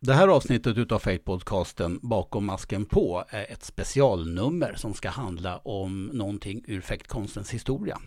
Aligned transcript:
Det 0.00 0.14
här 0.14 0.28
avsnittet 0.28 0.78
utav 0.78 0.98
Fate-podcasten 0.98 1.98
Bakom 2.02 2.46
masken 2.46 2.84
på 2.84 3.24
är 3.28 3.52
ett 3.52 3.64
specialnummer 3.64 4.74
som 4.76 4.94
ska 4.94 5.08
handla 5.08 5.58
om 5.58 6.06
någonting 6.06 6.64
ur 6.66 6.80
fäktkonstens 6.80 7.50
historia. 7.50 7.98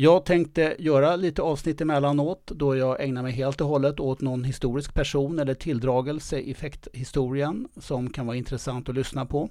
Jag 0.00 0.24
tänkte 0.24 0.76
göra 0.78 1.16
lite 1.16 1.42
avsnitt 1.42 1.80
emellanåt 1.80 2.46
då 2.46 2.76
jag 2.76 3.04
ägnar 3.04 3.22
mig 3.22 3.32
helt 3.32 3.60
och 3.60 3.68
hållet 3.68 4.00
åt 4.00 4.20
någon 4.20 4.44
historisk 4.44 4.94
person 4.94 5.38
eller 5.38 5.54
tilldragelse 5.54 6.38
i 6.38 6.54
fäkthistorien 6.54 7.68
som 7.76 8.10
kan 8.10 8.26
vara 8.26 8.36
intressant 8.36 8.88
att 8.88 8.94
lyssna 8.94 9.26
på. 9.26 9.50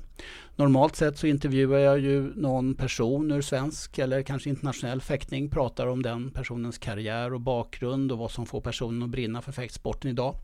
Normalt 0.55 0.95
sett 0.95 1.17
så 1.17 1.27
intervjuar 1.27 1.79
jag 1.79 1.99
ju 1.99 2.33
någon 2.35 2.75
person 2.75 3.31
ur 3.31 3.41
svensk 3.41 3.99
eller 3.99 4.21
kanske 4.21 4.49
internationell 4.49 5.01
fäktning, 5.01 5.49
pratar 5.49 5.87
om 5.87 6.03
den 6.03 6.31
personens 6.31 6.77
karriär 6.77 7.33
och 7.33 7.41
bakgrund 7.41 8.11
och 8.11 8.17
vad 8.17 8.31
som 8.31 8.45
får 8.45 8.61
personen 8.61 9.03
att 9.03 9.09
brinna 9.09 9.41
för 9.41 9.51
fäktsporten 9.51 10.11
idag. 10.11 10.35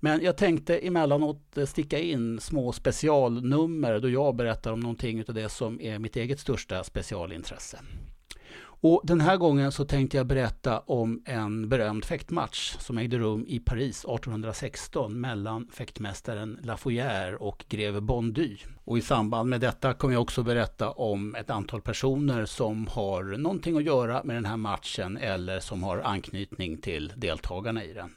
Men 0.00 0.20
jag 0.22 0.36
tänkte 0.36 0.78
emellanåt 0.78 1.58
sticka 1.66 1.98
in 1.98 2.40
små 2.40 2.72
specialnummer 2.72 4.00
då 4.00 4.08
jag 4.10 4.36
berättar 4.36 4.72
om 4.72 4.80
någonting 4.80 5.24
av 5.28 5.34
det 5.34 5.48
som 5.48 5.80
är 5.80 5.98
mitt 5.98 6.16
eget 6.16 6.40
största 6.40 6.84
specialintresse. 6.84 7.78
Och 8.80 9.00
den 9.04 9.20
här 9.20 9.36
gången 9.36 9.72
så 9.72 9.84
tänkte 9.84 10.16
jag 10.16 10.26
berätta 10.26 10.78
om 10.78 11.22
en 11.24 11.68
berömd 11.68 12.04
fäktmatch 12.04 12.76
som 12.78 12.98
ägde 12.98 13.18
rum 13.18 13.44
i 13.48 13.58
Paris 13.58 14.04
1816 14.04 15.20
mellan 15.20 15.68
fäktmästaren 15.72 16.58
Lafoyer 16.62 17.42
och 17.42 17.64
greve 17.68 18.00
Bondy. 18.00 18.56
Och 18.84 18.98
i 18.98 19.00
samband 19.00 19.50
med 19.50 19.60
detta 19.60 19.94
kommer 19.94 20.14
jag 20.14 20.22
också 20.22 20.42
berätta 20.42 20.90
om 20.90 21.34
ett 21.34 21.50
antal 21.50 21.80
personer 21.80 22.44
som 22.44 22.86
har 22.86 23.22
någonting 23.22 23.76
att 23.76 23.84
göra 23.84 24.22
med 24.24 24.36
den 24.36 24.44
här 24.44 24.56
matchen 24.56 25.16
eller 25.16 25.60
som 25.60 25.82
har 25.82 25.98
anknytning 25.98 26.78
till 26.78 27.12
deltagarna 27.16 27.84
i 27.84 27.92
den. 27.92 28.14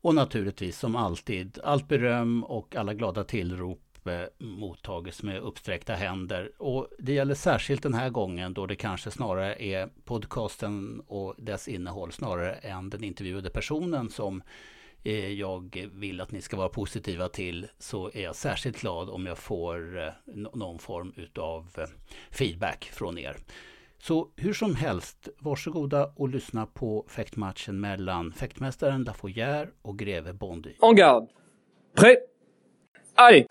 Och 0.00 0.14
naturligtvis 0.14 0.78
som 0.78 0.96
alltid, 0.96 1.58
allt 1.64 1.88
beröm 1.88 2.44
och 2.44 2.76
alla 2.76 2.94
glada 2.94 3.24
tillrop 3.24 3.89
Eh, 4.06 4.22
mottages 4.38 5.22
med 5.22 5.40
uppsträckta 5.40 5.94
händer. 5.94 6.52
Och 6.58 6.88
det 6.98 7.12
gäller 7.12 7.34
särskilt 7.34 7.82
den 7.82 7.94
här 7.94 8.10
gången 8.10 8.54
då 8.54 8.66
det 8.66 8.76
kanske 8.76 9.10
snarare 9.10 9.62
är 9.62 9.88
podcasten 10.04 11.02
och 11.06 11.34
dess 11.38 11.68
innehåll 11.68 12.12
snarare 12.12 12.52
än 12.52 12.90
den 12.90 13.04
intervjuade 13.04 13.50
personen 13.50 14.10
som 14.10 14.42
eh, 15.02 15.32
jag 15.32 15.88
vill 15.92 16.20
att 16.20 16.32
ni 16.32 16.40
ska 16.40 16.56
vara 16.56 16.68
positiva 16.68 17.28
till 17.28 17.66
så 17.78 18.10
är 18.14 18.22
jag 18.22 18.36
särskilt 18.36 18.80
glad 18.80 19.10
om 19.10 19.26
jag 19.26 19.38
får 19.38 19.98
eh, 19.98 20.12
någon 20.34 20.78
form 20.78 21.12
utav 21.16 21.68
feedback 22.30 22.84
från 22.84 23.18
er. 23.18 23.36
Så 23.98 24.30
hur 24.36 24.52
som 24.52 24.74
helst, 24.74 25.28
varsågoda 25.38 26.12
och 26.16 26.28
lyssna 26.28 26.66
på 26.66 27.06
fäktmatchen 27.08 27.80
mellan 27.80 28.32
fäktmästaren 28.32 29.04
Lafoyer 29.04 29.70
och 29.82 29.98
greve 29.98 30.32
Bondy. 30.32 30.74
En 30.82 30.96
garde. 30.96 31.26
Prêt 31.96 32.29
arg! 33.20 33.46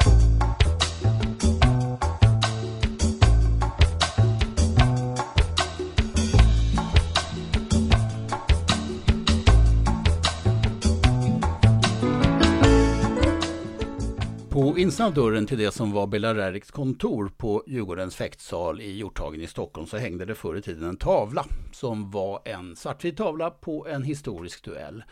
På 14.50 14.78
insidan 14.78 15.08
av 15.08 15.14
dörren 15.14 15.46
till 15.46 15.58
det 15.58 15.72
som 15.72 15.92
var 15.92 16.08
Bela 16.08 16.60
kontor 16.60 17.32
på 17.38 17.64
Djurgårdens 17.68 18.16
fäktsal 18.16 18.82
i 18.82 18.98
Hjorthagen 18.98 19.42
i 19.42 19.48
Stockholm 19.48 19.88
så 19.88 19.98
hängde 19.98 20.26
det 20.26 20.36
förr 20.36 20.56
i 20.56 20.62
tiden 20.62 20.90
en 20.90 20.98
tavla 20.98 21.46
som 21.72 22.12
var 22.12 22.42
en 22.46 22.76
svartvit 22.76 23.18
tavla 23.18 23.50
på 23.50 23.88
en 23.88 24.04
historisk 24.04 24.66
duell. 24.66 25.04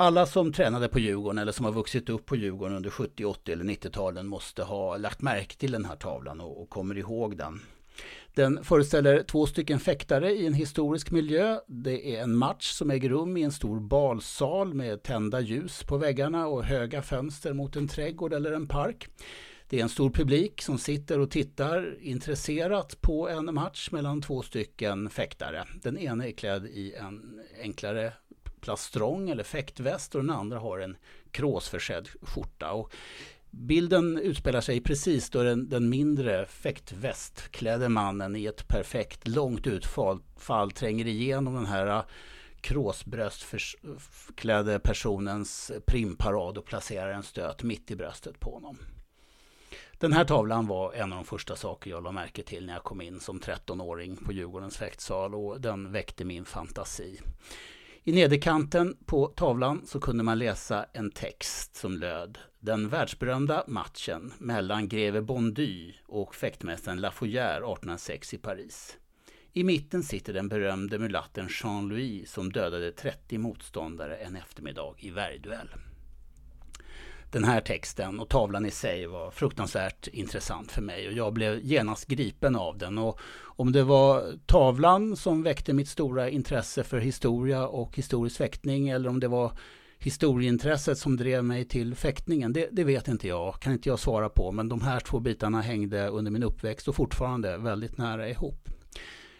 Alla 0.00 0.26
som 0.26 0.52
tränade 0.52 0.88
på 0.88 0.98
Djurgården 0.98 1.38
eller 1.38 1.52
som 1.52 1.64
har 1.64 1.72
vuxit 1.72 2.08
upp 2.08 2.26
på 2.26 2.36
Djurgården 2.36 2.76
under 2.76 2.90
70, 2.90 3.24
80 3.24 3.52
eller 3.52 3.64
90-talen 3.64 4.26
måste 4.26 4.62
ha 4.62 4.96
lagt 4.96 5.22
märke 5.22 5.56
till 5.56 5.72
den 5.72 5.84
här 5.84 5.96
tavlan 5.96 6.40
och, 6.40 6.62
och 6.62 6.70
kommer 6.70 6.98
ihåg 6.98 7.36
den. 7.36 7.60
Den 8.34 8.64
föreställer 8.64 9.22
två 9.22 9.46
stycken 9.46 9.80
fäktare 9.80 10.30
i 10.30 10.46
en 10.46 10.54
historisk 10.54 11.10
miljö. 11.10 11.58
Det 11.66 12.16
är 12.16 12.22
en 12.22 12.36
match 12.36 12.70
som 12.72 12.90
äger 12.90 13.08
rum 13.08 13.36
i 13.36 13.42
en 13.42 13.52
stor 13.52 13.80
balsal 13.80 14.74
med 14.74 15.02
tända 15.02 15.40
ljus 15.40 15.82
på 15.82 15.96
väggarna 15.98 16.46
och 16.46 16.64
höga 16.64 17.02
fönster 17.02 17.52
mot 17.52 17.76
en 17.76 17.88
trädgård 17.88 18.32
eller 18.32 18.52
en 18.52 18.68
park. 18.68 19.08
Det 19.68 19.78
är 19.78 19.82
en 19.82 19.88
stor 19.88 20.10
publik 20.10 20.62
som 20.62 20.78
sitter 20.78 21.18
och 21.18 21.30
tittar 21.30 21.96
intresserat 22.00 23.00
på 23.00 23.28
en 23.28 23.54
match 23.54 23.90
mellan 23.90 24.22
två 24.22 24.42
stycken 24.42 25.10
fäktare. 25.10 25.64
Den 25.82 25.98
ena 25.98 26.26
är 26.26 26.32
klädd 26.32 26.66
i 26.66 26.94
en 26.94 27.40
enklare 27.62 28.12
plastrong 28.60 29.30
eller 29.30 29.44
fäktväst 29.44 30.14
och 30.14 30.20
den 30.20 30.30
andra 30.30 30.58
har 30.58 30.78
en 30.78 30.96
kråsförsedd 31.30 32.08
skjorta. 32.22 32.72
Och 32.72 32.92
bilden 33.50 34.18
utspelar 34.18 34.60
sig 34.60 34.80
precis 34.80 35.30
då 35.30 35.42
den, 35.42 35.68
den 35.68 35.88
mindre 35.88 36.46
fäktvästklädde 36.46 37.88
mannen 37.88 38.36
i 38.36 38.46
ett 38.46 38.68
perfekt 38.68 39.28
långt 39.28 39.66
utfall 39.66 40.20
tränger 40.74 41.06
igenom 41.06 41.54
den 41.54 41.66
här 41.66 41.86
äh, 41.86 42.02
kråsbröstklädde 42.60 44.78
personens 44.78 45.72
primparad 45.86 46.58
och 46.58 46.64
placerar 46.64 47.12
en 47.12 47.22
stöt 47.22 47.62
mitt 47.62 47.90
i 47.90 47.96
bröstet 47.96 48.40
på 48.40 48.54
honom. 48.54 48.78
Den 49.98 50.12
här 50.12 50.24
tavlan 50.24 50.66
var 50.66 50.92
en 50.92 51.12
av 51.12 51.18
de 51.18 51.24
första 51.24 51.56
saker 51.56 51.90
jag 51.90 52.02
la 52.02 52.12
märke 52.12 52.42
till 52.42 52.66
när 52.66 52.72
jag 52.72 52.84
kom 52.84 53.00
in 53.00 53.20
som 53.20 53.40
13-åring 53.40 54.16
på 54.16 54.32
Djurgårdens 54.32 54.76
fäktsal 54.76 55.34
och 55.34 55.60
den 55.60 55.92
väckte 55.92 56.24
min 56.24 56.44
fantasi. 56.44 57.20
I 58.10 58.12
nederkanten 58.12 58.96
på 59.06 59.26
tavlan 59.26 59.82
så 59.86 60.00
kunde 60.00 60.24
man 60.24 60.38
läsa 60.38 60.86
en 60.92 61.10
text 61.10 61.76
som 61.76 61.96
löd 61.96 62.38
Den 62.60 62.88
världsberömda 62.88 63.64
matchen 63.66 64.32
mellan 64.38 64.88
greve 64.88 65.22
Bondy 65.22 65.92
och 66.06 66.34
fäktmästaren 66.34 67.00
Lafoyer 67.00 67.56
1806 67.56 68.34
i 68.34 68.38
Paris. 68.38 68.98
I 69.52 69.64
mitten 69.64 70.02
sitter 70.02 70.32
den 70.32 70.48
berömde 70.48 70.98
mulatten 70.98 71.48
Jean-Louis 71.50 72.30
som 72.30 72.52
dödade 72.52 72.92
30 72.92 73.38
motståndare 73.38 74.16
en 74.16 74.36
eftermiddag 74.36 74.94
i 74.98 75.10
värjduell 75.10 75.68
den 77.32 77.44
här 77.44 77.60
texten 77.60 78.20
och 78.20 78.28
tavlan 78.28 78.66
i 78.66 78.70
sig 78.70 79.06
var 79.06 79.30
fruktansvärt 79.30 80.06
intressant 80.06 80.72
för 80.72 80.82
mig 80.82 81.08
och 81.08 81.12
jag 81.12 81.32
blev 81.32 81.60
genast 81.62 82.06
gripen 82.06 82.56
av 82.56 82.78
den. 82.78 82.98
Och 82.98 83.20
om 83.42 83.72
det 83.72 83.82
var 83.82 84.24
tavlan 84.46 85.16
som 85.16 85.42
väckte 85.42 85.72
mitt 85.72 85.88
stora 85.88 86.30
intresse 86.30 86.84
för 86.84 86.98
historia 86.98 87.66
och 87.66 87.96
historisk 87.96 88.36
fäktning 88.36 88.88
eller 88.88 89.08
om 89.08 89.20
det 89.20 89.28
var 89.28 89.52
historieintresset 89.98 90.98
som 90.98 91.16
drev 91.16 91.44
mig 91.44 91.64
till 91.64 91.94
fäktningen, 91.94 92.52
det, 92.52 92.68
det, 92.72 92.84
vet 92.84 93.08
inte 93.08 93.28
jag, 93.28 93.60
kan 93.60 93.72
inte 93.72 93.88
jag 93.88 93.98
svara 93.98 94.28
på. 94.28 94.52
Men 94.52 94.68
de 94.68 94.80
här 94.80 95.00
två 95.00 95.20
bitarna 95.20 95.60
hängde 95.60 96.08
under 96.08 96.30
min 96.30 96.42
uppväxt 96.42 96.88
och 96.88 96.94
fortfarande 96.94 97.58
väldigt 97.58 97.98
nära 97.98 98.28
ihop. 98.28 98.68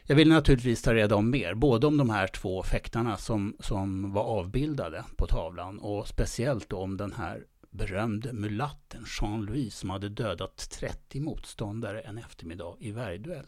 Jag 0.02 0.16
ville 0.16 0.34
naturligtvis 0.34 0.82
ta 0.82 0.94
reda 0.94 1.16
om 1.16 1.30
mer, 1.30 1.54
både 1.54 1.86
om 1.86 1.96
de 1.96 2.10
här 2.10 2.26
två 2.26 2.62
fäktarna 2.62 3.16
som, 3.16 3.56
som 3.60 4.12
var 4.12 4.22
avbildade 4.22 5.04
på 5.16 5.26
tavlan 5.26 5.78
och 5.78 6.08
speciellt 6.08 6.72
om 6.72 6.96
den 6.96 7.12
här 7.12 7.44
berömde 7.70 8.32
mulatten 8.32 9.04
Jean-Louis 9.20 9.76
som 9.76 9.90
hade 9.90 10.08
dödat 10.08 10.70
30 10.70 11.20
motståndare 11.20 12.00
en 12.00 12.18
eftermiddag 12.18 12.76
i 12.80 12.90
värjduell. 12.90 13.46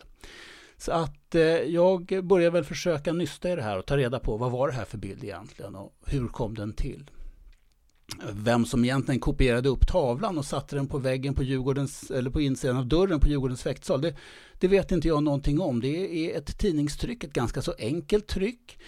Så 0.76 0.92
att 0.92 1.34
eh, 1.34 1.42
jag 1.42 2.24
började 2.24 2.50
väl 2.50 2.64
försöka 2.64 3.12
nysta 3.12 3.52
i 3.52 3.56
det 3.56 3.62
här 3.62 3.78
och 3.78 3.86
ta 3.86 3.96
reda 3.96 4.20
på 4.20 4.36
vad 4.36 4.50
var 4.50 4.68
det 4.68 4.74
här 4.74 4.84
för 4.84 4.98
bild 4.98 5.24
egentligen 5.24 5.74
och 5.74 5.94
hur 6.06 6.28
kom 6.28 6.54
den 6.54 6.72
till? 6.72 7.10
Vem 8.32 8.66
som 8.66 8.84
egentligen 8.84 9.20
kopierade 9.20 9.68
upp 9.68 9.86
tavlan 9.86 10.38
och 10.38 10.44
satte 10.44 10.76
den 10.76 10.86
på 10.86 10.98
väggen 10.98 11.34
på, 11.34 11.42
Djurgårdens, 11.42 12.10
eller 12.10 12.30
på 12.30 12.40
insidan 12.40 12.76
av 12.76 12.86
dörren 12.86 13.20
på 13.20 13.28
Djurgårdens 13.28 13.62
fäktsal, 13.62 14.00
det, 14.00 14.16
det 14.58 14.68
vet 14.68 14.92
inte 14.92 15.08
jag 15.08 15.22
någonting 15.22 15.60
om. 15.60 15.80
Det 15.80 16.26
är 16.26 16.38
ett 16.38 16.58
tidningstryck, 16.58 17.24
ett 17.24 17.32
ganska 17.32 17.62
så 17.62 17.74
enkelt 17.78 18.26
tryck 18.26 18.78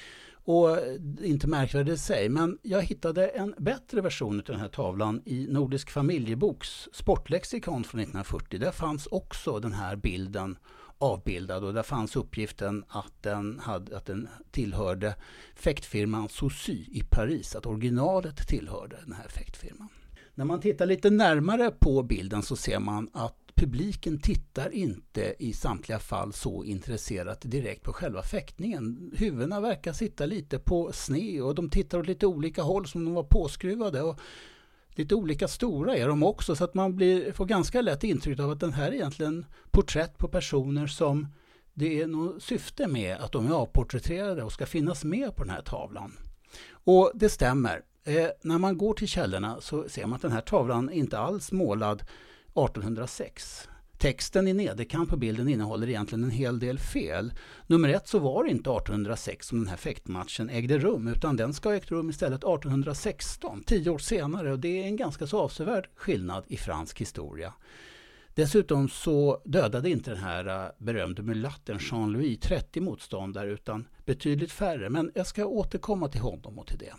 och 0.45 0.79
inte 1.23 1.47
märkvärdigt 1.47 1.95
i 1.95 1.99
sig, 1.99 2.29
men 2.29 2.59
jag 2.63 2.83
hittade 2.83 3.27
en 3.27 3.55
bättre 3.59 4.01
version 4.01 4.39
av 4.39 4.45
den 4.45 4.61
här 4.61 4.69
tavlan 4.69 5.23
i 5.25 5.47
Nordisk 5.51 5.91
familjeboks 5.91 6.89
sportlexikon 6.93 7.85
från 7.85 8.01
1940. 8.01 8.61
Där 8.61 8.71
fanns 8.71 9.07
också 9.07 9.59
den 9.59 9.73
här 9.73 9.97
bilden 9.97 10.59
avbildad 10.99 11.65
och 11.65 11.75
där 11.75 11.83
fanns 11.83 12.17
uppgiften 12.17 12.85
att 12.89 13.23
den, 13.23 13.59
hade, 13.59 13.97
att 13.97 14.07
den 14.07 14.29
tillhörde 14.51 15.15
fäktfirman 15.55 16.29
Saucy 16.29 16.85
i 16.91 17.03
Paris, 17.11 17.57
att 17.57 17.67
originalet 17.67 18.49
tillhörde 18.49 18.97
den 19.05 19.15
här 19.15 19.29
fäktfirman. 19.29 19.89
När 20.35 20.45
man 20.45 20.61
tittar 20.61 20.87
lite 20.87 21.11
närmare 21.11 21.71
på 21.71 22.03
bilden 22.03 22.43
så 22.43 22.57
ser 22.57 22.79
man 22.79 23.11
att 23.13 23.44
publiken 23.55 24.19
tittar 24.19 24.71
inte 24.71 25.35
i 25.39 25.53
samtliga 25.53 25.99
fall 25.99 26.33
så 26.33 26.65
intresserat 26.65 27.41
direkt 27.41 27.83
på 27.83 27.93
själva 27.93 28.23
fäktningen. 28.23 29.13
Huvudena 29.17 29.61
verkar 29.61 29.93
sitta 29.93 30.27
lite 30.27 30.59
på 30.59 30.93
sne 30.93 31.41
och 31.41 31.55
de 31.55 31.71
tittar 31.71 31.99
åt 31.99 32.07
lite 32.07 32.27
olika 32.27 32.63
håll 32.63 32.87
som 32.87 33.05
de 33.05 33.15
var 33.15 33.23
påskruvade. 33.23 34.03
Och 34.03 34.21
lite 34.91 35.15
olika 35.15 35.49
stora 35.49 35.97
är 35.97 36.09
de 36.09 36.23
också 36.23 36.57
så 36.57 36.65
att 36.65 36.75
man 36.75 36.97
blir, 36.97 37.33
får 37.33 37.47
ganska 37.47 37.81
lätt 37.81 38.05
intryck 38.05 38.41
av 38.41 38.51
att 38.51 38.61
den 38.61 38.73
här 38.73 38.89
är 38.89 38.95
egentligen 38.95 39.47
porträtt 39.71 40.19
på 40.19 40.29
personer 40.29 40.87
som 40.87 41.29
det 41.75 42.01
är 42.01 42.07
något 42.07 42.43
syfte 42.43 42.87
med 42.87 43.17
att 43.17 43.33
de 43.33 43.47
är 43.47 43.55
avporträtterade 43.55 44.43
och 44.43 44.53
ska 44.53 44.67
finnas 44.67 45.05
med 45.05 45.37
på 45.37 45.45
den 45.45 45.53
här 45.53 45.63
tavlan. 45.63 46.13
Och 46.71 47.13
det 47.15 47.29
stämmer. 47.29 47.83
Eh, 48.05 48.29
när 48.43 48.59
man 48.59 48.79
går 48.79 48.95
till 48.95 49.09
källorna 49.09 49.61
så 49.61 49.89
ser 49.89 50.07
man 50.07 50.17
att 50.17 50.23
den 50.23 50.33
här 50.33 50.41
tavlan 50.41 50.91
inte 50.91 51.19
alls 51.19 51.53
målad 51.53 52.03
1806. 52.55 53.69
Texten 53.99 54.49
i 54.49 54.53
nederkant 54.53 55.11
på 55.11 55.17
bilden 55.17 55.49
innehåller 55.49 55.89
egentligen 55.89 56.25
en 56.25 56.31
hel 56.31 56.59
del 56.59 56.79
fel. 56.79 57.33
Nummer 57.67 57.89
ett 57.89 58.09
så 58.09 58.19
var 58.19 58.45
det 58.45 58.51
inte 58.51 58.71
1806 58.71 59.47
som 59.47 59.59
den 59.59 59.69
här 59.69 59.77
fäktmatchen 59.77 60.51
ägde 60.51 60.79
rum 60.79 61.09
utan 61.09 61.37
den 61.37 61.55
ska 61.55 61.69
ha 61.69 61.77
ägt 61.77 61.91
rum 61.91 62.11
istället 62.11 62.39
1816, 62.39 63.63
tio 63.67 63.91
år 63.91 63.99
senare 63.99 64.53
och 64.53 64.59
det 64.59 64.83
är 64.83 64.87
en 64.87 64.97
ganska 64.97 65.27
så 65.27 65.41
avsevärd 65.41 65.89
skillnad 65.95 66.45
i 66.47 66.57
fransk 66.57 67.01
historia. 67.01 67.53
Dessutom 68.35 68.89
så 68.89 69.43
dödade 69.45 69.91
inte 69.91 70.11
den 70.11 70.21
här 70.21 70.65
äh, 70.65 70.71
berömde 70.79 71.23
mulatten 71.23 71.79
Jean-Louis 71.81 72.41
30 72.41 72.81
motståndare 72.81 73.51
utan 73.51 73.89
betydligt 74.05 74.53
färre. 74.53 74.91
Men 74.91 75.11
jag 75.15 75.27
ska 75.27 75.47
återkomma 75.47 76.09
till 76.09 76.21
honom 76.21 76.59
och 76.59 76.67
till 76.67 76.79
det. 76.79 76.95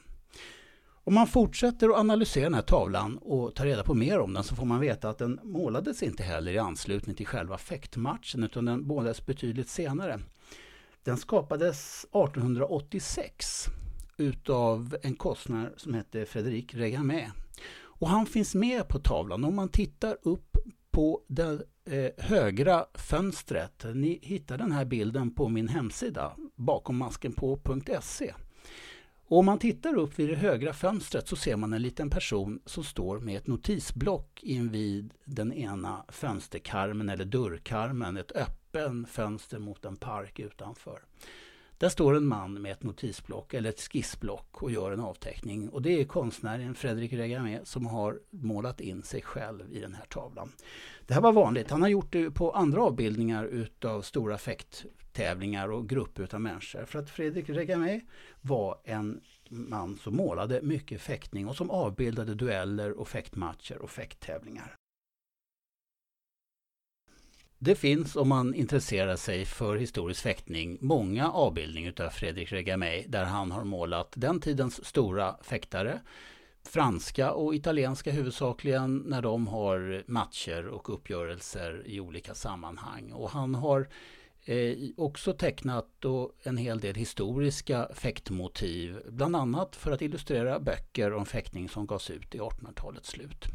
Om 1.08 1.14
man 1.14 1.28
fortsätter 1.28 1.90
att 1.90 1.96
analysera 1.96 2.44
den 2.44 2.54
här 2.54 2.62
tavlan 2.62 3.18
och 3.18 3.56
tar 3.56 3.66
reda 3.66 3.84
på 3.84 3.94
mer 3.94 4.20
om 4.20 4.34
den 4.34 4.44
så 4.44 4.56
får 4.56 4.66
man 4.66 4.80
veta 4.80 5.10
att 5.10 5.18
den 5.18 5.40
målades 5.44 6.04
inte 6.04 6.24
heller 6.24 6.52
i 6.52 6.58
anslutning 6.58 7.16
till 7.16 7.28
själva 7.28 7.58
fäktmatchen 7.58 8.44
utan 8.44 8.66
den 8.66 8.88
målades 8.88 9.26
betydligt 9.26 9.70
senare. 9.70 10.20
Den 11.04 11.18
skapades 11.18 12.04
1886 12.04 13.66
utav 14.18 14.98
en 15.02 15.16
konstnär 15.16 15.74
som 15.78 15.94
hette 15.94 16.26
Frédéric 16.26 16.74
Regamé. 16.74 17.32
Och 17.78 18.10
han 18.10 18.26
finns 18.26 18.56
med 18.56 18.88
på 18.88 19.00
tavlan. 19.00 19.44
Om 19.44 19.56
man 19.56 19.70
tittar 19.70 20.18
upp 20.22 20.58
på 20.92 21.22
det 21.28 21.62
eh, 21.86 22.26
högra 22.26 22.86
fönstret. 22.94 23.86
Ni 23.94 24.20
hittar 24.22 24.58
den 24.58 24.72
här 24.72 24.86
bilden 24.86 25.32
på 25.32 25.50
min 25.50 25.68
hemsida 25.68 26.36
bakommaskenpå.se. 26.56 28.34
Och 29.28 29.40
om 29.40 29.46
man 29.46 29.60
tittar 29.60 29.98
upp 29.98 30.20
vid 30.20 30.30
det 30.30 30.36
högra 30.36 30.74
fönstret 30.74 31.28
så 31.28 31.36
ser 31.36 31.56
man 31.56 31.74
en 31.74 31.82
liten 31.82 32.10
person 32.10 32.60
som 32.66 32.84
står 32.84 33.20
med 33.20 33.38
ett 33.38 33.48
notisblock 33.48 34.44
invid 34.44 35.14
den 35.24 35.54
ena 35.54 36.06
fönsterkarmen 36.10 37.10
eller 37.10 37.26
dörrkarmen, 37.26 38.18
ett 38.18 38.32
öppen 38.32 39.06
fönster 39.06 39.60
mot 39.60 39.86
en 39.86 39.96
park 39.96 40.40
utanför. 40.40 41.00
Där 41.78 41.90
står 41.90 42.16
en 42.16 42.28
man 42.28 42.62
med 42.62 42.72
ett 42.72 42.84
notisblock 42.84 43.54
eller 43.54 43.70
ett 43.70 43.82
skissblock 43.82 44.64
och 44.64 44.72
gör 44.72 44.92
en 44.92 45.00
avteckning. 45.00 45.70
Och 45.70 45.82
det 45.82 46.02
är 46.02 46.06
konstnären 46.06 46.76
Fredrik 46.76 47.14
Regamé 47.14 47.60
som 47.64 47.86
har 47.86 48.20
målat 48.30 48.82
in 48.82 49.04
sig 49.04 49.22
själv 49.22 49.74
i 49.74 49.80
den 49.80 49.94
här 49.94 50.06
tavlan. 50.06 50.52
Det 51.08 51.14
här 51.14 51.22
var 51.22 51.32
vanligt. 51.32 51.72
Han 51.72 51.82
har 51.82 51.90
gjort 51.90 52.12
det 52.12 52.32
på 52.32 52.52
andra 52.52 52.84
avbildningar 52.84 53.46
utav 53.46 54.02
stora 54.02 54.38
tävlingar 55.16 55.72
och 55.72 55.90
grupper 55.90 56.36
av 56.36 56.42
människor. 56.42 56.86
För 56.86 57.00
att 57.00 57.10
Fredrik 57.10 57.50
Regamé 57.50 58.02
var 58.42 58.78
en 58.84 59.22
man 59.50 59.98
som 59.98 60.16
målade 60.16 60.62
mycket 60.62 61.02
fäktning 61.02 61.48
och 61.48 61.56
som 61.56 61.72
avbildade 61.72 62.36
dueller 62.36 62.92
och 62.92 63.08
fäktmatcher 63.08 63.78
och 63.78 63.90
fäkttävlingar. 63.90 64.76
Det 67.58 67.76
finns, 67.76 68.16
om 68.16 68.30
man 68.30 68.54
intresserar 68.54 69.16
sig 69.16 69.46
för 69.46 69.76
historisk 69.76 70.22
fäktning, 70.22 70.78
många 70.82 71.32
avbildningar 71.32 72.02
av 72.02 72.10
Fredrik 72.10 72.52
Regamé 72.52 73.04
där 73.08 73.26
han 73.26 73.52
har 73.52 73.64
målat 73.64 74.14
den 74.16 74.40
tidens 74.40 74.86
stora 74.86 75.36
fäktare. 75.42 76.02
Franska 76.64 77.32
och 77.32 77.56
italienska 77.56 78.12
huvudsakligen 78.12 78.98
när 78.98 79.22
de 79.22 79.48
har 79.48 80.04
matcher 80.08 80.68
och 80.68 80.94
uppgörelser 80.94 81.84
i 81.86 82.00
olika 82.00 82.34
sammanhang. 82.34 83.12
Och 83.12 83.30
han 83.30 83.56
har 83.56 83.88
eh, 84.46 84.78
också 84.98 85.34
tecknat 85.34 85.88
en 86.44 86.58
hel 86.58 86.80
del 86.80 86.96
historiska 86.96 87.90
fäktmotiv, 87.94 89.00
bland 89.10 89.36
annat 89.36 89.76
för 89.76 89.92
att 89.92 90.02
illustrera 90.02 90.60
böcker 90.60 91.14
om 91.14 91.26
fäktning 91.26 91.70
som 91.70 91.86
gavs 91.86 92.10
ut 92.10 92.36
i 92.36 92.40
1800-talets 92.40 93.10
slut. 93.10 93.46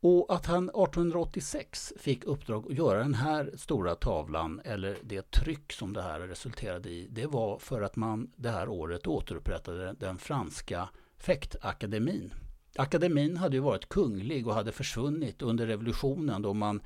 Och 0.00 0.34
att 0.34 0.46
han 0.46 0.64
1886 0.68 1.92
fick 1.96 2.24
uppdrag 2.24 2.66
att 2.70 2.78
göra 2.78 2.98
den 2.98 3.14
här 3.14 3.50
stora 3.56 3.94
tavlan, 3.94 4.60
eller 4.64 4.98
det 5.02 5.30
tryck 5.30 5.72
som 5.72 5.92
det 5.92 6.02
här 6.02 6.20
resulterade 6.20 6.90
i, 6.90 7.06
det 7.10 7.26
var 7.26 7.58
för 7.58 7.82
att 7.82 7.96
man 7.96 8.30
det 8.36 8.50
här 8.50 8.68
året 8.68 9.06
återupprättade 9.06 9.94
den 9.98 10.18
franska 10.18 10.88
fäktakademin. 11.16 12.34
Akademin 12.76 13.36
hade 13.36 13.56
ju 13.56 13.62
varit 13.62 13.88
kunglig 13.88 14.46
och 14.46 14.54
hade 14.54 14.72
försvunnit 14.72 15.42
under 15.42 15.66
revolutionen 15.66 16.42
då 16.42 16.54
man 16.54 16.80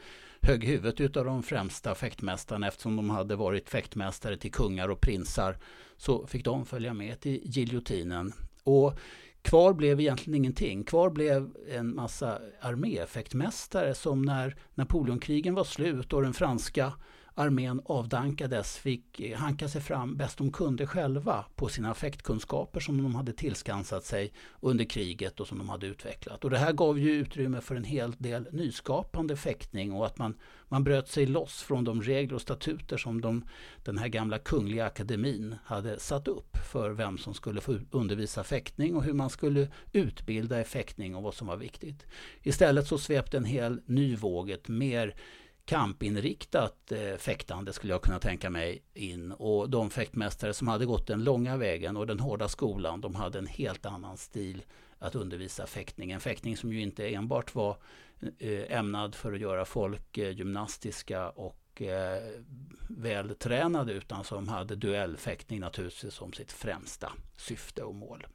högg 0.46 0.64
huvudet 0.64 1.16
av 1.16 1.24
de 1.24 1.42
främsta 1.42 1.94
fäktmästarna 1.94 2.68
eftersom 2.68 2.96
de 2.96 3.10
hade 3.10 3.36
varit 3.36 3.68
fäktmästare 3.68 4.36
till 4.36 4.52
kungar 4.52 4.88
och 4.88 5.00
prinsar 5.00 5.58
så 5.96 6.26
fick 6.26 6.44
de 6.44 6.66
följa 6.66 6.94
med 6.94 7.20
till 7.20 7.40
giljotinen. 7.44 8.32
Och 8.64 8.98
Kvar 9.42 9.72
blev 9.72 10.00
egentligen 10.00 10.36
ingenting. 10.36 10.84
Kvar 10.84 11.10
blev 11.10 11.50
en 11.70 11.94
massa 11.94 12.38
arméfäktmästare 12.60 13.94
som 13.94 14.22
när 14.22 14.56
Napoleonkrigen 14.74 15.54
var 15.54 15.64
slut 15.64 16.12
och 16.12 16.22
den 16.22 16.34
franska 16.34 16.92
armén 17.38 17.80
avdankades 17.84 18.76
fick 18.76 19.20
eh, 19.20 19.38
hanka 19.38 19.68
sig 19.68 19.80
fram 19.80 20.16
bäst 20.16 20.38
de 20.38 20.52
kunde 20.52 20.86
själva 20.86 21.44
på 21.54 21.68
sina 21.68 21.90
affektkunskaper 21.90 22.80
som 22.80 23.02
de 23.02 23.14
hade 23.14 23.32
tillskansat 23.32 24.04
sig 24.04 24.32
under 24.60 24.84
kriget 24.84 25.40
och 25.40 25.46
som 25.46 25.58
de 25.58 25.68
hade 25.68 25.86
utvecklat. 25.86 26.44
Och 26.44 26.50
det 26.50 26.58
här 26.58 26.72
gav 26.72 26.98
ju 26.98 27.10
utrymme 27.10 27.60
för 27.60 27.74
en 27.74 27.84
hel 27.84 28.12
del 28.12 28.48
nyskapande 28.52 29.36
fäktning 29.36 29.92
och 29.92 30.06
att 30.06 30.18
man, 30.18 30.34
man 30.68 30.84
bröt 30.84 31.08
sig 31.08 31.26
loss 31.26 31.62
från 31.62 31.84
de 31.84 32.02
regler 32.02 32.34
och 32.34 32.40
statuter 32.40 32.96
som 32.96 33.20
de, 33.20 33.44
den 33.84 33.98
här 33.98 34.08
gamla 34.08 34.38
kungliga 34.38 34.86
akademin 34.86 35.54
hade 35.64 35.98
satt 35.98 36.28
upp 36.28 36.56
för 36.72 36.90
vem 36.90 37.18
som 37.18 37.34
skulle 37.34 37.60
få 37.60 37.78
undervisa 37.90 38.44
fäktning 38.44 38.96
och 38.96 39.04
hur 39.04 39.14
man 39.14 39.30
skulle 39.30 39.68
utbilda 39.92 40.60
i 40.60 40.64
fäktning 40.64 41.14
och 41.14 41.22
vad 41.22 41.34
som 41.34 41.46
var 41.46 41.56
viktigt. 41.56 42.06
Istället 42.42 42.86
så 42.86 42.98
svepte 42.98 43.36
en 43.36 43.44
hel 43.44 43.80
ny 43.86 44.16
våg, 44.16 44.50
ett 44.50 44.68
mer 44.68 45.14
kampinriktat 45.66 46.92
eh, 46.92 47.16
fäktande 47.16 47.72
skulle 47.72 47.92
jag 47.92 48.02
kunna 48.02 48.18
tänka 48.18 48.50
mig 48.50 48.82
in. 48.94 49.32
Och 49.32 49.70
de 49.70 49.90
fäktmästare 49.90 50.54
som 50.54 50.68
hade 50.68 50.86
gått 50.86 51.06
den 51.06 51.24
långa 51.24 51.56
vägen 51.56 51.96
och 51.96 52.06
den 52.06 52.20
hårda 52.20 52.48
skolan, 52.48 53.00
de 53.00 53.14
hade 53.14 53.38
en 53.38 53.46
helt 53.46 53.86
annan 53.86 54.16
stil 54.16 54.62
att 54.98 55.14
undervisa 55.14 55.66
fäktning. 55.66 56.10
En 56.10 56.20
fäktning 56.20 56.56
som 56.56 56.72
ju 56.72 56.80
inte 56.80 57.08
enbart 57.08 57.54
var 57.54 57.76
eh, 58.38 58.78
ämnad 58.78 59.14
för 59.14 59.32
att 59.32 59.40
göra 59.40 59.64
folk 59.64 60.18
eh, 60.18 60.30
gymnastiska 60.30 61.30
och 61.30 61.82
eh, 61.82 62.22
vältränade 62.88 63.92
utan 63.92 64.24
som 64.24 64.48
hade 64.48 64.76
duellfäktning 64.76 65.60
naturligtvis 65.60 66.14
som 66.14 66.32
sitt 66.32 66.52
främsta 66.52 67.12
syfte 67.36 67.82
och 67.82 67.94
mål. 67.94 68.26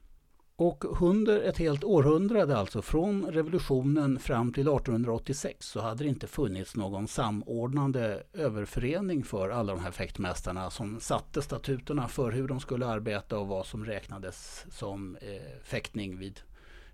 Och 0.61 1.01
under 1.01 1.41
ett 1.41 1.57
helt 1.57 1.83
århundrade, 1.83 2.57
alltså 2.57 2.81
från 2.81 3.25
revolutionen 3.25 4.19
fram 4.19 4.53
till 4.53 4.67
1886, 4.67 5.67
så 5.67 5.81
hade 5.81 6.03
det 6.03 6.09
inte 6.09 6.27
funnits 6.27 6.75
någon 6.75 7.07
samordnande 7.07 8.23
överförening 8.33 9.23
för 9.23 9.49
alla 9.49 9.73
de 9.73 9.81
här 9.81 9.91
fäktmästarna 9.91 10.69
som 10.69 10.99
satte 10.99 11.41
statuterna 11.41 12.07
för 12.07 12.31
hur 12.31 12.47
de 12.47 12.59
skulle 12.59 12.85
arbeta 12.85 13.39
och 13.39 13.47
vad 13.47 13.65
som 13.65 13.85
räknades 13.85 14.65
som 14.71 15.15
eh, 15.15 15.63
fäktning 15.63 16.17
vid, 16.17 16.39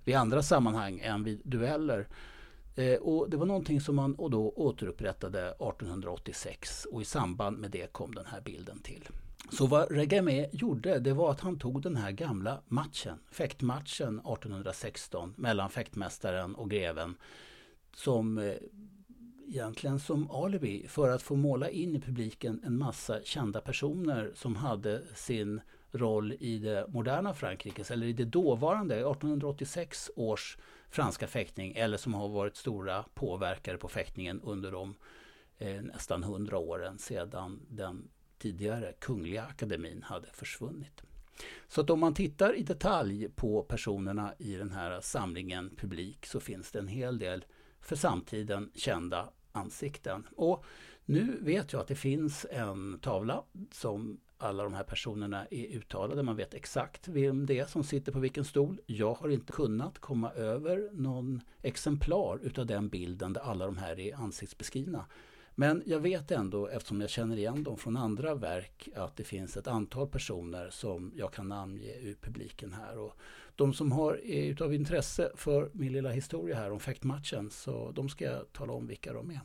vid 0.04 0.16
andra 0.16 0.44
sammanhang 0.44 1.00
än 1.04 1.24
vid 1.24 1.42
dueller. 1.44 2.08
Eh, 2.76 2.96
och 2.96 3.30
det 3.30 3.38
var 3.38 3.46
någonting 3.46 3.82
som 3.82 3.96
man 3.96 4.16
och 4.16 4.32
då 4.32 4.54
återupprättade 4.56 5.48
1886 5.48 6.88
och 6.92 7.02
i 7.02 7.06
samband 7.06 7.58
med 7.58 7.72
det 7.72 7.94
kom 7.94 8.16
den 8.16 8.26
här 8.26 8.42
bilden 8.42 8.80
till. 8.80 9.08
Så 9.50 9.68
vad 9.68 9.92
Regamé 9.92 10.50
gjorde 10.51 11.00
det 11.00 11.13
var 11.13 11.32
att 11.32 11.39
han 11.39 11.60
tog 11.60 11.82
den 11.82 11.96
här 11.96 12.12
gamla 12.12 12.62
matchen, 12.68 13.20
fäktmatchen 13.32 14.20
1816 14.20 15.34
mellan 15.38 15.70
fäktmästaren 15.70 16.56
och 16.56 16.70
greven 16.70 17.16
som 17.96 18.38
eh, 18.38 18.54
egentligen 19.48 20.00
som 20.00 20.32
alibi 20.32 20.86
för 20.88 21.10
att 21.10 21.22
få 21.22 21.36
måla 21.36 21.70
in 21.70 21.96
i 21.96 22.01
publiken 22.01 22.62
en 22.63 22.77
massa 22.77 23.22
kända 23.24 23.62
personer 23.62 24.32
som 24.36 24.56
hade 24.56 25.04
sin 25.16 25.62
roll 25.92 26.34
i 26.39 26.58
det 26.58 26.86
moderna 26.88 27.34
Frankrike, 27.34 27.94
eller 27.94 28.08
i 28.08 28.13
det 28.13 28.25
dåvarande 28.25 28.96
1886 28.96 30.12
års 30.16 30.58
franska 30.89 31.27
fäktning 31.27 31.74
eller 31.75 31.98
som 31.98 32.13
har 32.13 32.30
varit 32.30 32.56
stora 32.56 33.06
påverkare 33.13 33.77
på 33.77 33.88
fäktningen 33.88 34.42
under 34.42 34.72
de 34.72 34.96
eh, 35.58 35.82
nästan 35.82 36.24
hundra 36.24 36.58
åren 36.58 36.98
sedan 36.98 37.60
den 37.70 38.10
tidigare 38.38 38.94
Kungliga 39.00 39.44
Akademin 39.44 40.03
hade 40.03 40.27
försvunnit. 40.27 41.01
Så 41.67 41.82
att 41.82 41.89
om 41.89 42.00
man 42.00 42.13
tittar 42.13 42.56
i 42.56 42.63
detalj 42.63 43.29
på 43.29 43.63
personerna 43.63 44.34
i 44.38 44.56
den 44.56 44.72
här 44.72 45.01
samlingen 45.01 45.75
publik 45.75 46.25
så 46.25 46.39
finns 46.39 46.72
det 46.72 46.79
en 46.79 46.88
hel 46.88 47.20
del 47.20 47.46
för 47.82 47.96
samtiden 47.96 48.72
kända 48.75 49.29
ansikten. 49.51 50.27
Och 50.36 50.65
nu 51.06 51.38
vet 51.41 51.74
jag 51.74 51.79
att 51.79 51.88
det 51.88 51.96
finns 51.96 52.46
en 52.51 53.00
tavla 53.00 53.44
som 53.72 54.20
alla 54.38 54.63
de 54.63 54.74
här 54.74 54.84
personerna 54.84 55.46
är 55.51 55.67
uttalade. 55.67 56.24
Man 56.24 56.36
vet 56.36 56.53
exakt 56.53 57.08
vem 57.08 57.46
det 57.46 57.60
är 57.60 57.65
som 57.65 57.84
sitter 57.84 58.12
på 58.12 58.20
vilken 58.20 58.46
stol. 58.46 58.82
Jag 58.86 59.13
har 59.13 59.29
inte 59.29 59.53
kunnat 59.53 60.00
komma 60.00 60.32
över 60.32 60.89
någon 60.94 61.41
exemplar 61.62 62.39
utav 62.44 62.65
den 62.65 62.89
bilden 62.89 63.34
där 63.34 63.41
alla 63.41 63.65
de 63.65 63.77
här 63.77 64.00
är 64.00 64.15
ansiktsbeskrivna. 64.15 65.06
Men 65.60 65.84
jag 65.86 66.00
vet 66.00 66.32
ändå, 66.32 66.68
eftersom 66.68 67.02
jag 67.02 67.10
känner 67.10 67.38
igen 67.38 67.64
dem 67.64 67.78
från 67.78 67.98
andra 67.98 68.36
verk, 68.36 68.90
att 68.96 69.16
det 69.16 69.24
finns 69.24 69.58
ett 69.58 69.68
antal 69.68 70.08
personer 70.08 70.70
som 70.70 71.14
jag 71.16 71.34
kan 71.34 71.48
namnge 71.48 71.94
ur 71.94 72.16
publiken 72.22 72.74
här. 72.74 72.98
Och 72.98 73.14
De 73.56 73.74
som 73.74 73.92
har 73.92 74.26
är 74.26 74.44
utav 74.44 74.74
intresse 74.74 75.32
för 75.36 75.70
min 75.74 75.94
lilla 75.94 76.10
historia 76.10 76.56
här 76.56 76.72
om 76.72 76.80
fäktmatchen, 76.80 77.50
så 77.50 77.92
de 77.92 78.10
ska 78.10 78.26
jag 78.26 78.54
tala 78.54 78.74
om 78.74 78.88
vilka 78.88 79.14
de 79.14 79.32
är. 79.32 79.42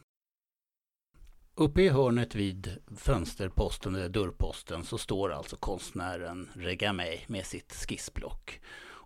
Uppe 1.54 1.83
i 1.83 1.88
hörnet 1.88 2.35
vid 2.35 2.78
fönsterposten 2.97 3.95
eller 3.95 4.09
dörrposten 4.09 4.85
så 4.85 4.99
står 4.99 5.33
alltså 5.33 5.57
konstnären 5.57 6.49
Regamey 6.54 7.21
med 7.26 7.47
sitt 7.47 7.73
skissblock. 7.73 8.61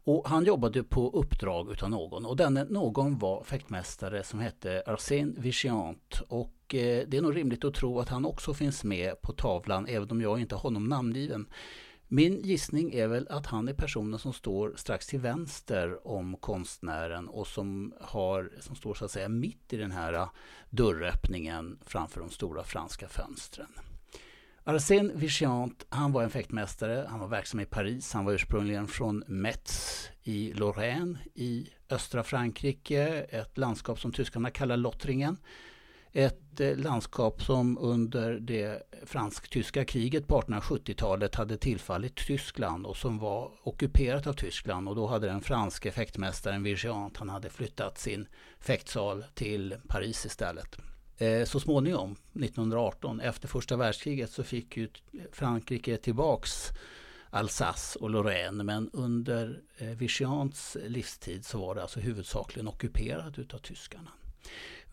Och 0.07 0.29
han 0.29 0.45
jobbade 0.45 0.83
på 0.83 1.11
uppdrag 1.11 1.73
utav 1.73 1.91
någon 1.91 2.27
och 2.27 2.37
denne 2.37 2.65
någon 2.65 3.19
var 3.19 3.45
fäktmästare 3.45 4.23
som 4.25 4.41
hette 4.41 4.83
Arsène 4.87 5.41
Vigiant. 5.41 6.23
Och 6.29 6.75
eh, 6.75 7.09
det 7.09 7.17
är 7.17 7.23
nog 7.23 7.37
rimligt 7.37 7.65
att 7.65 7.75
tro 7.75 8.01
att 8.01 8.09
han 8.09 8.25
också 8.25 8.55
finns 8.55 8.85
med 8.85 9.23
på 9.23 9.33
tavlan 9.33 9.87
även 9.87 10.11
om 10.11 10.21
jag 10.21 10.41
inte 10.41 10.55
har 10.55 10.63
honom 10.63 10.85
namngiven. 10.85 11.47
Min 12.09 12.43
gissning 12.43 12.95
är 12.95 13.09
väl 13.09 13.29
att 13.31 13.47
han 13.47 13.69
är 13.69 13.73
personen 13.73 14.19
som 14.19 14.33
står 14.33 14.75
strax 14.77 15.07
till 15.07 15.21
vänster 15.21 16.07
om 16.09 16.37
konstnären 16.37 17.29
och 17.29 17.47
som, 17.47 17.95
har, 18.01 18.53
som 18.61 18.77
står 18.77 18.95
så 18.95 19.05
att 19.05 19.11
säga 19.11 19.29
mitt 19.29 19.73
i 19.73 19.77
den 19.77 19.91
här 19.91 20.29
dörröppningen 20.71 21.79
framför 21.87 22.21
de 22.21 22.31
stora 22.31 22.63
franska 22.63 23.09
fönstren. 23.09 23.69
Arsène 24.69 25.13
Vichant, 25.15 25.87
han 25.89 26.13
var 26.13 26.23
en 26.23 26.31
fäktmästare, 26.31 27.07
han 27.09 27.21
var 27.21 27.29
verksam 27.29 27.61
i 27.61 27.65
Paris, 27.65 28.13
han 28.13 28.25
var 28.25 28.33
ursprungligen 28.33 28.89
från 28.89 29.25
Metz 29.27 30.09
i 30.23 30.53
Lorraine 30.53 31.19
i 31.35 31.71
östra 31.91 32.23
Frankrike, 32.23 33.27
ett 33.31 33.59
landskap 33.59 34.01
som 34.01 34.13
tyskarna 34.13 34.51
kallar 34.51 34.77
Lottringen. 34.77 35.37
Ett 36.13 36.61
eh, 36.61 36.77
landskap 36.77 37.43
som 37.43 37.79
under 37.79 38.33
det 38.33 38.83
fransk-tyska 39.05 39.85
kriget 39.85 40.27
på 40.29 40.41
1870-talet 40.41 41.35
hade 41.35 41.57
tillfallit 41.57 42.17
Tyskland 42.17 42.87
och 42.87 42.97
som 42.97 43.19
var 43.19 43.53
ockuperat 43.63 44.27
av 44.27 44.33
Tyskland 44.33 44.89
och 44.89 44.97
då 44.97 45.07
hade 45.07 45.27
den 45.27 45.41
franske 45.41 45.93
fäktmästaren 45.93 46.63
Vigeant, 46.63 47.17
han 47.17 47.29
hade 47.29 47.51
flyttat 47.51 47.99
sin 47.99 48.27
fäktsal 48.61 49.25
till 49.35 49.75
Paris 49.89 50.27
istället. 50.27 50.77
Eh, 51.19 51.45
så 51.45 51.61
småningom, 51.61 52.17
1918, 52.33 53.21
efter 53.21 53.49
första 53.49 53.77
världskriget 53.77 54.31
så 54.31 54.45
fick 54.45 54.77
ju 54.77 54.89
Frankrike 55.33 55.97
tillbaks 55.97 56.71
Alsace 57.31 57.99
och 57.99 58.11
Lorraine 58.11 58.65
men 58.65 58.91
under 58.93 59.61
eh, 59.79 59.89
livstid 60.89 61.45
så 61.45 61.59
var 61.59 61.75
det 61.75 61.83
alltså 61.83 62.01
huvudsakligen 62.01 62.69
ockuperat 62.69 63.39
utav 63.39 63.59
tyskarna. 63.59 64.11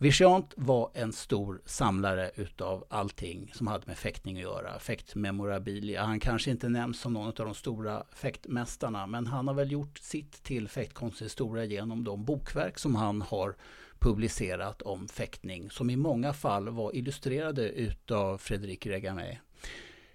Vichant 0.04 0.54
var 0.56 0.90
en 0.94 1.12
stor 1.12 1.62
samlare 1.64 2.30
utav 2.36 2.84
allting 2.90 3.50
som 3.54 3.66
hade 3.66 3.86
med 3.86 3.98
fäktning 3.98 4.36
att 4.36 4.42
göra. 4.42 4.78
Fäktmemorabilia. 4.78 6.04
Han 6.04 6.20
kanske 6.20 6.50
inte 6.50 6.68
nämns 6.68 7.00
som 7.00 7.12
någon 7.12 7.26
av 7.26 7.32
de 7.34 7.54
stora 7.54 8.04
fäktmästarna 8.14 9.06
men 9.06 9.26
han 9.26 9.48
har 9.48 9.54
väl 9.54 9.72
gjort 9.72 9.98
sitt 9.98 10.42
till 10.42 10.68
fäktkonsthistoria 10.68 11.64
genom 11.64 12.04
de 12.04 12.24
bokverk 12.24 12.78
som 12.78 12.94
han 12.94 13.22
har 13.22 13.56
publicerat 13.98 14.82
om 14.82 15.08
fäktning 15.08 15.70
som 15.70 15.90
i 15.90 15.96
många 15.96 16.32
fall 16.32 16.68
var 16.68 16.96
illustrerade 16.96 17.68
utav 17.68 18.38
Fredrik 18.38 18.86
Regamey. 18.86 19.36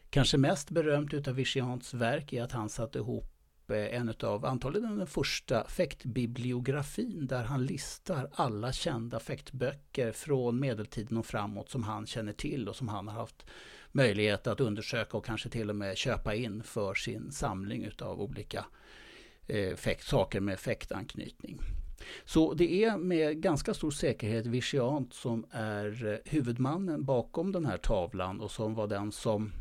Kanske 0.10 0.38
mest 0.38 0.70
berömt 0.70 1.14
utav 1.14 1.36
Vichants 1.36 1.94
verk 1.94 2.34
är 2.34 2.44
att 2.44 2.52
han 2.52 2.70
satte 2.70 3.00
ihop 3.00 3.39
Eh, 3.72 3.96
en 3.96 4.14
av 4.24 4.46
antagligen 4.46 4.98
den 4.98 5.08
första 5.08 5.68
fäktbibliografin 5.68 7.28
där 7.28 7.44
han 7.44 7.66
listar 7.66 8.30
alla 8.34 8.72
kända 8.72 9.20
fäktböcker 9.20 10.12
från 10.12 10.60
medeltiden 10.60 11.18
och 11.18 11.26
framåt 11.26 11.70
som 11.70 11.84
han 11.84 12.08
känner 12.08 12.34
till 12.34 12.70
och 12.70 12.76
som 12.76 12.88
han 12.88 13.08
har 13.08 13.16
haft 13.16 13.46
möjlighet 13.92 14.48
att 14.48 14.60
undersöka 14.60 15.18
och 15.18 15.26
kanske 15.26 15.50
till 15.50 15.70
och 15.70 15.76
med 15.76 15.98
köpa 15.98 16.36
in 16.36 16.64
för 16.64 16.94
sin 16.94 17.32
samling 17.32 17.84
utav 17.84 18.22
olika 18.22 18.66
eh, 19.48 19.76
fäkt, 19.76 20.08
saker 20.08 20.40
med 20.40 20.60
fäktanknytning. 20.60 21.60
Så 22.26 22.54
det 22.54 22.84
är 22.84 22.98
med 22.98 23.42
ganska 23.42 23.74
stor 23.74 23.92
säkerhet 23.92 24.46
Vichiant 24.46 25.14
som 25.14 25.46
är 25.52 26.08
eh, 26.08 26.32
huvudmannen 26.32 27.06
bakom 27.06 27.52
den 27.52 27.66
här 27.66 27.78
tavlan 27.78 28.40
och 28.42 28.52
som 28.52 28.76
var 28.76 28.88
den 28.88 29.12
som 29.12 29.52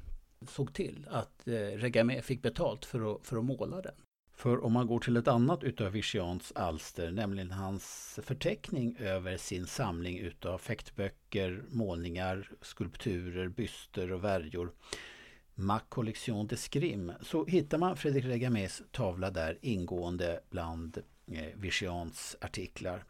såg 0.47 0.75
till 0.75 1.07
att 1.11 1.49
eh, 1.49 1.53
Regamé 1.53 2.23
fick 2.23 2.43
betalt 2.43 2.85
för 2.85 3.15
att, 3.15 3.27
för 3.27 3.37
att 3.37 3.45
måla 3.45 3.81
den. 3.81 3.95
För 4.39 4.65
om 4.65 4.73
man 4.73 4.87
går 4.87 5.01
till 5.01 5.17
ett 5.17 5.29
annat 5.29 5.65
utav 5.65 5.93
Vichians 5.93 6.53
alster, 6.55 7.11
nämligen 7.11 7.51
hans 7.51 8.19
förteckning 8.23 8.97
över 8.99 9.37
sin 9.37 9.67
samling 9.67 10.19
utav 10.19 10.59
fäktböcker, 10.59 11.65
målningar, 11.69 12.51
skulpturer, 12.61 13.49
byster 13.49 14.13
och 14.13 14.25
värjor. 14.25 14.73
Ma 15.55 15.81
Collection 15.89 16.47
de 16.47 16.57
Scrim, 16.57 17.13
så 17.23 17.45
hittar 17.45 17.79
man 17.79 17.97
Fredrik 17.97 18.25
Regamés 18.25 18.83
tavla 18.91 19.31
där 19.31 19.59
ingående 19.63 20.41
bland 20.51 20.99
eh, 21.27 21.47
Vigiants 21.57 22.37
artiklar. 22.41 23.05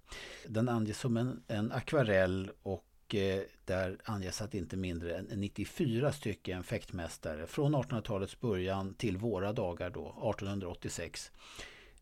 Den 0.47 0.68
anges 0.68 0.99
som 0.99 1.16
en, 1.16 1.42
en 1.49 1.73
akvarell 1.73 2.50
och 2.62 2.88
eh, 3.14 3.40
där 3.64 3.98
anges 4.04 4.42
att 4.42 4.54
inte 4.54 4.76
mindre 4.76 5.18
än 5.18 5.24
94 5.24 6.12
stycken 6.12 6.62
fäktmästare 6.62 7.46
från 7.46 7.74
1800-talets 7.74 8.40
början 8.40 8.94
till 8.94 9.16
våra 9.16 9.52
dagar 9.52 9.90
då, 9.90 10.06
1886, 10.08 11.32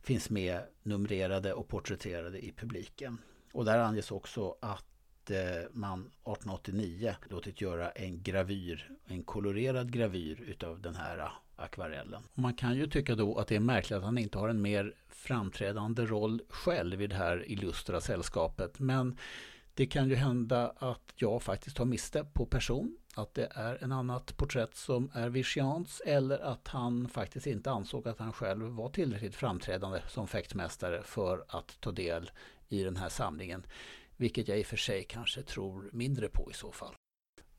finns 0.03 0.31
med 0.31 0.61
numrerade 0.83 1.53
och 1.53 1.69
porträtterade 1.69 2.45
i 2.45 2.53
publiken. 2.53 3.19
Och 3.53 3.65
där 3.65 3.79
anges 3.79 4.11
också 4.11 4.57
att 4.61 5.31
eh, 5.31 5.37
man 5.73 6.01
1889 6.01 7.15
låtit 7.29 7.61
göra 7.61 7.91
en 7.91 8.23
gravyr, 8.23 8.91
en 9.07 9.23
kolorerad 9.23 9.93
gravyr 9.93 10.41
utav 10.41 10.81
den 10.81 10.95
här 10.95 11.31
akvarellen. 11.57 12.23
Man 12.35 12.55
kan 12.55 12.77
ju 12.77 12.87
tycka 12.87 13.15
då 13.15 13.39
att 13.39 13.49
det 13.49 13.57
är 13.57 13.61
märkligt 13.61 13.97
att 13.97 14.05
han 14.05 14.19
inte 14.19 14.39
har 14.39 14.49
en 14.49 14.63
mer 14.63 14.95
framträdande 15.09 16.07
roll 16.07 16.43
själv 16.49 17.03
i 17.03 17.07
det 17.07 17.17
här 17.17 17.51
illustra 17.51 18.01
sällskapet. 18.01 18.79
Men 18.79 19.17
det 19.77 19.87
kan 19.87 20.09
ju 20.09 20.15
hända 20.15 20.73
att 20.79 21.13
jag 21.15 21.43
faktiskt 21.43 21.79
har 21.79 21.85
miste 21.85 22.25
på 22.25 22.47
person. 22.47 22.97
Att 23.15 23.35
det 23.35 23.49
är 23.55 23.85
en 23.85 23.93
annat 23.93 24.37
porträtt 24.37 24.77
som 24.77 25.11
är 25.15 25.29
Vichians 25.29 26.03
eller 26.05 26.39
att 26.39 26.69
han 26.69 27.09
faktiskt 27.09 27.47
inte 27.47 27.71
ansåg 27.71 28.09
att 28.09 28.19
han 28.19 28.33
själv 28.33 28.63
var 28.63 28.89
tillräckligt 28.89 29.35
framträdande 29.35 30.03
som 30.09 30.29
fäktmästare 30.29 31.03
för 31.03 31.45
att 31.49 31.81
ta 31.81 31.93
del 31.93 32.31
i 32.69 32.83
den 32.83 32.97
här 32.97 33.09
samlingen. 33.09 33.67
Vilket 34.17 34.49
jag 34.49 34.59
i 34.59 34.63
och 34.63 34.67
för 34.67 34.77
sig 34.77 35.05
kanske 35.05 35.43
tror 35.43 35.91
mindre 35.93 36.29
på 36.29 36.51
i 36.51 36.55
så 36.55 36.73
fall. 36.73 36.96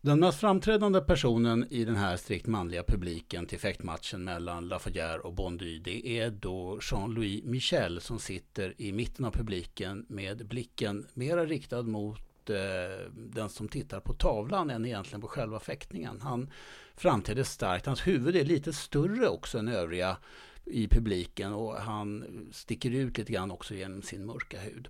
Den 0.07 0.19
mest 0.19 0.39
framträdande 0.39 1.01
personen 1.01 1.67
i 1.69 1.85
den 1.85 1.95
här 1.95 2.17
strikt 2.17 2.47
manliga 2.47 2.83
publiken 2.83 3.45
till 3.45 3.59
fäktmatchen 3.59 4.23
mellan 4.23 4.67
Lafayette 4.67 5.19
och 5.19 5.33
Bondy 5.33 5.79
det 5.79 6.07
är 6.07 6.29
då 6.29 6.79
Jean-Louis 6.81 7.43
Michel 7.43 8.01
som 8.01 8.19
sitter 8.19 8.73
i 8.77 8.91
mitten 8.91 9.25
av 9.25 9.31
publiken 9.31 10.05
med 10.09 10.47
blicken 10.47 11.07
mera 11.13 11.45
riktad 11.45 11.81
mot 11.81 12.49
eh, 12.49 13.11
den 13.13 13.49
som 13.49 13.67
tittar 13.67 13.99
på 13.99 14.13
tavlan 14.13 14.69
än 14.69 14.85
egentligen 14.85 15.21
på 15.21 15.27
själva 15.27 15.59
fäktningen. 15.59 16.21
Han 16.21 16.49
framträder 16.95 17.43
starkt. 17.43 17.85
Hans 17.85 18.07
huvud 18.07 18.35
är 18.35 18.45
lite 18.45 18.73
större 18.73 19.27
också 19.27 19.57
än 19.57 19.67
övriga 19.67 20.17
i 20.65 20.87
publiken 20.87 21.53
och 21.53 21.75
han 21.75 22.25
sticker 22.51 22.91
ut 22.91 23.17
lite 23.17 23.33
grann 23.33 23.51
också 23.51 23.73
genom 23.75 24.01
sin 24.01 24.25
mörka 24.25 24.59
hud. 24.59 24.87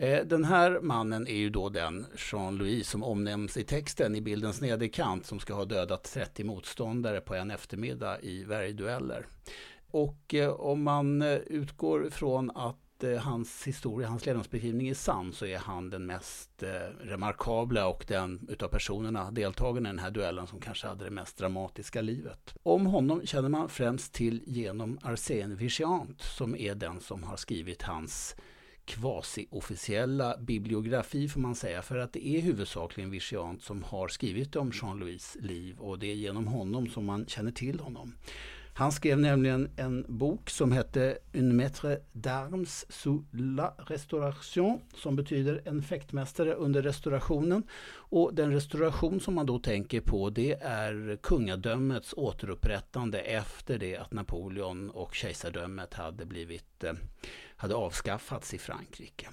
Eh, 0.00 0.24
den 0.24 0.44
här 0.44 0.80
mannen 0.80 1.26
är 1.26 1.36
ju 1.36 1.50
då 1.50 1.68
den 1.68 2.06
Jean-Louis 2.16 2.88
som 2.88 3.02
omnämns 3.02 3.56
i 3.56 3.64
texten 3.64 4.14
i 4.14 4.20
bildens 4.20 4.60
nederkant 4.60 5.26
som 5.26 5.40
ska 5.40 5.54
ha 5.54 5.64
dödat 5.64 6.04
30 6.04 6.44
motståndare 6.44 7.20
på 7.20 7.34
en 7.34 7.50
eftermiddag 7.50 8.20
i 8.20 8.44
värjdueller. 8.44 9.26
Och 9.90 10.34
eh, 10.34 10.50
om 10.50 10.82
man 10.82 11.22
eh, 11.22 11.34
utgår 11.34 12.10
från 12.10 12.50
att 12.50 12.76
hans 13.20 13.66
historia, 13.66 14.08
hans 14.08 14.26
levnadsbeskrivning 14.26 14.88
är 14.88 14.94
sann 14.94 15.32
så 15.32 15.46
är 15.46 15.58
han 15.58 15.90
den 15.90 16.06
mest 16.06 16.62
remarkabla 17.00 17.88
och 17.88 18.04
den 18.08 18.46
utav 18.48 18.68
personerna, 18.68 19.30
deltagarna 19.30 19.88
i 19.88 19.92
den 19.92 19.98
här 19.98 20.10
duellen 20.10 20.46
som 20.46 20.60
kanske 20.60 20.86
hade 20.86 21.04
det 21.04 21.10
mest 21.10 21.38
dramatiska 21.38 22.00
livet. 22.00 22.54
Om 22.62 22.86
honom 22.86 23.26
känner 23.26 23.48
man 23.48 23.68
främst 23.68 24.12
till 24.12 24.42
genom 24.46 24.98
Arsène 24.98 25.54
Vigiant 25.54 26.22
som 26.22 26.56
är 26.56 26.74
den 26.74 27.00
som 27.00 27.22
har 27.22 27.36
skrivit 27.36 27.82
hans 27.82 28.36
kvasi-officiella 28.88 30.36
bibliografi 30.38 31.28
får 31.28 31.40
man 31.40 31.54
säga. 31.54 31.82
För 31.82 31.98
att 31.98 32.12
det 32.12 32.28
är 32.28 32.40
huvudsakligen 32.40 33.10
Vigiant 33.10 33.62
som 33.62 33.82
har 33.82 34.08
skrivit 34.08 34.56
om 34.56 34.72
Jean-Louis 34.74 35.36
liv 35.40 35.78
och 35.78 35.98
det 35.98 36.06
är 36.06 36.14
genom 36.14 36.46
honom 36.46 36.88
som 36.88 37.04
man 37.04 37.26
känner 37.26 37.52
till 37.52 37.80
honom. 37.80 38.14
Han 38.78 38.92
skrev 38.92 39.18
nämligen 39.18 39.70
en 39.76 40.04
bok 40.08 40.50
som 40.50 40.72
hette 40.72 41.18
Un 41.32 41.56
maître 41.56 41.98
d'armes 42.12 42.86
sous 42.88 43.22
la 43.32 43.74
restauration 43.86 44.80
som 44.94 45.16
betyder 45.16 45.62
en 45.64 45.82
fäktmästare 45.82 46.54
under 46.54 46.82
restaurationen. 46.82 47.62
Och 47.94 48.34
den 48.34 48.52
restauration 48.52 49.20
som 49.20 49.34
man 49.34 49.46
då 49.46 49.58
tänker 49.58 50.00
på 50.00 50.30
det 50.30 50.52
är 50.62 51.18
kungadömets 51.22 52.14
återupprättande 52.16 53.18
efter 53.18 53.78
det 53.78 53.96
att 53.96 54.12
Napoleon 54.12 54.90
och 54.90 55.14
kejsardömet 55.14 55.94
hade 55.94 56.26
blivit 56.26 56.84
eh, 56.84 56.92
hade 57.58 57.74
avskaffats 57.74 58.54
i 58.54 58.58
Frankrike. 58.58 59.28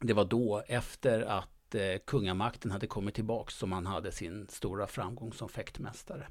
Det 0.00 0.12
var 0.12 0.24
då 0.24 0.62
efter 0.68 1.20
att 1.20 1.74
eh, 1.74 1.98
kungamakten 2.06 2.70
hade 2.70 2.86
kommit 2.86 3.14
tillbaka, 3.14 3.50
som 3.50 3.72
han 3.72 3.86
hade 3.86 4.12
sin 4.12 4.46
stora 4.48 4.86
framgång 4.86 5.32
som 5.32 5.48
fäktmästare. 5.48 6.26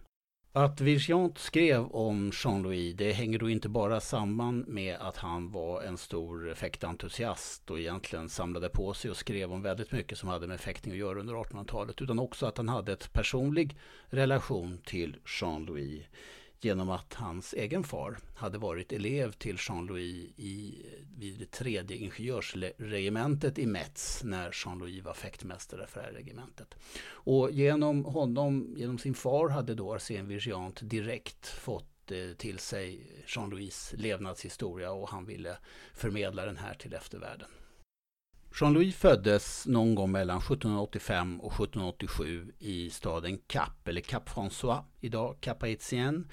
Att 0.55 0.81
Virgiant 0.81 1.37
skrev 1.37 1.85
om 1.85 2.31
Jean-Louis 2.33 2.95
det 2.95 3.11
hänger 3.11 3.39
då 3.39 3.49
inte 3.49 3.69
bara 3.69 3.99
samman 3.99 4.59
med 4.59 4.95
att 4.95 5.17
han 5.17 5.51
var 5.51 5.81
en 5.81 5.97
stor 5.97 6.53
fäktentusiast 6.53 7.71
och 7.71 7.79
egentligen 7.79 8.29
samlade 8.29 8.69
på 8.69 8.93
sig 8.93 9.11
och 9.11 9.17
skrev 9.17 9.53
om 9.53 9.61
väldigt 9.61 9.91
mycket 9.91 10.17
som 10.17 10.29
hade 10.29 10.47
med 10.47 10.59
fäktning 10.59 10.93
att 10.93 10.99
göra 10.99 11.19
under 11.19 11.33
1800-talet 11.33 12.01
utan 12.01 12.19
också 12.19 12.45
att 12.45 12.57
han 12.57 12.69
hade 12.69 12.93
ett 12.93 13.13
personlig 13.13 13.77
relation 14.05 14.77
till 14.85 15.17
Jean-Louis 15.25 16.03
genom 16.65 16.89
att 16.89 17.13
hans 17.13 17.53
egen 17.53 17.83
far 17.83 18.17
hade 18.35 18.57
varit 18.57 18.93
elev 18.93 19.31
till 19.31 19.57
Jean-Louis 19.59 20.29
i, 20.37 20.85
vid 21.17 21.39
det 21.39 21.51
tredje 21.51 21.97
ingenjörsregementet 21.97 23.59
i 23.59 23.65
Metz 23.65 24.23
när 24.23 24.51
Jean-Louis 24.51 25.03
var 25.03 25.13
fäktmästare 25.13 25.87
för 25.87 25.99
det 25.99 26.05
här 26.05 26.13
regementet. 26.13 26.75
Och 27.05 27.51
genom 27.51 28.05
honom, 28.05 28.73
genom 28.77 28.97
sin 28.97 29.13
far, 29.13 29.49
hade 29.49 29.75
då 29.75 29.95
Arsène 29.95 30.27
Virgiant 30.27 30.79
direkt 30.81 31.47
fått 31.47 32.11
eh, 32.11 32.33
till 32.37 32.59
sig 32.59 33.07
Jean-Louis 33.27 33.93
levnadshistoria 33.97 34.91
och 34.91 35.09
han 35.09 35.25
ville 35.25 35.57
förmedla 35.93 36.45
den 36.45 36.57
här 36.57 36.73
till 36.73 36.93
eftervärlden. 36.93 37.49
Jean-Louis 38.55 38.95
föddes 38.95 39.67
någon 39.67 39.95
gång 39.95 40.11
mellan 40.11 40.37
1785 40.37 41.41
och 41.41 41.53
1787 41.53 42.53
i 42.59 42.89
staden 42.89 43.37
Cap, 43.47 43.87
eller 43.87 44.01
Cap 44.01 44.29
François, 44.29 44.83
idag 44.99 45.37
Cap 45.39 45.61
Haitien, 45.61 46.27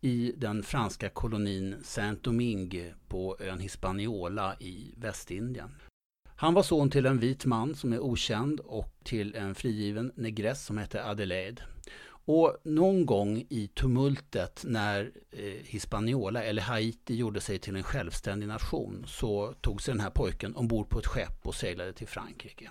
i 0.00 0.32
den 0.36 0.62
franska 0.62 1.08
kolonin 1.08 1.76
Saint-Domingue 1.82 2.94
på 3.08 3.36
ön 3.40 3.58
Hispaniola 3.58 4.56
i 4.60 4.94
Västindien. 4.96 5.70
Han 6.36 6.54
var 6.54 6.62
son 6.62 6.90
till 6.90 7.06
en 7.06 7.18
vit 7.18 7.44
man 7.44 7.74
som 7.74 7.92
är 7.92 8.00
okänd 8.00 8.60
och 8.60 8.94
till 9.04 9.34
en 9.34 9.54
frigiven 9.54 10.12
negress 10.14 10.64
som 10.64 10.78
hette 10.78 11.04
Adelaide. 11.04 11.62
Och 12.26 12.56
någon 12.62 13.06
gång 13.06 13.46
i 13.48 13.68
tumultet 13.74 14.64
när 14.66 15.12
eh, 15.30 15.64
Hispaniola 15.64 16.44
eller 16.44 16.62
Haiti 16.62 17.16
gjorde 17.16 17.40
sig 17.40 17.58
till 17.58 17.76
en 17.76 17.82
självständig 17.82 18.46
nation 18.46 19.04
så 19.06 19.54
tog 19.60 19.82
sig 19.82 19.94
den 19.94 20.00
här 20.00 20.10
pojken 20.10 20.56
ombord 20.56 20.88
på 20.88 20.98
ett 20.98 21.06
skepp 21.06 21.46
och 21.46 21.54
seglade 21.54 21.92
till 21.92 22.08
Frankrike. 22.08 22.70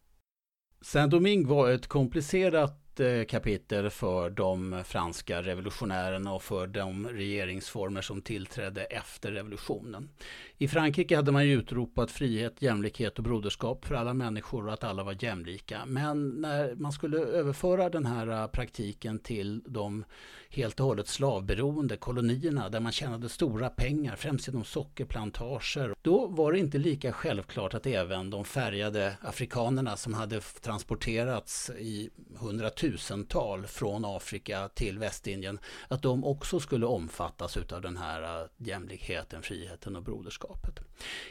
Saint-Domingue 0.82 1.48
var 1.48 1.70
ett 1.70 1.88
komplicerat 1.88 2.83
Eh, 3.00 3.26
kapitel 3.26 3.90
för 3.90 4.30
de 4.30 4.84
franska 4.86 5.42
revolutionärerna 5.42 6.34
och 6.34 6.44
för 6.44 6.68
de 6.68 7.08
regeringsformer 7.08 8.02
som 8.02 8.22
tillträdde 8.22 8.84
efter 8.84 9.32
revolutionen. 9.32 10.10
I 10.58 10.68
Frankrike 10.68 11.16
hade 11.16 11.32
man 11.32 11.48
ju 11.48 11.54
utropat 11.54 12.12
frihet, 12.12 12.62
jämlikhet 12.62 13.18
och 13.18 13.24
broderskap 13.24 13.86
för 13.86 13.96
alla 13.96 14.14
människor 14.14 14.68
och 14.68 14.74
att 14.74 14.84
alla 14.84 15.04
var 15.04 15.24
jämlika. 15.24 15.86
Men 15.86 16.30
när 16.30 16.76
man 16.76 16.92
skulle 16.92 17.18
överföra 17.18 17.90
den 17.90 18.06
här 18.06 18.28
eh, 18.28 18.48
praktiken 18.48 19.20
till 19.20 19.62
de 19.66 20.06
helt 20.54 20.80
och 20.80 20.86
hållet 20.86 21.08
slavberoende 21.08 21.98
kolonierna 21.98 22.70
där 22.70 22.80
man 22.80 22.92
tjänade 22.92 23.30
stora 23.30 23.70
pengar, 23.70 24.16
främst 24.16 24.48
genom 24.48 24.64
sockerplantager. 24.64 25.96
Då 26.02 26.28
var 26.28 26.52
det 26.52 26.60
inte 26.60 26.78
lika 26.78 27.12
självklart 27.12 27.74
att 27.74 27.86
även 27.86 28.30
de 28.30 28.46
färgade 28.46 29.18
afrikanerna 29.22 29.98
som 29.98 30.14
hade 30.14 30.42
transporterats 30.42 31.70
i 31.70 32.10
hundratusental 32.40 33.68
från 33.68 34.06
Afrika 34.06 34.70
till 34.74 35.00
Västindien, 35.00 35.60
att 35.88 36.02
de 36.02 36.24
också 36.24 36.60
skulle 36.60 36.86
omfattas 36.86 37.58
av 37.58 37.82
den 37.82 37.98
här 37.98 38.42
äh, 38.42 38.48
jämlikheten, 38.58 39.42
friheten 39.42 39.96
och 39.96 40.04
broderskapet. 40.04 40.80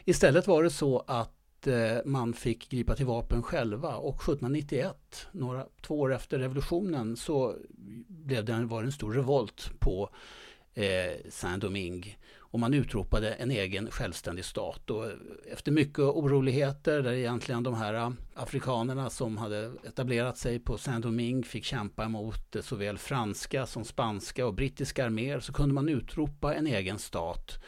Istället 0.04 0.46
var 0.46 0.62
det 0.62 0.70
så 0.70 1.04
att 1.06 1.41
Eh, 1.66 1.98
man 2.04 2.34
fick 2.34 2.68
gripa 2.68 2.94
till 2.94 3.06
vapen 3.06 3.42
själva. 3.42 3.96
Och 3.96 4.14
1791, 4.14 5.26
några, 5.32 5.66
två 5.82 6.00
år 6.00 6.14
efter 6.14 6.38
revolutionen, 6.38 7.16
så 7.16 7.56
blev 8.08 8.44
det, 8.44 8.64
var 8.64 8.82
det 8.82 8.88
en 8.88 8.92
stor 8.92 9.12
revolt 9.12 9.70
på 9.78 10.10
eh, 10.74 11.30
Saint-Domingue. 11.30 12.14
Och 12.52 12.60
man 12.60 12.74
utropade 12.74 13.32
en 13.32 13.50
egen 13.50 13.90
självständig 13.90 14.44
stat. 14.44 14.90
Och 14.90 15.10
efter 15.52 15.72
mycket 15.72 15.98
oroligheter 15.98 17.02
där 17.02 17.12
egentligen 17.12 17.62
de 17.62 17.74
här 17.74 17.94
eh, 17.94 18.10
afrikanerna 18.34 19.10
som 19.10 19.36
hade 19.36 19.72
etablerat 19.84 20.38
sig 20.38 20.58
på 20.58 20.78
Saint-Domingue 20.78 21.44
fick 21.44 21.64
kämpa 21.64 22.08
mot 22.08 22.56
eh, 22.56 22.62
såväl 22.62 22.98
franska 22.98 23.66
som 23.66 23.84
spanska 23.84 24.46
och 24.46 24.54
brittiska 24.54 25.04
arméer 25.04 25.40
så 25.40 25.52
kunde 25.52 25.74
man 25.74 25.88
utropa 25.88 26.54
en 26.54 26.66
egen 26.66 26.98
stat 26.98 27.58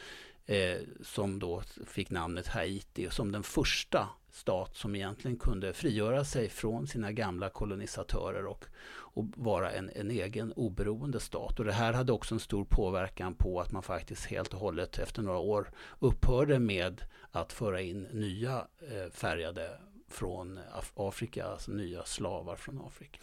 eh, 0.45 0.77
som 1.03 1.39
då 1.39 1.61
fick 1.87 2.09
namnet 2.09 2.47
Haiti 2.47 3.09
som 3.09 3.31
den 3.31 3.43
första 3.43 4.09
stat 4.31 4.75
som 4.75 4.95
egentligen 4.95 5.37
kunde 5.37 5.73
frigöra 5.73 6.25
sig 6.25 6.49
från 6.49 6.87
sina 6.87 7.11
gamla 7.11 7.49
kolonisatörer 7.49 8.45
och, 8.45 8.65
och 8.87 9.25
vara 9.35 9.71
en, 9.71 9.91
en, 9.95 10.11
egen 10.11 10.53
oberoende 10.53 11.19
stat. 11.19 11.59
Och 11.59 11.65
det 11.65 11.71
här 11.71 11.93
hade 11.93 12.11
också 12.11 12.35
en 12.35 12.39
stor 12.39 12.65
påverkan 12.65 13.33
på 13.33 13.61
att 13.61 13.71
man 13.71 13.83
faktiskt 13.83 14.25
helt 14.25 14.53
och 14.53 14.59
hållet 14.59 14.99
efter 14.99 15.21
några 15.21 15.39
år 15.39 15.71
upphörde 15.99 16.59
med 16.59 17.01
att 17.31 17.53
föra 17.53 17.81
in 17.81 18.07
nya 18.11 18.67
eh, 18.91 19.11
färgade 19.11 19.79
från 20.07 20.59
Afrika, 20.95 21.45
alltså 21.45 21.71
nya 21.71 22.03
slavar 22.03 22.55
från 22.55 22.81
Afrika. 22.87 23.19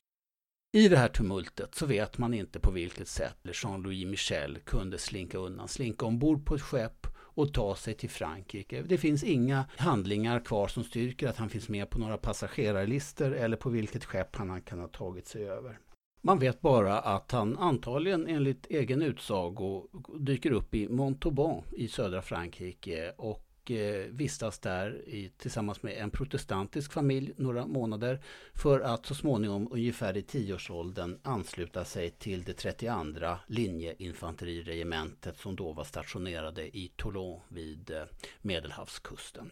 I 0.75 0.89
det 0.89 0.97
här 0.97 1.09
tumultet 1.09 1.75
så 1.75 1.87
vet 1.87 2.19
man 2.19 2.35
inte 2.35 2.61
på 2.61 2.71
vilket 2.71 3.09
sätt 3.09 3.37
Jean-Louis 3.43 4.07
Michel 4.07 4.59
kunde 4.59 4.99
slinka 4.99 5.39
undan, 5.39 5.69
slinka 5.69 6.07
ombord 6.07 6.47
på 6.47 6.55
ett 6.55 6.63
skepp 6.63 7.07
och 7.35 7.55
ta 7.55 7.75
sig 7.77 7.95
till 7.95 8.11
Frankrike. 8.11 8.83
Det 8.83 8.99
finns 8.99 9.25
inga 9.25 9.65
handlingar 9.77 10.41
kvar 10.41 10.69
som 10.69 10.85
styrker 10.85 11.29
att 11.29 11.37
han 11.37 11.49
finns 11.49 11.69
med 11.69 11.91
på 11.91 11.99
några 11.99 12.17
passagerarlistor 12.17 13.35
eller 13.35 13.57
på 13.57 13.71
vilket 13.71 14.05
skepp 14.05 14.37
han 14.37 14.63
kan 14.63 14.79
ha 14.79 14.89
tagit 14.89 15.27
sig 15.27 15.49
över. 15.49 15.79
Man 16.25 16.39
vet 16.39 16.61
bara 16.61 16.99
att 16.99 17.33
han 17.33 17.59
antagligen 17.59 18.27
enligt 18.27 18.67
egen 18.67 19.03
utsago 19.03 19.89
dyker 20.19 20.51
upp 20.51 20.75
i 20.75 20.89
Montauban 20.89 21.63
i 21.73 21.89
södra 21.89 22.23
Frankrike 22.23 23.13
och 23.17 23.52
och 23.63 23.71
eh, 23.71 24.07
vistas 24.11 24.59
där 24.59 25.09
i, 25.09 25.33
tillsammans 25.37 25.83
med 25.83 25.97
en 25.99 26.11
protestantisk 26.11 26.93
familj 26.93 27.33
några 27.37 27.67
månader 27.67 28.21
för 28.55 28.81
att 28.81 29.07
så 29.07 29.15
småningom 29.15 29.69
ungefär 29.71 30.17
i 30.17 30.23
tioårsåldern 30.23 31.19
ansluta 31.23 31.85
sig 31.85 32.11
till 32.11 32.43
det 32.43 32.53
32 32.53 33.39
linjeinfanteriregementet 33.47 35.39
som 35.39 35.57
då 35.57 35.73
var 35.73 35.85
stationerade 35.85 36.77
i 36.77 36.93
Toulon 36.97 37.41
vid 37.49 37.91
eh, 37.91 38.03
Medelhavskusten. 38.41 39.51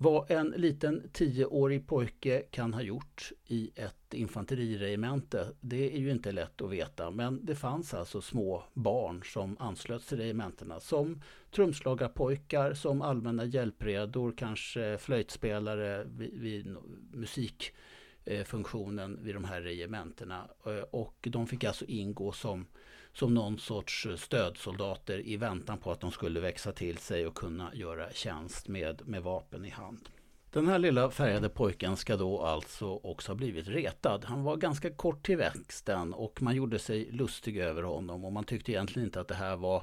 Vad 0.00 0.30
en 0.30 0.48
liten 0.48 1.10
tioårig 1.12 1.86
pojke 1.86 2.42
kan 2.50 2.74
ha 2.74 2.82
gjort 2.82 3.32
i 3.46 3.70
ett 3.74 4.14
infanteriregemente, 4.14 5.52
det 5.60 5.94
är 5.94 5.98
ju 5.98 6.10
inte 6.10 6.32
lätt 6.32 6.62
att 6.62 6.70
veta. 6.70 7.10
Men 7.10 7.44
det 7.44 7.54
fanns 7.54 7.94
alltså 7.94 8.20
små 8.20 8.64
barn 8.74 9.22
som 9.24 9.56
anslöts 9.58 10.06
till 10.06 10.18
regementena 10.18 10.80
som 10.80 11.22
trumslagarpojkar, 11.50 12.74
som 12.74 13.02
allmänna 13.02 13.44
hjälpredor, 13.44 14.34
kanske 14.36 14.98
flöjtspelare 14.98 16.04
vid, 16.04 16.40
vid 16.40 16.76
musikfunktionen 17.12 19.24
vid 19.24 19.34
de 19.34 19.44
här 19.44 19.60
regementena. 19.60 20.48
Eh, 20.66 20.82
och 20.90 21.28
de 21.30 21.46
fick 21.46 21.64
alltså 21.64 21.84
ingå 21.84 22.32
som 22.32 22.66
som 23.12 23.34
någon 23.34 23.58
sorts 23.58 24.06
eh, 24.06 24.16
stödsoldater 24.16 25.26
i 25.26 25.36
väntan 25.36 25.78
på 25.78 25.92
att 25.92 26.00
de 26.00 26.10
skulle 26.10 26.40
växa 26.40 26.72
till 26.72 26.98
sig 26.98 27.26
och 27.26 27.34
kunna 27.34 27.74
göra 27.74 28.12
tjänst 28.12 28.68
med, 28.68 29.02
med 29.04 29.22
vapen 29.22 29.64
i 29.64 29.70
hand. 29.70 30.08
Den 30.50 30.68
här 30.68 30.78
lilla 30.78 31.10
färgade 31.10 31.48
pojken 31.48 31.96
ska 31.96 32.16
då 32.16 32.42
alltså 32.42 32.86
också 32.86 33.30
ha 33.32 33.36
blivit 33.36 33.68
retad. 33.68 34.24
Han 34.24 34.44
var 34.44 34.56
ganska 34.56 34.90
kort 34.90 35.26
till 35.26 35.36
växten 35.36 36.14
och 36.14 36.42
man 36.42 36.56
gjorde 36.56 36.78
sig 36.78 37.10
lustig 37.10 37.56
över 37.56 37.82
honom 37.82 38.24
och 38.24 38.32
man 38.32 38.44
tyckte 38.44 38.72
egentligen 38.72 39.06
inte 39.08 39.20
att 39.20 39.28
det 39.28 39.34
här 39.34 39.56
var 39.56 39.82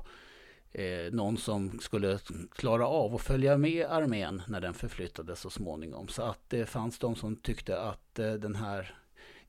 eh, 0.71 1.11
någon 1.11 1.37
som 1.37 1.79
skulle 1.79 2.19
klara 2.51 2.87
av 2.87 3.15
att 3.15 3.21
följa 3.21 3.57
med 3.57 3.85
armén 3.85 4.41
när 4.47 4.61
den 4.61 4.73
förflyttades 4.73 5.39
så 5.39 5.49
småningom. 5.49 6.07
Så 6.07 6.23
att 6.23 6.49
det 6.49 6.65
fanns 6.65 6.99
de 6.99 7.15
som 7.15 7.35
tyckte 7.35 7.81
att 7.81 8.19
eh, 8.19 8.33
den 8.33 8.55
här 8.55 8.95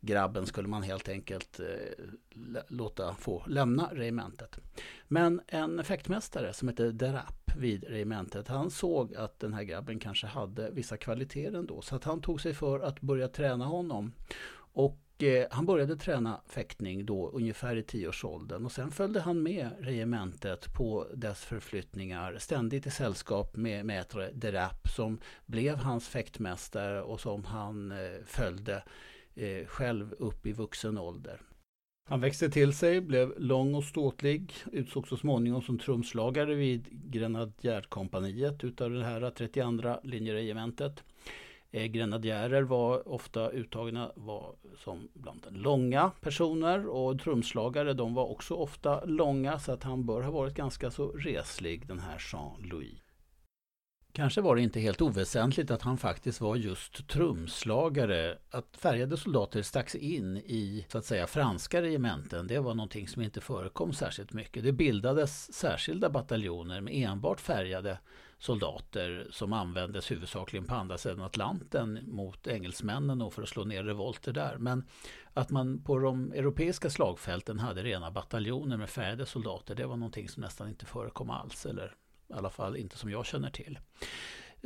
grabben 0.07 0.47
skulle 0.47 0.69
man 0.69 0.83
helt 0.83 1.09
enkelt 1.09 1.61
eh, 1.61 2.05
låta 2.69 3.15
få 3.15 3.43
lämna 3.47 3.91
regementet. 3.93 4.59
Men 5.09 5.41
en 5.47 5.85
fäktmästare 5.85 6.53
som 6.53 6.69
hette 6.69 6.93
Derap 6.93 7.53
vid 7.57 7.85
regementet, 7.85 8.49
han 8.49 8.71
såg 8.71 9.15
att 9.15 9.41
den 9.41 9.53
här 9.53 9.63
grabben 9.63 9.99
kanske 9.99 10.27
hade 10.27 10.71
vissa 10.71 10.97
kvaliteter 10.97 11.59
ändå. 11.59 11.83
Så 11.83 11.97
att 11.97 12.05
han 12.05 12.21
tog 12.21 12.41
sig 12.41 12.55
för 12.55 12.81
att 12.81 13.01
börja 13.01 13.29
träna 13.29 13.65
honom. 13.65 14.13
Och 14.57 15.23
eh, 15.23 15.47
han 15.51 15.67
började 15.67 15.97
träna 15.97 16.41
fäktning 16.47 17.07
då 17.07 17.31
ungefär 17.31 17.77
i 17.77 17.83
tioårsåldern 17.83 18.65
och 18.65 18.73
sen 18.73 18.91
följde 18.91 19.21
han 19.21 19.43
med 19.43 19.71
regementet 19.81 20.73
på 20.75 21.07
dess 21.15 21.45
förflyttningar 21.45 22.37
ständigt 22.39 22.87
i 22.87 22.91
sällskap 22.91 23.57
med 23.57 23.87
mätare 23.87 24.31
Derap 24.33 24.89
som 24.97 25.21
blev 25.47 25.77
hans 25.77 26.09
fäktmästare 26.09 27.03
och 27.03 27.21
som 27.21 27.45
han 27.45 27.93
eh, 27.93 28.25
följde 28.27 28.83
eh, 29.37 29.67
själv 29.67 30.13
upp 30.19 30.47
i 30.47 30.53
vuxen 30.53 30.99
ålder. 30.99 31.41
Han 32.09 32.21
växte 32.21 32.51
till 32.51 32.73
sig, 32.73 33.01
blev 33.01 33.35
lång 33.39 33.75
och 33.75 33.85
ståtlig, 33.85 34.53
utsågs 34.73 35.09
så 35.09 35.17
småningom 35.17 35.63
som 35.63 35.79
trumslagare 35.79 36.55
vid 36.55 36.89
Grenadjärkompaniet 36.91 38.65
utav 38.65 38.91
det 38.91 39.05
här 39.05 39.31
32 39.31 39.97
linjeregementet. 40.03 41.05
Eh, 41.71 41.87
grenadjärer 41.87 42.63
var 42.63 43.09
ofta 43.09 43.51
uttagna 43.51 44.13
var 44.15 44.55
som 44.77 45.09
bland 45.15 45.47
långa 45.51 46.11
personer 46.21 46.87
och 46.87 47.21
trumslagare 47.21 47.93
de 47.93 48.15
var 48.15 48.27
också 48.27 48.55
ofta 48.55 49.05
långa 49.05 49.59
så 49.59 49.73
att 49.73 49.83
han 49.83 50.07
bör 50.07 50.23
ha 50.23 50.31
varit 50.31 50.55
ganska 50.55 50.91
så 50.91 51.09
reslig 51.09 51.87
den 51.87 51.99
här 51.99 52.19
Jean-Louis. 52.33 53.06
Kanske 54.17 54.41
var 54.41 54.57
det 54.57 54.63
inte 54.63 54.81
helt 54.81 55.03
oväsentligt 55.03 55.71
att 55.71 55.83
han 55.83 55.99
faktiskt 55.99 56.41
var 56.41 56.57
just 56.57 57.09
trumslagare. 57.09 58.39
Att 58.51 58.77
färgade 58.77 59.17
soldater 59.17 59.63
stacks 59.63 59.95
in 59.95 60.37
i 60.37 60.87
så 60.89 60.99
att 60.99 61.05
säga 61.05 61.27
franska 61.27 61.83
regementen, 61.83 62.47
det 62.47 62.59
var 62.59 62.75
någonting 62.75 63.09
som 63.09 63.23
inte 63.23 63.41
förekom 63.41 63.93
särskilt 63.93 64.33
mycket. 64.33 64.65
Det 64.65 64.73
bildades 64.73 65.53
särskilda 65.53 66.11
bataljoner 66.11 66.81
med 66.81 66.95
enbart 66.95 67.41
färgade 67.41 67.99
soldater 68.39 69.27
som 69.31 69.53
användes 69.53 70.11
huvudsakligen 70.11 70.67
på 70.67 70.75
andra 70.75 70.99
sidan 70.99 71.21
Atlanten 71.21 72.01
mot 72.07 72.47
engelsmännen 72.47 73.23
och 73.23 73.33
för 73.33 73.43
att 73.43 73.49
slå 73.49 73.65
ner 73.65 73.85
revolter 73.85 74.33
där. 74.33 74.57
Men 74.59 74.85
att 75.35 75.51
man 75.51 75.83
på 75.83 75.99
de 75.99 76.33
europeiska 76.33 76.91
slagfälten 76.91 77.59
hade 77.59 77.83
rena 77.83 78.11
bataljoner 78.11 78.77
med 78.77 78.91
färgade 78.91 79.27
soldater, 79.27 79.75
det 79.75 79.87
var 79.87 79.97
någonting 79.97 80.29
som 80.29 80.41
nästan 80.41 80.69
inte 80.69 80.87
förekom 80.87 81.31
alls. 81.31 81.67
Eller 81.67 81.95
i 82.29 82.33
alla 82.33 82.51
fall 82.51 82.77
inte 82.77 82.99
som 82.99 83.11
jag 83.11 83.27
känner 83.27 83.51
till. 83.51 83.79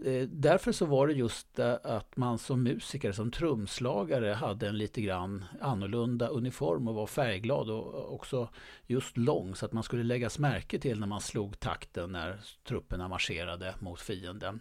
Eh, 0.05 0.29
därför 0.29 0.73
så 0.73 0.87
var 0.87 1.07
det 1.07 1.13
just 1.13 1.59
att 1.59 2.17
man 2.17 2.39
som 2.39 2.63
musiker, 2.63 3.13
som 3.13 3.31
trumslagare 3.31 4.33
hade 4.33 4.69
en 4.69 4.79
lite 4.79 5.01
grann 5.03 5.45
annorlunda 5.61 6.29
uniform 6.29 6.89
och 6.89 6.95
var 6.95 7.07
färgglad 7.07 7.71
och 7.71 8.15
också 8.15 8.49
just 8.87 9.17
lång 9.17 9.55
så 9.55 9.67
att 9.67 9.73
man 9.73 9.83
skulle 9.83 10.03
läggas 10.03 10.39
märke 10.39 10.79
till 10.79 11.01
när 11.01 11.07
man 11.07 11.21
slog 11.21 11.61
takten 11.61 12.13
när 12.13 12.41
trupperna 12.65 13.09
marscherade 13.09 13.75
mot 13.79 14.01
fienden. 14.01 14.61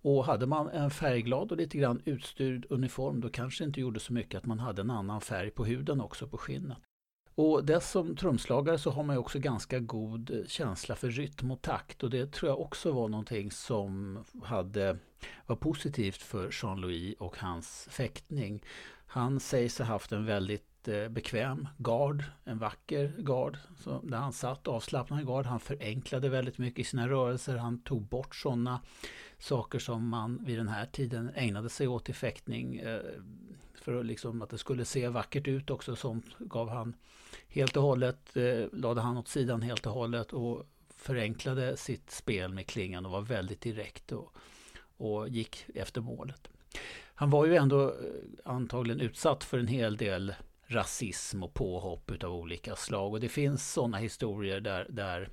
Och 0.00 0.24
hade 0.24 0.46
man 0.46 0.68
en 0.68 0.90
färgglad 0.90 1.52
och 1.52 1.56
lite 1.58 1.78
grann 1.78 2.02
utstyrd 2.04 2.66
uniform 2.70 3.20
då 3.20 3.28
kanske 3.28 3.64
det 3.64 3.66
inte 3.66 3.80
gjorde 3.80 4.00
så 4.00 4.12
mycket 4.12 4.38
att 4.38 4.46
man 4.46 4.58
hade 4.58 4.82
en 4.82 4.90
annan 4.90 5.20
färg 5.20 5.50
på 5.50 5.64
huden 5.64 6.00
också 6.00 6.28
på 6.28 6.38
skinnet. 6.38 6.78
Och 7.38 7.64
dess 7.64 7.90
som 7.90 8.16
trumslagare 8.16 8.78
så 8.78 8.90
har 8.90 9.02
man 9.02 9.16
ju 9.16 9.20
också 9.20 9.38
ganska 9.38 9.78
god 9.78 10.44
känsla 10.48 10.94
för 10.96 11.10
rytm 11.10 11.50
och 11.50 11.62
takt 11.62 12.02
och 12.02 12.10
det 12.10 12.32
tror 12.32 12.50
jag 12.50 12.60
också 12.60 12.92
var 12.92 13.08
någonting 13.08 13.50
som 13.50 14.18
hade, 14.42 14.96
var 15.46 15.56
positivt 15.56 16.22
för 16.22 16.50
Jean-Louis 16.62 17.14
och 17.18 17.36
hans 17.38 17.88
fäktning. 17.90 18.62
Han 19.06 19.40
sägs 19.40 19.78
ha 19.78 19.84
haft 19.84 20.12
en 20.12 20.26
väldigt 20.26 20.77
bekväm 21.10 21.68
gard, 21.78 22.24
en 22.44 22.58
vacker 22.58 23.12
gard. 23.18 23.58
Så 23.76 24.00
där 24.02 24.18
han 24.18 24.32
satt 24.32 24.68
avslappnad 24.68 25.26
gard. 25.26 25.46
Han 25.46 25.60
förenklade 25.60 26.28
väldigt 26.28 26.58
mycket 26.58 26.78
i 26.78 26.84
sina 26.84 27.08
rörelser. 27.08 27.56
Han 27.56 27.80
tog 27.80 28.02
bort 28.02 28.34
sådana 28.34 28.80
saker 29.38 29.78
som 29.78 30.08
man 30.08 30.44
vid 30.44 30.58
den 30.58 30.68
här 30.68 30.86
tiden 30.86 31.30
ägnade 31.34 31.68
sig 31.68 31.88
åt 31.88 32.08
i 32.08 32.12
fäktning. 32.12 32.76
Eh, 32.76 33.00
för 33.74 34.04
liksom 34.04 34.42
att 34.42 34.50
det 34.50 34.58
skulle 34.58 34.84
se 34.84 35.08
vackert 35.08 35.48
ut 35.48 35.70
också. 35.70 35.96
Sånt 35.96 36.38
gav 36.38 36.68
han 36.68 36.94
helt 37.48 37.76
och 37.76 37.82
hållet, 37.82 38.36
eh, 38.36 38.64
lade 38.72 39.00
han 39.00 39.16
åt 39.16 39.28
sidan 39.28 39.62
helt 39.62 39.86
och 39.86 39.92
hållet 39.92 40.32
och 40.32 40.66
förenklade 40.96 41.76
sitt 41.76 42.10
spel 42.10 42.52
med 42.52 42.66
klingan 42.66 43.06
och 43.06 43.12
var 43.12 43.20
väldigt 43.20 43.60
direkt 43.60 44.12
och, 44.12 44.36
och 44.96 45.28
gick 45.28 45.66
efter 45.74 46.00
målet. 46.00 46.48
Han 47.14 47.30
var 47.30 47.46
ju 47.46 47.56
ändå 47.56 47.88
eh, 47.88 47.94
antagligen 48.44 49.00
utsatt 49.00 49.44
för 49.44 49.58
en 49.58 49.66
hel 49.66 49.96
del 49.96 50.34
rasism 50.68 51.42
och 51.42 51.54
påhopp 51.54 52.10
utav 52.10 52.32
olika 52.32 52.76
slag. 52.76 53.12
Och 53.12 53.20
det 53.20 53.28
finns 53.28 53.72
sådana 53.72 53.98
historier 53.98 54.60
där, 54.60 54.86
där, 54.88 55.28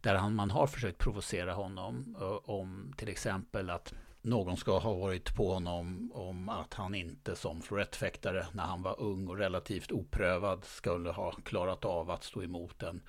där 0.00 0.14
han, 0.14 0.34
man 0.34 0.50
har 0.50 0.66
försökt 0.66 0.98
provocera 0.98 1.52
honom. 1.52 2.16
Om 2.44 2.92
till 2.96 3.08
exempel 3.08 3.70
att 3.70 3.94
någon 4.22 4.56
ska 4.56 4.78
ha 4.78 4.94
varit 4.94 5.34
på 5.34 5.52
honom 5.52 6.12
om 6.14 6.48
att 6.48 6.74
han 6.74 6.94
inte 6.94 7.36
som 7.36 7.62
florettfäktare 7.62 8.46
när 8.52 8.64
han 8.64 8.82
var 8.82 9.00
ung 9.00 9.28
och 9.28 9.38
relativt 9.38 9.92
oprövad 9.92 10.64
skulle 10.64 11.10
ha 11.10 11.32
klarat 11.32 11.84
av 11.84 12.10
att 12.10 12.24
stå 12.24 12.42
emot 12.42 12.82
en, 12.82 13.02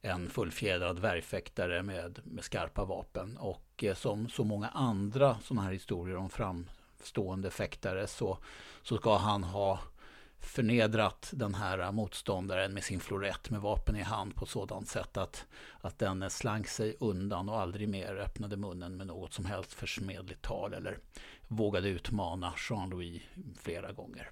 en 0.00 0.30
fullfjädrad 0.30 0.98
värjfäktare 0.98 1.82
med, 1.82 2.20
med 2.24 2.44
skarpa 2.44 2.84
vapen. 2.84 3.36
Och 3.36 3.84
eh, 3.84 3.94
som 3.94 4.28
så 4.28 4.44
många 4.44 4.68
andra 4.68 5.36
sådana 5.42 5.62
här 5.62 5.72
historier 5.72 6.16
om 6.16 6.30
framstående 6.30 7.50
fäktare 7.50 8.06
så, 8.06 8.38
så 8.82 8.96
ska 8.96 9.16
han 9.16 9.44
ha 9.44 9.80
förnedrat 10.40 11.30
den 11.32 11.54
här 11.54 11.92
motståndaren 11.92 12.74
med 12.74 12.84
sin 12.84 13.00
florett 13.00 13.50
med 13.50 13.60
vapen 13.60 13.96
i 13.96 14.02
hand 14.02 14.34
på 14.34 14.46
sådant 14.46 14.88
sätt 14.88 15.16
att, 15.16 15.46
att 15.80 15.98
den 15.98 16.30
slank 16.30 16.68
sig 16.68 16.96
undan 17.00 17.48
och 17.48 17.60
aldrig 17.60 17.88
mer 17.88 18.16
öppnade 18.16 18.56
munnen 18.56 18.96
med 18.96 19.06
något 19.06 19.32
som 19.32 19.44
helst 19.44 19.72
försmedligt 19.72 20.42
tal 20.42 20.74
eller 20.74 20.98
vågade 21.48 21.88
utmana 21.88 22.54
Jean-Louis 22.56 23.22
flera 23.62 23.92
gånger. 23.92 24.30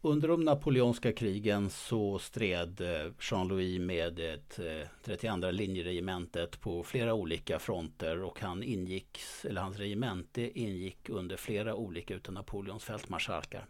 Under 0.00 0.28
de 0.28 0.44
napoleonska 0.44 1.12
krigen 1.12 1.70
så 1.70 2.18
stred 2.18 2.80
eh, 2.80 3.12
Jean-Louis 3.20 3.80
med 3.80 4.18
ett 4.18 4.58
eh, 4.58 4.88
32 5.04 5.50
linjeregementet 5.50 6.60
på 6.60 6.82
flera 6.82 7.14
olika 7.14 7.58
fronter 7.58 8.22
och 8.22 8.40
han 8.40 8.62
ingick, 8.62 9.20
eller 9.44 9.60
hans 9.60 9.78
regemente 9.78 10.60
ingick 10.60 11.08
under 11.08 11.36
flera 11.36 11.74
olika 11.74 12.14
utav 12.14 12.34
Napoleons 12.34 12.84
fältmarskalkar. 12.84 13.66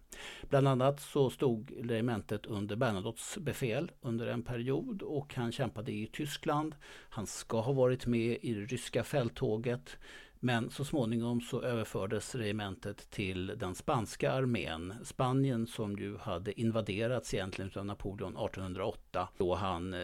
Bland 0.48 0.68
annat 0.68 1.00
så 1.00 1.30
stod 1.30 1.72
regementet 1.84 2.46
under 2.46 2.76
Bernadottes 2.76 3.38
befäl 3.38 3.92
under 4.00 4.26
en 4.26 4.42
period 4.42 5.02
och 5.02 5.34
han 5.34 5.52
kämpade 5.52 5.92
i 5.92 6.06
Tyskland. 6.12 6.74
Han 7.08 7.26
ska 7.26 7.60
ha 7.60 7.72
varit 7.72 8.06
med 8.06 8.38
i 8.42 8.54
det 8.54 8.64
ryska 8.66 9.04
fälttåget. 9.04 9.96
Men 10.40 10.70
så 10.70 10.84
småningom 10.84 11.40
så 11.40 11.62
överfördes 11.62 12.34
regementet 12.34 13.10
till 13.10 13.46
den 13.46 13.74
spanska 13.74 14.32
armén. 14.32 14.94
Spanien 15.04 15.66
som 15.66 15.98
ju 15.98 16.16
hade 16.16 16.60
invaderats 16.60 17.34
egentligen 17.34 17.70
av 17.76 17.86
Napoleon 17.86 18.36
1808. 18.36 19.28
Då 19.38 19.54
han 19.54 19.94
eh, 19.94 20.00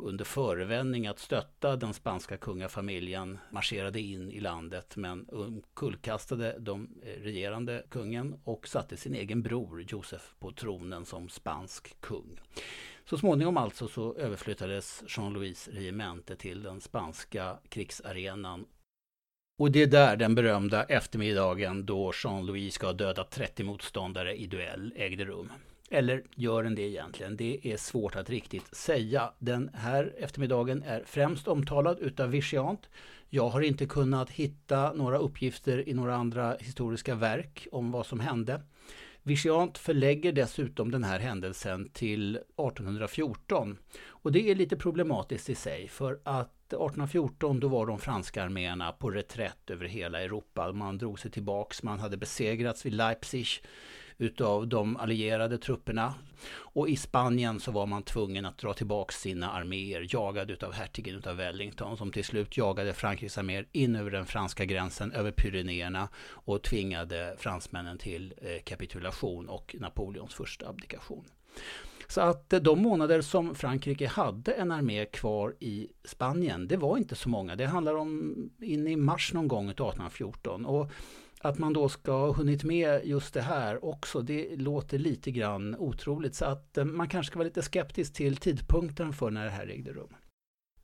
under 0.00 0.24
förevändning 0.24 1.06
att 1.06 1.18
stötta 1.18 1.76
den 1.76 1.94
spanska 1.94 2.36
kungafamiljen 2.36 3.38
marscherade 3.50 4.00
in 4.00 4.30
i 4.30 4.40
landet 4.40 4.96
men 4.96 5.26
kullkastade 5.74 6.56
de 6.58 6.88
eh, 7.02 7.22
regerande 7.22 7.84
kungen 7.88 8.40
och 8.44 8.68
satte 8.68 8.96
sin 8.96 9.14
egen 9.14 9.42
bror 9.42 9.84
Josef 9.88 10.34
på 10.38 10.52
tronen 10.52 11.04
som 11.04 11.28
spansk 11.28 12.00
kung. 12.00 12.40
Så 13.04 13.18
småningom 13.18 13.56
alltså 13.56 13.88
så 13.88 14.14
överflyttades 14.14 15.04
Jean-Louis 15.06 15.68
regemente 15.68 16.36
till 16.36 16.62
den 16.62 16.80
spanska 16.80 17.58
krigsarenan 17.68 18.66
och 19.60 19.70
det 19.70 19.82
är 19.82 19.86
där 19.86 20.16
den 20.16 20.34
berömda 20.34 20.84
eftermiddagen 20.84 21.86
då 21.86 22.12
Jean-Louis 22.24 22.74
ska 22.74 22.86
ha 22.86 22.92
dödat 22.92 23.30
30 23.30 23.64
motståndare 23.64 24.34
i 24.36 24.46
duell 24.46 24.92
ägde 24.96 25.24
rum. 25.24 25.52
Eller 25.90 26.22
gör 26.34 26.62
den 26.62 26.74
det 26.74 26.82
egentligen? 26.82 27.36
Det 27.36 27.60
är 27.62 27.76
svårt 27.76 28.16
att 28.16 28.30
riktigt 28.30 28.74
säga. 28.74 29.32
Den 29.38 29.70
här 29.74 30.14
eftermiddagen 30.18 30.82
är 30.82 31.02
främst 31.06 31.48
omtalad 31.48 31.98
utav 31.98 32.30
Vigiant. 32.30 32.88
Jag 33.28 33.48
har 33.48 33.60
inte 33.60 33.86
kunnat 33.86 34.30
hitta 34.30 34.92
några 34.92 35.18
uppgifter 35.18 35.88
i 35.88 35.94
några 35.94 36.14
andra 36.14 36.56
historiska 36.60 37.14
verk 37.14 37.66
om 37.72 37.90
vad 37.90 38.06
som 38.06 38.20
hände. 38.20 38.62
Vigiant 39.22 39.78
förlägger 39.78 40.32
dessutom 40.32 40.90
den 40.90 41.04
här 41.04 41.18
händelsen 41.18 41.88
till 41.92 42.36
1814. 42.36 43.78
Och 44.02 44.32
det 44.32 44.50
är 44.50 44.54
lite 44.54 44.76
problematiskt 44.76 45.50
i 45.50 45.54
sig 45.54 45.88
för 45.88 46.20
att 46.24 46.59
1814 46.76 47.60
då 47.60 47.68
var 47.68 47.86
de 47.86 47.98
franska 47.98 48.42
arméerna 48.42 48.92
på 48.92 49.10
reträtt 49.10 49.70
över 49.70 49.86
hela 49.86 50.22
Europa. 50.22 50.72
Man 50.72 50.98
drog 50.98 51.20
sig 51.20 51.30
tillbaks, 51.30 51.82
man 51.82 52.00
hade 52.00 52.16
besegrats 52.16 52.86
vid 52.86 52.94
Leipzig 52.94 53.46
utav 54.20 54.68
de 54.68 54.96
allierade 54.96 55.58
trupperna. 55.58 56.14
Och 56.52 56.88
i 56.88 56.96
Spanien 56.96 57.60
så 57.60 57.72
var 57.72 57.86
man 57.86 58.02
tvungen 58.02 58.44
att 58.44 58.58
dra 58.58 58.74
tillbaka 58.74 59.12
sina 59.12 59.50
arméer, 59.50 60.06
jagad 60.08 60.50
utav 60.50 60.72
hertigen 60.72 61.16
utav 61.16 61.36
Wellington 61.36 61.96
som 61.96 62.12
till 62.12 62.24
slut 62.24 62.56
jagade 62.56 62.92
Frankrikes 62.92 63.38
arméer 63.38 63.66
in 63.72 63.96
över 63.96 64.10
den 64.10 64.26
franska 64.26 64.64
gränsen, 64.64 65.12
över 65.12 65.32
Pyrenéerna 65.32 66.08
och 66.28 66.62
tvingade 66.62 67.34
fransmännen 67.38 67.98
till 67.98 68.34
eh, 68.42 68.62
kapitulation 68.64 69.48
och 69.48 69.76
Napoleons 69.78 70.34
första 70.34 70.68
abdikation. 70.68 71.24
Så 72.10 72.20
att 72.20 72.52
eh, 72.52 72.60
de 72.60 72.82
månader 72.82 73.20
som 73.20 73.54
Frankrike 73.54 74.06
hade 74.06 74.52
en 74.52 74.72
armé 74.72 75.04
kvar 75.04 75.54
i 75.60 75.88
Spanien, 76.04 76.68
det 76.68 76.76
var 76.76 76.96
inte 76.96 77.14
så 77.14 77.28
många. 77.28 77.56
Det 77.56 77.66
handlar 77.66 77.94
om 77.94 78.34
in 78.60 78.88
i 78.88 78.96
mars 78.96 79.32
någon 79.32 79.48
gång 79.48 79.68
1814. 79.68 80.66
Och 80.66 80.90
att 81.40 81.58
man 81.58 81.72
då 81.72 81.88
ska 81.88 82.12
ha 82.12 82.32
hunnit 82.32 82.64
med 82.64 83.00
just 83.04 83.34
det 83.34 83.40
här 83.40 83.84
också, 83.84 84.20
det 84.20 84.56
låter 84.56 84.98
lite 84.98 85.30
grann 85.30 85.76
otroligt. 85.78 86.34
Så 86.34 86.44
att 86.44 86.78
eh, 86.78 86.84
man 86.84 87.08
kanske 87.08 87.30
ska 87.30 87.38
vara 87.38 87.48
lite 87.48 87.62
skeptisk 87.62 88.12
till 88.12 88.36
tidpunkten 88.36 89.12
för 89.12 89.30
när 89.30 89.44
det 89.44 89.50
här 89.50 89.66
ägde 89.66 89.92
rum. 89.92 90.14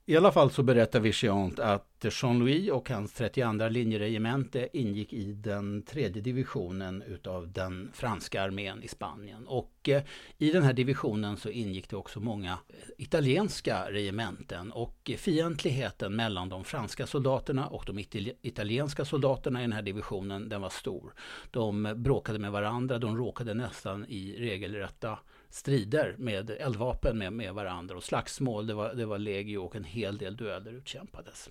I 0.08 0.16
alla 0.16 0.32
fall 0.32 0.50
så 0.50 0.62
berättar 0.62 1.00
Vichiant 1.00 1.58
att 1.58 2.04
Jean-Louis 2.10 2.70
och 2.70 2.90
hans 2.90 3.12
32 3.12 3.68
linjeregemente 3.68 4.68
ingick 4.72 5.12
i 5.12 5.32
den 5.32 5.82
tredje 5.82 6.22
divisionen 6.22 7.02
utav 7.02 7.52
den 7.52 7.90
franska 7.94 8.42
armén 8.42 8.82
i 8.82 8.88
Spanien. 8.88 9.46
Och 9.46 9.88
eh, 9.88 10.02
i 10.38 10.50
den 10.50 10.62
här 10.62 10.72
divisionen 10.72 11.36
så 11.36 11.50
ingick 11.50 11.90
det 11.90 11.96
också 11.96 12.20
många 12.20 12.58
italienska 12.98 13.90
regementen 13.90 14.72
och 14.72 15.10
fientligheten 15.18 16.16
mellan 16.16 16.48
de 16.48 16.64
franska 16.64 17.06
soldaterna 17.06 17.66
och 17.66 17.84
de 17.86 17.98
italienska 18.42 19.04
soldaterna 19.04 19.60
i 19.60 19.62
den 19.62 19.72
här 19.72 19.82
divisionen 19.82 20.48
den 20.48 20.60
var 20.60 20.70
stor. 20.70 21.14
De 21.50 21.94
bråkade 21.96 22.38
med 22.38 22.52
varandra, 22.52 22.98
de 22.98 23.16
råkade 23.16 23.54
nästan 23.54 24.06
i 24.08 24.36
regelrätta 24.38 25.18
strider 25.50 26.14
med 26.18 26.50
eldvapen 26.50 27.18
med, 27.18 27.32
med 27.32 27.54
varandra 27.54 27.96
och 27.96 28.04
slagsmål. 28.04 28.66
Det 28.66 28.74
var, 28.74 28.94
det 28.94 29.06
var 29.06 29.18
legio 29.18 29.58
och 29.58 29.76
en 29.76 29.84
hel 29.84 30.18
del 30.18 30.36
dueller 30.36 30.72
utkämpades. 30.72 31.50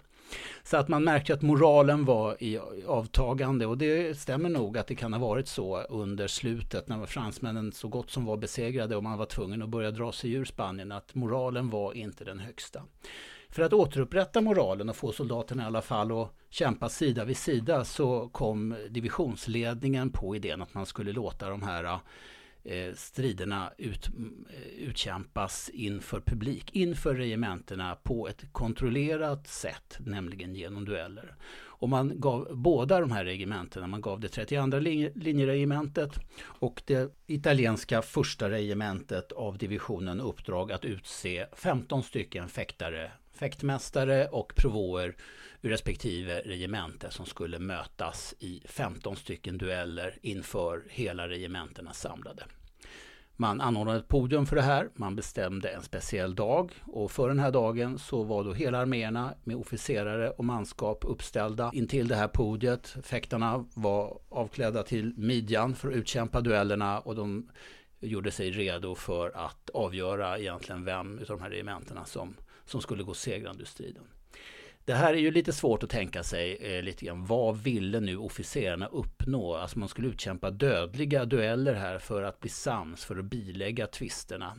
Så 0.63 0.77
att 0.77 0.88
man 0.88 1.03
märkte 1.03 1.34
att 1.34 1.41
moralen 1.41 2.05
var 2.05 2.43
i 2.43 2.60
avtagande 2.88 3.65
och 3.65 3.77
det 3.77 4.17
stämmer 4.17 4.49
nog 4.49 4.77
att 4.77 4.88
det 4.88 4.95
kan 4.95 5.13
ha 5.13 5.19
varit 5.19 5.47
så 5.47 5.81
under 5.81 6.27
slutet 6.27 6.88
när 6.88 7.05
fransmännen 7.05 7.71
så 7.71 7.88
gott 7.88 8.12
som 8.12 8.25
var 8.25 8.38
besegrade 8.38 8.95
och 8.95 9.03
man 9.03 9.17
var 9.17 9.25
tvungen 9.25 9.62
att 9.62 9.69
börja 9.69 9.91
dra 9.91 10.12
sig 10.12 10.34
ur 10.34 10.45
Spanien 10.45 10.91
att 10.91 11.15
moralen 11.15 11.69
var 11.69 11.93
inte 11.93 12.23
den 12.23 12.39
högsta. 12.39 12.84
För 13.49 13.63
att 13.63 13.73
återupprätta 13.73 14.41
moralen 14.41 14.89
och 14.89 14.95
få 14.95 15.12
soldaterna 15.12 15.63
i 15.63 15.65
alla 15.65 15.81
fall 15.81 16.21
att 16.21 16.36
kämpa 16.49 16.89
sida 16.89 17.25
vid 17.25 17.38
sida 17.38 17.86
så 17.86 18.29
kom 18.29 18.75
divisionsledningen 18.89 20.10
på 20.10 20.36
idén 20.36 20.62
att 20.62 20.73
man 20.73 20.86
skulle 20.86 21.12
låta 21.12 21.49
de 21.49 21.62
här 21.62 21.99
Eh, 22.67 22.93
striderna 22.93 23.71
ut, 23.78 24.10
eh, 24.49 24.88
utkämpas 24.88 25.69
inför 25.73 26.19
publik, 26.19 26.75
inför 26.75 27.15
regementena 27.15 27.95
på 27.95 28.28
ett 28.28 28.45
kontrollerat 28.51 29.47
sätt, 29.47 29.97
nämligen 29.99 30.56
genom 30.56 30.86
dueller. 30.86 31.36
Och 31.56 31.89
man 31.89 32.19
gav 32.19 32.47
båda 32.51 32.99
de 32.99 33.12
här 33.12 33.25
regementena, 33.25 33.88
man 33.88 34.01
gav 34.01 34.19
det 34.19 34.28
32 34.28 34.80
linjeregementet 35.15 36.19
och 36.43 36.82
det 36.86 37.12
italienska 37.28 38.01
första 38.01 38.49
regementet 38.49 39.32
av 39.32 39.58
divisionen 39.58 40.21
uppdrag 40.21 40.71
att 40.71 40.86
utse 40.86 41.47
15 41.54 42.04
stycken 42.04 42.49
fäktare, 42.49 43.12
fäktmästare 43.34 44.28
och 44.28 44.56
provåer 44.56 45.15
ur 45.61 45.69
respektive 45.69 46.41
regemente 46.45 47.11
som 47.11 47.25
skulle 47.25 47.59
mötas 47.59 48.35
i 48.39 48.61
15 48.65 49.15
stycken 49.15 49.57
dueller 49.57 50.17
inför 50.21 50.83
hela 50.89 51.29
regementena 51.29 51.93
samlade. 51.93 52.43
Man 53.37 53.61
anordnade 53.61 53.99
ett 53.99 54.07
podium 54.07 54.45
för 54.45 54.55
det 54.55 54.61
här. 54.61 54.89
Man 54.95 55.15
bestämde 55.15 55.69
en 55.69 55.81
speciell 55.81 56.35
dag 56.35 56.71
och 56.83 57.11
för 57.11 57.27
den 57.27 57.39
här 57.39 57.51
dagen 57.51 57.99
så 57.99 58.23
var 58.23 58.43
då 58.43 58.53
hela 58.53 58.77
arméerna 58.77 59.33
med 59.43 59.55
officerare 59.55 60.29
och 60.29 60.45
manskap 60.45 61.05
uppställda 61.07 61.71
intill 61.73 62.07
det 62.07 62.15
här 62.15 62.27
podiet. 62.27 62.97
Fäktarna 63.03 63.65
var 63.73 64.19
avklädda 64.29 64.83
till 64.83 65.13
midjan 65.17 65.75
för 65.75 65.87
att 65.87 65.95
utkämpa 65.95 66.41
duellerna 66.41 66.99
och 66.99 67.15
de 67.15 67.49
gjorde 67.99 68.31
sig 68.31 68.51
redo 68.51 68.95
för 68.95 69.31
att 69.35 69.69
avgöra 69.69 70.39
egentligen 70.39 70.85
vem 70.85 71.19
av 71.19 71.25
de 71.25 71.41
här 71.41 71.49
regementena 71.49 72.05
som, 72.05 72.35
som 72.65 72.81
skulle 72.81 73.03
gå 73.03 73.13
segrande 73.13 73.61
ur 73.61 73.67
striden. 73.67 74.03
Det 74.85 74.93
här 74.93 75.13
är 75.13 75.17
ju 75.17 75.31
lite 75.31 75.53
svårt 75.53 75.83
att 75.83 75.89
tänka 75.89 76.23
sig 76.23 76.57
eh, 76.61 76.83
lite 76.83 77.05
grann. 77.05 77.25
Vad 77.25 77.57
ville 77.57 77.99
nu 77.99 78.17
officerarna 78.17 78.87
uppnå? 78.87 79.55
Alltså 79.55 79.79
man 79.79 79.89
skulle 79.89 80.07
utkämpa 80.07 80.51
dödliga 80.51 81.25
dueller 81.25 81.73
här 81.73 81.99
för 81.99 82.23
att 82.23 82.39
bli 82.39 82.49
sams, 82.49 83.05
för 83.05 83.19
att 83.19 83.25
bilägga 83.25 83.87
tvisterna. 83.87 84.53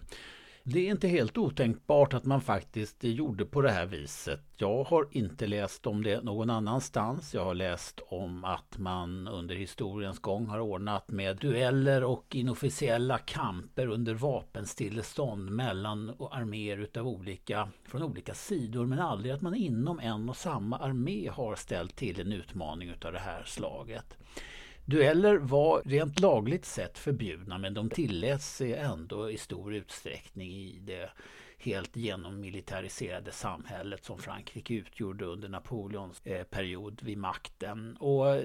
Det 0.69 0.87
är 0.87 0.91
inte 0.91 1.09
helt 1.09 1.39
otänkbart 1.39 2.15
att 2.15 2.25
man 2.25 2.41
faktiskt 2.41 3.05
gjorde 3.05 3.45
på 3.45 3.61
det 3.61 3.71
här 3.71 3.87
viset. 3.87 4.41
Jag 4.57 4.85
har 4.85 5.09
inte 5.11 5.47
läst 5.47 5.87
om 5.87 6.03
det 6.03 6.25
någon 6.25 6.51
annanstans. 6.51 7.35
Jag 7.35 7.45
har 7.45 7.55
läst 7.55 8.01
om 8.09 8.45
att 8.45 8.79
man 8.79 9.29
under 9.29 9.55
historiens 9.55 10.19
gång 10.19 10.47
har 10.47 10.61
ordnat 10.61 11.11
med 11.11 11.37
dueller 11.37 12.05
och 12.05 12.37
inofficiella 12.37 13.19
kamper 13.19 13.87
under 13.87 14.15
vapenstillestånd 14.15 15.51
mellan 15.51 16.11
arméer 16.31 16.79
utav 16.79 17.09
olika, 17.09 17.69
från 17.85 18.03
olika 18.03 18.35
sidor. 18.35 18.87
Men 18.87 18.99
aldrig 18.99 19.33
att 19.33 19.43
man 19.43 19.55
inom 19.55 20.01
en 20.01 20.29
och 20.29 20.37
samma 20.37 20.79
armé 20.79 21.29
har 21.33 21.55
ställt 21.55 21.97
till 21.97 22.21
en 22.21 22.33
utmaning 22.33 22.89
utav 22.89 23.13
det 23.13 23.19
här 23.19 23.43
slaget. 23.45 24.17
Dueller 24.87 25.37
var 25.37 25.83
rent 25.85 26.21
lagligt 26.21 26.65
sett 26.65 26.99
förbjudna 26.99 27.59
men 27.59 27.75
de 27.75 27.91
tilläts 27.91 28.61
ändå 28.61 29.31
i 29.31 29.37
stor 29.37 29.75
utsträckning 29.75 30.51
i 30.51 30.79
det 30.83 31.11
helt 31.59 31.97
genommilitariserade 31.97 33.33
samhället 33.33 34.05
som 34.05 34.19
Frankrike 34.19 34.75
utgjorde 34.75 35.25
under 35.25 35.49
Napoleons 35.49 36.21
eh, 36.25 36.43
period 36.43 37.01
vid 37.03 37.19
makten. 37.19 37.97
Och 37.97 38.43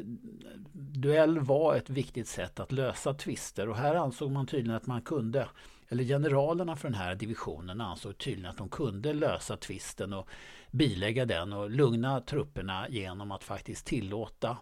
duell 0.73 1.39
var 1.39 1.75
ett 1.75 1.89
viktigt 1.89 2.27
sätt 2.27 2.59
att 2.59 2.71
lösa 2.71 3.13
tvister 3.13 3.69
och 3.69 3.77
här 3.77 3.95
ansåg 3.95 4.31
man 4.31 4.47
tydligen 4.47 4.77
att 4.77 4.87
man 4.87 5.01
kunde 5.01 5.47
eller 5.89 6.03
generalerna 6.03 6.75
för 6.75 6.87
den 6.87 6.97
här 6.97 7.15
divisionen 7.15 7.81
ansåg 7.81 8.17
tydligen 8.17 8.51
att 8.51 8.57
de 8.57 8.69
kunde 8.69 9.13
lösa 9.13 9.57
tvisten 9.57 10.13
och 10.13 10.29
bilägga 10.71 11.25
den 11.25 11.53
och 11.53 11.69
lugna 11.69 12.21
trupperna 12.21 12.89
genom 12.89 13.31
att 13.31 13.43
faktiskt 13.43 13.85
tillåta 13.85 14.57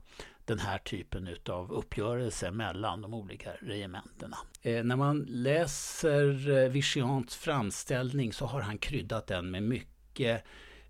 den 0.50 0.60
här 0.60 0.78
typen 0.78 1.30
av 1.50 1.72
uppgörelse 1.72 2.52
mellan 2.52 3.02
de 3.02 3.14
olika 3.14 3.52
regementena. 3.62 4.38
Eh, 4.62 4.84
när 4.84 4.96
man 4.96 5.26
läser 5.30 6.50
eh, 6.50 6.82
framställning 7.30 8.34
så 8.34 8.46
har 8.46 8.62
han 8.62 8.78
kryddat 8.78 9.28
den 9.28 9.52
med 9.52 9.64
mycket 9.64 10.44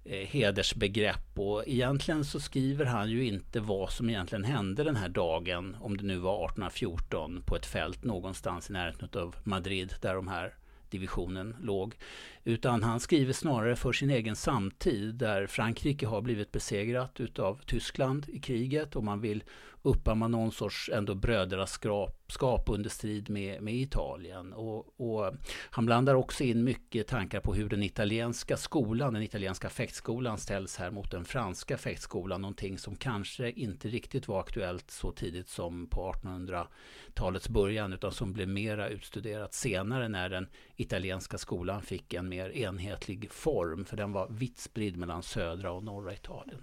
eh, 0.06 0.28
hedersbegrepp 0.28 1.40
och 1.40 1.64
egentligen 1.68 2.26
så 2.26 2.40
skriver 2.40 2.86
han 2.86 3.10
ju 3.10 3.26
inte 3.26 3.60
vad 3.60 3.92
som 3.92 4.10
egentligen 4.10 4.44
hände 4.44 4.84
den 4.84 4.96
här 4.96 5.10
dagen, 5.10 5.78
om 5.82 5.98
det 5.98 6.04
nu 6.04 6.18
var 6.18 6.46
1814, 6.46 7.44
på 7.46 7.56
ett 7.56 7.66
fält 7.66 8.04
någonstans 8.04 8.70
i 8.70 8.74
närheten 8.74 9.22
av 9.22 9.36
Madrid 9.44 9.94
där 10.02 10.16
de 10.16 10.28
här 10.28 10.54
divisionen 10.92 11.56
låg. 11.62 11.96
Utan 12.44 12.84
han 12.84 13.00
skriver 13.00 13.34
snarare 13.34 13.76
för 13.76 13.94
sin 13.94 14.10
egen 14.10 14.36
samtid 14.36 15.16
där 15.16 15.48
Frankrike 15.48 16.08
har 16.08 16.22
blivit 16.22 16.52
besegrat 16.52 17.20
utav 17.20 17.62
Tyskland 17.66 18.26
i 18.30 18.40
kriget 18.40 18.96
och 18.96 19.04
man 19.04 19.22
vill 19.22 19.44
uppamma 19.82 20.28
någon 20.28 20.52
sorts 20.52 20.90
ändå 20.94 21.16
brödraskap 21.16 22.64
under 22.70 22.90
strid 22.90 23.30
med, 23.30 23.62
med 23.62 23.74
Italien. 23.74 24.54
Och, 24.54 25.00
och, 25.00 25.34
han 25.70 25.86
blandar 25.86 26.16
också 26.16 26.44
in 26.44 26.64
mycket 26.64 27.08
tankar 27.08 27.40
på 27.40 27.54
hur 27.54 27.70
den 27.70 27.84
italienska 27.84 28.58
skolan, 28.58 29.14
den 29.14 29.24
italienska 29.24 29.70
fäktskolan 29.70 30.38
ställs 30.38 30.78
här 30.78 30.92
mot 30.92 31.12
den 31.12 31.26
franska 31.26 31.78
fäktskolan. 31.78 32.42
Någonting 32.42 32.78
som 32.78 32.96
kanske 32.96 33.52
inte 33.52 33.88
riktigt 33.88 34.28
var 34.28 34.40
aktuellt 34.40 34.92
så 34.92 35.12
tidigt 35.12 35.50
som 35.50 35.88
på 35.88 36.14
1800-talets 36.14 37.50
början 37.50 37.94
utan 37.94 38.12
som 38.12 38.34
blev 38.34 38.48
mera 38.48 38.90
utstuderat 38.90 39.54
senare 39.54 40.08
när 40.08 40.30
den 40.30 40.48
italienska 40.76 41.38
skolan 41.38 41.82
fick 41.82 42.14
en 42.14 42.30
mer 42.30 42.50
enhetlig 42.50 43.32
form 43.32 43.86
för 43.86 43.98
den 43.98 44.12
var 44.12 44.28
vitt 44.30 44.58
spridd 44.58 44.98
mellan 44.98 45.24
södra 45.24 45.72
och 45.72 45.84
norra 45.84 46.14
Italien. 46.14 46.62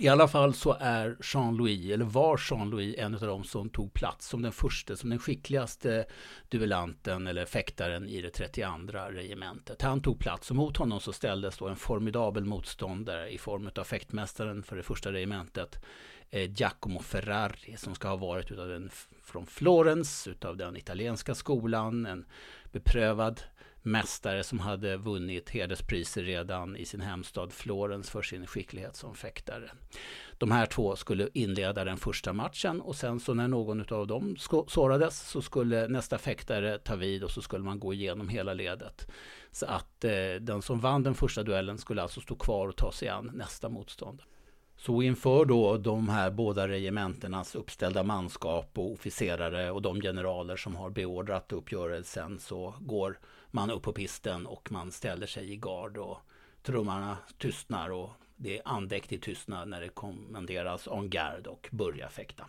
I 0.00 0.08
alla 0.08 0.28
fall 0.28 0.54
så 0.54 0.76
är 0.80 1.16
Jean-Louis, 1.20 1.92
eller 1.92 2.04
var 2.04 2.40
Jean-Louis 2.50 2.94
en 2.98 3.14
av 3.14 3.20
dem 3.20 3.44
som 3.44 3.70
tog 3.70 3.92
plats 3.92 4.28
som 4.28 4.42
den 4.42 4.52
första, 4.52 4.96
som 4.96 5.10
den 5.10 5.18
skickligaste 5.18 6.06
duellanten 6.48 7.26
eller 7.26 7.44
fäktaren 7.44 8.08
i 8.08 8.20
det 8.20 8.30
32 8.30 8.68
regementet. 9.10 9.82
Han 9.82 10.02
tog 10.02 10.18
plats 10.18 10.50
och 10.50 10.56
mot 10.56 10.76
honom 10.76 11.00
så 11.00 11.12
ställdes 11.12 11.58
då 11.58 11.68
en 11.68 11.76
formidabel 11.76 12.44
motståndare 12.44 13.30
i 13.30 13.38
form 13.38 13.70
av 13.76 13.84
fäktmästaren 13.84 14.62
för 14.62 14.76
det 14.76 14.82
första 14.82 15.12
regementet, 15.12 15.84
eh, 16.30 16.50
Giacomo 16.50 17.00
Ferrari, 17.00 17.76
som 17.76 17.94
ska 17.94 18.08
ha 18.08 18.16
varit 18.16 18.50
utav 18.50 18.72
en, 18.72 18.90
från 19.22 19.46
Florens, 19.46 20.26
utav 20.26 20.56
den 20.56 20.76
italienska 20.76 21.34
skolan, 21.34 22.06
en 22.06 22.24
beprövad 22.72 23.42
mästare 23.82 24.42
som 24.42 24.58
hade 24.58 24.96
vunnit 24.96 25.50
hederspriser 25.50 26.22
redan 26.22 26.76
i 26.76 26.84
sin 26.84 27.00
hemstad 27.00 27.52
Florens 27.52 28.10
för 28.10 28.22
sin 28.22 28.46
skicklighet 28.46 28.96
som 28.96 29.14
fäktare. 29.14 29.70
De 30.38 30.50
här 30.50 30.66
två 30.66 30.96
skulle 30.96 31.28
inleda 31.34 31.84
den 31.84 31.96
första 31.96 32.32
matchen 32.32 32.80
och 32.80 32.96
sen 32.96 33.20
så 33.20 33.34
när 33.34 33.48
någon 33.48 33.94
av 33.94 34.06
dem 34.06 34.36
sårades 34.68 35.20
så 35.20 35.42
skulle 35.42 35.88
nästa 35.88 36.18
fäktare 36.18 36.78
ta 36.78 36.96
vid 36.96 37.24
och 37.24 37.30
så 37.30 37.42
skulle 37.42 37.64
man 37.64 37.80
gå 37.80 37.94
igenom 37.94 38.28
hela 38.28 38.54
ledet. 38.54 39.10
Så 39.52 39.66
att 39.66 40.04
eh, 40.04 40.34
den 40.40 40.62
som 40.62 40.80
vann 40.80 41.02
den 41.02 41.14
första 41.14 41.42
duellen 41.42 41.78
skulle 41.78 42.02
alltså 42.02 42.20
stå 42.20 42.34
kvar 42.34 42.68
och 42.68 42.76
ta 42.76 42.92
sig 42.92 43.08
an 43.08 43.30
nästa 43.34 43.68
motstånd. 43.68 44.22
Så 44.76 45.02
inför 45.02 45.44
då 45.44 45.76
de 45.76 46.08
här 46.08 46.30
båda 46.30 46.68
regementenas 46.68 47.54
uppställda 47.54 48.02
manskap 48.02 48.78
och 48.78 48.92
officerare 48.92 49.70
och 49.70 49.82
de 49.82 50.00
generaler 50.00 50.56
som 50.56 50.76
har 50.76 50.90
beordrat 50.90 51.52
uppgörelsen 51.52 52.38
så 52.38 52.74
går 52.80 53.18
man 53.52 53.70
upp 53.70 53.82
på 53.82 53.92
pisten 53.92 54.46
och 54.46 54.72
man 54.72 54.92
ställer 54.92 55.26
sig 55.26 55.52
i 55.52 55.56
gard 55.56 55.96
och 55.96 56.18
trummarna 56.62 57.18
tystnar 57.38 57.90
och 57.90 58.10
det 58.36 58.58
är 58.58 58.62
andäktig 58.64 59.22
tystnad 59.22 59.68
när 59.68 59.80
det 59.80 59.88
kommenderas 59.88 60.86
en 60.86 61.10
garde 61.10 61.50
och 61.50 61.68
börja 61.72 62.08
fäkta. 62.08 62.46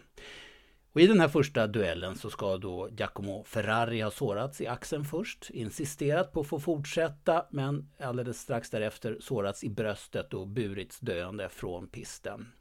Och 0.93 1.01
I 1.01 1.07
den 1.07 1.19
här 1.19 1.27
första 1.27 1.67
duellen 1.67 2.15
så 2.15 2.29
ska 2.29 2.57
då 2.57 2.89
Giacomo 2.97 3.43
Ferrari 3.43 4.01
ha 4.01 4.11
sårats 4.11 4.61
i 4.61 4.67
axeln 4.67 5.05
först, 5.05 5.49
insisterat 5.49 6.33
på 6.33 6.39
att 6.39 6.47
få 6.47 6.59
fortsätta 6.59 7.45
men 7.49 7.89
alldeles 7.99 8.39
strax 8.39 8.69
därefter 8.69 9.17
sårats 9.19 9.63
i 9.63 9.69
bröstet 9.69 10.33
och 10.33 10.47
burits 10.47 10.99
döende 10.99 11.49
från 11.49 11.87
pisten. 11.87 12.51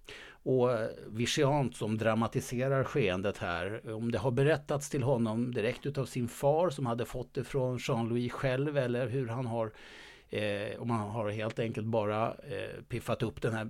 Och 0.42 0.70
Vigiant 1.06 1.76
som 1.76 1.98
dramatiserar 1.98 2.84
skeendet 2.84 3.38
här, 3.38 3.92
om 3.94 4.12
det 4.12 4.18
har 4.18 4.30
berättats 4.30 4.90
till 4.90 5.02
honom 5.02 5.54
direkt 5.54 5.86
utav 5.86 6.06
sin 6.06 6.28
far 6.28 6.70
som 6.70 6.86
hade 6.86 7.04
fått 7.04 7.34
det 7.34 7.44
från 7.44 7.78
Jean-Louis 7.78 8.32
själv 8.32 8.78
eller 8.78 9.08
hur 9.08 9.28
han 9.28 9.46
har 9.46 9.72
Eh, 10.30 10.80
om 10.80 10.90
han 10.90 11.10
har 11.10 11.30
helt 11.30 11.58
enkelt 11.58 11.86
bara 11.86 12.28
eh, 12.28 12.82
piffat 12.88 13.22
upp 13.22 13.42
den 13.42 13.54
här 13.54 13.68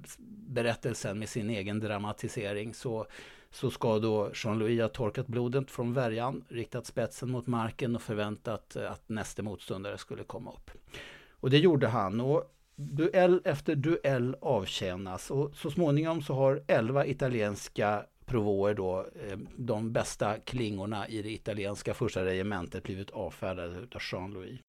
berättelsen 0.48 1.18
med 1.18 1.28
sin 1.28 1.50
egen 1.50 1.80
dramatisering 1.80 2.74
så, 2.74 3.06
så 3.50 3.70
ska 3.70 3.98
då 3.98 4.30
Jean-Louis 4.34 4.80
ha 4.80 4.88
torkat 4.88 5.26
blodet 5.26 5.70
från 5.70 5.94
värjan, 5.94 6.44
riktat 6.48 6.86
spetsen 6.86 7.30
mot 7.30 7.46
marken 7.46 7.96
och 7.96 8.02
förväntat 8.02 8.76
att 8.76 9.08
nästa 9.08 9.42
motståndare 9.42 9.98
skulle 9.98 10.24
komma 10.24 10.52
upp. 10.52 10.70
Och 11.30 11.50
det 11.50 11.58
gjorde 11.58 11.88
han. 11.88 12.20
Och 12.20 12.56
duell 12.80 13.40
efter 13.44 13.74
duell 13.74 14.36
avtjänas 14.40 15.30
och 15.30 15.56
så 15.56 15.70
småningom 15.70 16.22
så 16.22 16.34
har 16.34 16.62
elva 16.66 17.06
italienska 17.06 18.04
provåer 18.26 18.74
då, 18.74 18.98
eh, 18.98 19.38
de 19.56 19.92
bästa 19.92 20.38
klingorna 20.38 21.08
i 21.08 21.22
det 21.22 21.30
italienska 21.30 21.94
första 21.94 22.24
regementet 22.24 22.82
blivit 22.82 23.10
avfärdade 23.10 23.78
av 23.78 24.00
Jean-Louis. 24.00 24.60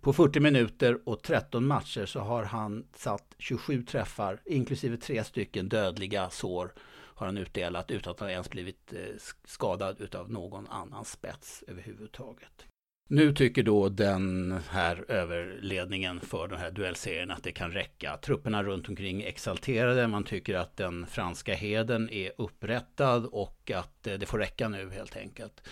På 0.00 0.12
40 0.12 0.40
minuter 0.40 1.08
och 1.08 1.22
13 1.22 1.66
matcher 1.66 2.06
så 2.06 2.20
har 2.20 2.44
han 2.44 2.86
satt 2.96 3.34
27 3.38 3.82
träffar, 3.82 4.40
inklusive 4.44 4.96
tre 4.96 5.24
stycken 5.24 5.68
dödliga 5.68 6.30
sår 6.30 6.72
har 7.16 7.26
han 7.26 7.38
utdelat 7.38 7.90
utan 7.90 8.10
att 8.10 8.20
han 8.20 8.30
ens 8.30 8.50
blivit 8.50 8.92
eh, 8.92 8.98
skadad 9.44 10.00
utav 10.00 10.30
någon 10.30 10.68
annan 10.68 11.04
spets 11.04 11.64
överhuvudtaget. 11.66 12.66
Nu 13.08 13.32
tycker 13.32 13.62
då 13.62 13.88
den 13.88 14.54
här 14.70 15.04
överledningen 15.08 16.20
för 16.20 16.48
den 16.48 16.58
här 16.58 16.70
duellserien 16.70 17.30
att 17.30 17.42
det 17.42 17.52
kan 17.52 17.70
räcka. 17.70 18.16
Trupperna 18.16 18.62
runt 18.62 18.88
omkring 18.88 19.22
är 19.22 19.26
exalterade. 19.26 20.08
Man 20.08 20.24
tycker 20.24 20.54
att 20.54 20.76
den 20.76 21.06
franska 21.06 21.54
heden 21.54 22.10
är 22.10 22.32
upprättad 22.38 23.26
och 23.26 23.70
att 23.74 24.06
eh, 24.06 24.14
det 24.14 24.26
får 24.26 24.38
räcka 24.38 24.68
nu 24.68 24.90
helt 24.90 25.16
enkelt. 25.16 25.62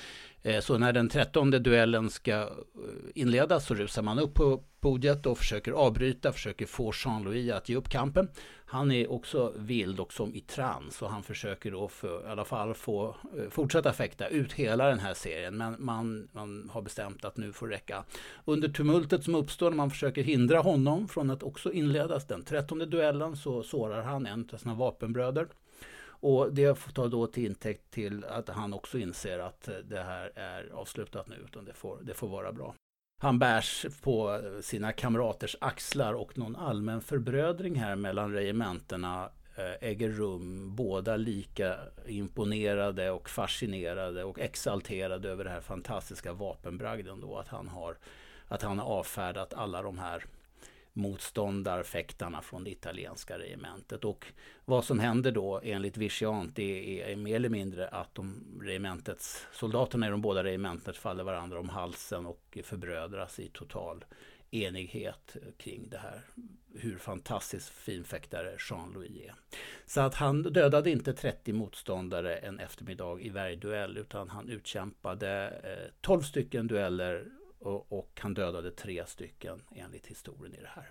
Eh, 0.43 0.61
så 0.61 0.79
när 0.79 0.93
den 0.93 1.09
trettonde 1.09 1.59
duellen 1.59 2.11
ska 2.11 2.33
eh, 2.33 2.49
inledas 3.15 3.67
så 3.67 3.75
rusar 3.75 4.03
man 4.03 4.19
upp 4.19 4.35
på 4.35 4.63
podiet 4.85 5.27
och 5.27 5.39
försöker 5.39 5.73
avbryta, 5.73 6.33
försöker 6.33 6.67
få 6.67 6.93
Jean-Louis 6.95 7.53
att 7.53 7.69
ge 7.69 7.77
upp 7.77 7.89
kampen. 7.89 8.29
Han 8.67 8.93
är 8.93 9.13
också 9.13 9.53
vild 9.57 10.01
och 10.01 10.13
som 10.13 10.35
i 10.35 10.41
trans 10.41 11.03
och 11.03 11.11
han 11.11 11.23
försöker 11.23 11.71
då 11.71 11.89
för, 11.89 12.27
i 12.27 12.31
alla 12.31 12.45
fall 12.45 12.75
få 12.75 13.09
eh, 13.09 13.51
fortsätta 13.51 13.93
fäkta 13.93 14.29
ut 14.29 14.53
hela 14.53 14.89
den 14.89 14.99
här 14.99 15.15
serien. 15.15 15.57
Men 15.57 15.77
man, 15.79 16.29
man 16.33 16.71
har 16.73 16.83
bestämt 16.83 17.25
att 17.25 17.37
nu 17.37 17.53
får 17.53 17.69
räcka. 17.69 18.05
Under 18.45 18.69
tumultet 18.69 19.25
som 19.25 19.35
uppstår 19.35 19.71
när 19.71 19.77
man 19.77 19.91
försöker 19.91 20.23
hindra 20.23 20.59
honom 20.59 21.09
från 21.09 21.31
att 21.31 21.43
också 21.43 21.73
inledas 21.73 22.27
den 22.27 22.45
trettonde 22.45 22.87
duellen 22.87 23.37
så 23.37 23.63
sårar 23.63 24.03
han 24.03 24.27
en 24.27 24.49
av 24.53 24.57
sina 24.57 24.75
vapenbröder. 24.75 25.47
Och 26.07 26.55
det 26.55 26.79
får 26.79 26.93
ta 26.93 27.09
då 27.09 27.27
till 27.27 27.47
intäkt 27.47 27.91
till 27.91 28.25
att 28.25 28.49
han 28.49 28.75
också 28.75 28.99
inser 28.99 29.39
att 29.39 29.69
eh, 29.69 29.75
det 29.75 30.03
här 30.03 30.33
är 30.35 30.71
avslutat 30.73 31.29
nu, 31.29 31.37
utan 31.45 31.65
det 31.65 31.73
får, 31.73 31.99
det 32.03 32.15
får 32.15 32.29
vara 32.29 32.53
bra. 32.53 32.75
Han 33.19 33.39
bärs 33.39 33.87
på 34.03 34.41
sina 34.63 34.93
kamraters 34.93 35.57
axlar 35.61 36.15
och 36.15 36.39
någon 36.39 36.57
allmän 36.57 37.01
förbrödring 37.01 37.75
här 37.75 37.97
mellan 37.97 38.33
regementena 38.33 39.31
eh, 39.57 39.89
äger 39.89 40.09
rum. 40.09 40.77
Båda 40.77 41.17
lika 41.17 41.79
imponerade 42.07 43.11
och 43.11 43.29
fascinerade 43.29 44.25
och 44.25 44.39
exalterade 44.39 45.29
över 45.29 45.45
den 45.45 45.53
här 45.53 45.61
fantastiska 45.61 46.33
vapenbragden 46.33 47.21
då 47.21 47.39
att 47.39 47.49
han 47.49 47.69
har, 47.69 47.97
att 48.49 48.63
han 48.63 48.79
har 48.79 48.87
avfärdat 48.87 49.55
alla 49.55 49.83
de 49.83 49.99
här 49.99 50.25
motståndarfäktarna 50.95 52.43
från 52.43 52.65
det 52.65 52.71
italienska 52.71 53.39
regementet. 53.39 54.05
Och 54.05 54.27
vad 54.65 54.85
som 54.85 54.99
händer 54.99 55.33
då 55.33 55.61
enligt 55.65 55.97
Vigiant 55.97 56.57
det 56.57 57.03
är 57.13 57.17
mer 57.17 57.37
eller 57.37 57.49
mindre 57.49 57.89
att 57.89 58.15
de 58.15 58.45
regementets, 58.63 59.47
soldaterna 59.53 60.07
i 60.07 60.11
de 60.11 60.21
båda 60.21 60.45
regementet 60.45 60.97
faller 60.97 61.25
varandra 61.25 61.61
om 61.61 61.69
halsen 61.69 62.27
och 62.27 62.59
förbrödras 62.65 63.39
i 63.39 63.49
total 63.49 64.05
enighet 64.51 65.37
kring 65.57 65.89
det 65.89 65.99
här. 65.99 66.21
Hur 66.75 66.97
fantastiskt 66.97 67.69
fin 67.69 68.05
fäktare 68.05 68.57
Jean-Louis 68.71 69.11
är. 69.25 69.35
Så 69.87 70.01
att 70.01 70.15
han 70.15 70.43
dödade 70.43 70.91
inte 70.91 71.13
30 71.13 71.53
motståndare 71.53 72.37
en 72.37 72.59
eftermiddag 72.59 73.21
i 73.21 73.29
varje 73.29 73.57
duell 73.57 73.99
utan 73.99 74.29
han 74.29 74.49
utkämpade 74.49 75.61
eh, 75.65 75.93
12 76.01 76.23
stycken 76.23 76.67
dueller 76.67 77.27
och, 77.67 77.93
och 77.93 78.21
han 78.21 78.35
dödade 78.35 78.71
tre 78.71 79.05
stycken 79.07 79.63
enligt 79.75 80.07
historien 80.07 80.55
i 80.55 80.61
det 80.61 80.71
här. 80.75 80.91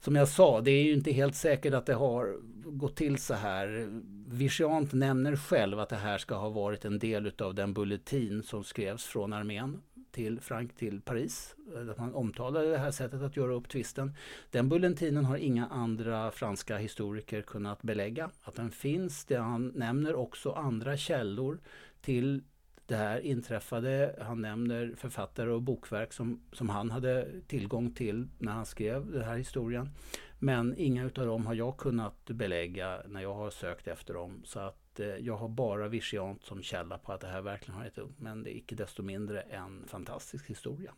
Som 0.00 0.16
jag 0.16 0.28
sa, 0.28 0.60
det 0.60 0.70
är 0.70 0.82
ju 0.82 0.92
inte 0.92 1.12
helt 1.12 1.34
säkert 1.34 1.74
att 1.74 1.86
det 1.86 1.94
har 1.94 2.36
gått 2.64 2.96
till 2.96 3.18
så 3.18 3.34
här. 3.34 3.88
Vigiant 4.28 4.92
nämner 4.92 5.36
själv 5.36 5.78
att 5.78 5.88
det 5.88 5.96
här 5.96 6.18
ska 6.18 6.34
ha 6.34 6.48
varit 6.48 6.84
en 6.84 6.98
del 6.98 7.32
av 7.38 7.54
den 7.54 7.74
bulletin 7.74 8.42
som 8.42 8.64
skrevs 8.64 9.04
från 9.04 9.32
armén 9.32 9.82
till 10.10 10.40
Frank 10.40 10.76
till 10.76 11.00
Paris. 11.00 11.54
Att 11.90 11.98
man 11.98 12.14
omtalade 12.14 12.70
det 12.70 12.78
här 12.78 12.90
sättet 12.90 13.22
att 13.22 13.36
göra 13.36 13.52
upp 13.52 13.68
tvisten. 13.68 14.14
Den 14.50 14.68
bulletinen 14.68 15.24
har 15.24 15.36
inga 15.36 15.66
andra 15.66 16.30
franska 16.30 16.78
historiker 16.78 17.42
kunnat 17.42 17.82
belägga. 17.82 18.30
Att 18.42 18.54
den 18.54 18.70
finns, 18.70 19.24
det 19.24 19.36
han 19.36 19.72
nämner 19.74 20.14
också 20.14 20.52
andra 20.52 20.96
källor 20.96 21.58
till 22.00 22.42
det 22.86 22.96
här 22.96 23.20
inträffade. 23.20 24.16
Han 24.20 24.40
nämner 24.40 24.94
författare 24.96 25.50
och 25.50 25.62
bokverk 25.62 26.12
som, 26.12 26.40
som 26.52 26.68
han 26.68 26.90
hade 26.90 27.40
tillgång 27.46 27.90
till 27.90 28.28
när 28.38 28.52
han 28.52 28.66
skrev 28.66 29.10
den 29.10 29.24
här 29.24 29.36
historien. 29.36 29.90
Men 30.38 30.74
inga 30.76 31.04
utav 31.04 31.26
dem 31.26 31.46
har 31.46 31.54
jag 31.54 31.76
kunnat 31.76 32.24
belägga 32.24 33.02
när 33.08 33.20
jag 33.20 33.34
har 33.34 33.50
sökt 33.50 33.88
efter 33.88 34.14
dem. 34.14 34.42
Så 34.44 34.60
att 34.60 35.00
eh, 35.00 35.06
jag 35.06 35.36
har 35.36 35.48
bara 35.48 35.88
Vigiant 35.88 36.44
som 36.44 36.62
källa 36.62 36.98
på 36.98 37.12
att 37.12 37.20
det 37.20 37.26
här 37.26 37.40
verkligen 37.40 37.78
har 37.78 37.86
ägt 37.86 37.98
rum. 37.98 38.14
Men 38.18 38.42
det 38.42 38.54
är 38.54 38.56
icke 38.56 38.74
desto 38.74 39.02
mindre 39.02 39.40
en 39.40 39.84
fantastisk 39.88 40.50
historia. 40.50 40.92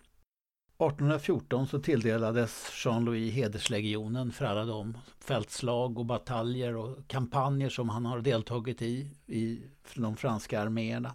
1814 0.79 1.67
så 1.67 1.79
tilldelades 1.79 2.73
Jean-Louis 2.85 3.35
hederslegionen 3.35 4.33
för 4.33 4.45
alla 4.45 4.65
de 4.65 4.99
fältslag 5.21 5.99
och 5.99 6.07
bataljer 6.07 6.77
och 6.77 7.09
kampanjer 7.09 7.69
som 7.69 7.89
han 7.89 8.07
har 8.07 8.21
deltagit 8.21 8.83
i 8.83 9.11
i 9.27 9.63
de 9.95 10.17
franska 10.17 10.61
arméerna. 10.61 11.15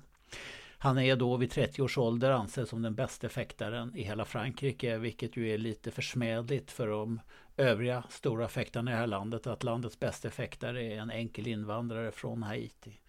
Han 0.84 0.98
är 0.98 1.16
då 1.16 1.38
vid 1.38 1.52
30 1.52 1.82
års 1.82 1.98
ålder 1.98 2.32
ansedd 2.32 2.68
som 2.68 2.82
den 2.82 2.96
bästa 2.96 3.30
fäktaren 3.30 3.96
i 3.96 4.04
hela 4.04 4.26
Frankrike, 4.26 4.98
vilket 4.98 5.38
ju 5.38 5.54
är 5.54 5.58
lite 5.58 5.92
försmädligt 5.92 6.72
för 6.72 6.88
de 6.88 7.20
övriga 7.58 8.04
stora 8.10 8.48
fäktarna 8.48 8.92
i 8.92 8.94
det 8.94 9.00
här 9.00 9.08
landet, 9.08 9.48
att 9.48 9.64
landets 9.64 10.00
bästa 10.00 10.30
fäktare 10.30 10.84
är 10.84 10.98
en 10.98 11.12
enkel 11.12 11.48
invandrare 11.48 12.12
från 12.12 12.44
Haiti. 12.44 13.00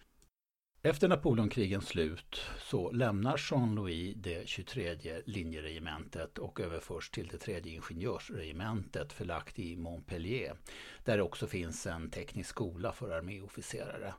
Efter 0.81 1.07
Napoleonkrigens 1.07 1.87
slut 1.87 2.41
så 2.59 2.91
lämnar 2.91 3.41
Jean-Louis 3.51 4.15
det 4.17 4.49
23 4.49 4.97
linjeregementet 5.25 6.37
och 6.37 6.59
överförs 6.59 7.09
till 7.09 7.27
det 7.27 7.37
tredje 7.37 7.73
ingenjörsregementet 7.73 9.13
förlagt 9.13 9.59
i 9.59 9.75
Montpellier. 9.75 10.55
Där 11.03 11.17
det 11.17 11.23
också 11.23 11.47
finns 11.47 11.87
en 11.87 12.09
teknisk 12.09 12.49
skola 12.49 12.91
för 12.91 13.11
arméofficerare. 13.11 14.13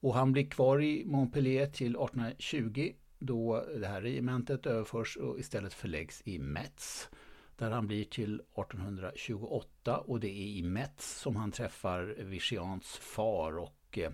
Och 0.00 0.14
han 0.14 0.32
blir 0.32 0.50
kvar 0.50 0.82
i 0.82 1.04
Montpellier 1.06 1.66
till 1.66 1.96
1820 1.96 2.92
då 3.18 3.64
det 3.80 3.86
här 3.86 4.02
regementet 4.02 4.66
överförs 4.66 5.16
och 5.16 5.38
istället 5.38 5.74
förläggs 5.74 6.22
i 6.24 6.38
Metz. 6.38 7.08
Där 7.56 7.70
han 7.70 7.86
blir 7.86 8.04
till 8.04 8.34
1828 8.34 9.98
och 9.98 10.20
det 10.20 10.28
är 10.28 10.58
i 10.58 10.62
Metz 10.62 11.20
som 11.20 11.36
han 11.36 11.52
träffar 11.52 12.14
Vichians 12.18 12.86
far 12.86 13.58
och 13.58 13.98
eh, 13.98 14.10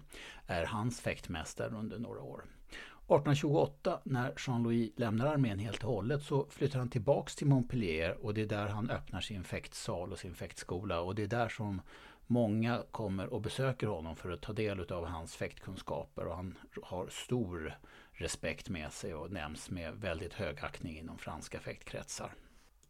är 0.46 0.64
hans 0.64 1.00
fäktmästare 1.00 1.74
under 1.74 1.98
några 1.98 2.22
år. 2.22 2.44
1828 3.08 4.00
när 4.04 4.32
Jean-Louis 4.36 4.92
lämnar 4.96 5.26
armén 5.26 5.58
helt 5.58 5.84
och 5.84 5.90
hållet 5.90 6.22
så 6.22 6.46
flyttar 6.50 6.78
han 6.78 6.90
tillbaks 6.90 7.36
till 7.36 7.46
Montpellier 7.46 8.24
och 8.24 8.34
det 8.34 8.42
är 8.42 8.46
där 8.46 8.68
han 8.68 8.90
öppnar 8.90 9.20
sin 9.20 9.44
fäktsal 9.44 10.12
och 10.12 10.18
sin 10.18 10.34
fäktskola 10.34 11.00
och 11.00 11.14
det 11.14 11.22
är 11.22 11.26
där 11.26 11.48
som 11.48 11.80
Många 12.26 12.82
kommer 12.90 13.26
och 13.26 13.40
besöker 13.40 13.86
honom 13.86 14.16
för 14.16 14.30
att 14.30 14.40
ta 14.40 14.52
del 14.52 14.92
av 14.92 15.06
hans 15.06 15.36
fäktkunskaper 15.36 16.26
och 16.26 16.36
han 16.36 16.58
har 16.82 17.08
stor 17.08 17.78
respekt 18.12 18.68
med 18.68 18.92
sig 18.92 19.14
och 19.14 19.30
nämns 19.30 19.70
med 19.70 19.94
väldigt 19.94 20.32
hög 20.32 20.60
aktning 20.60 20.98
inom 20.98 21.18
franska 21.18 21.60
fäktkretsar. 21.60 22.30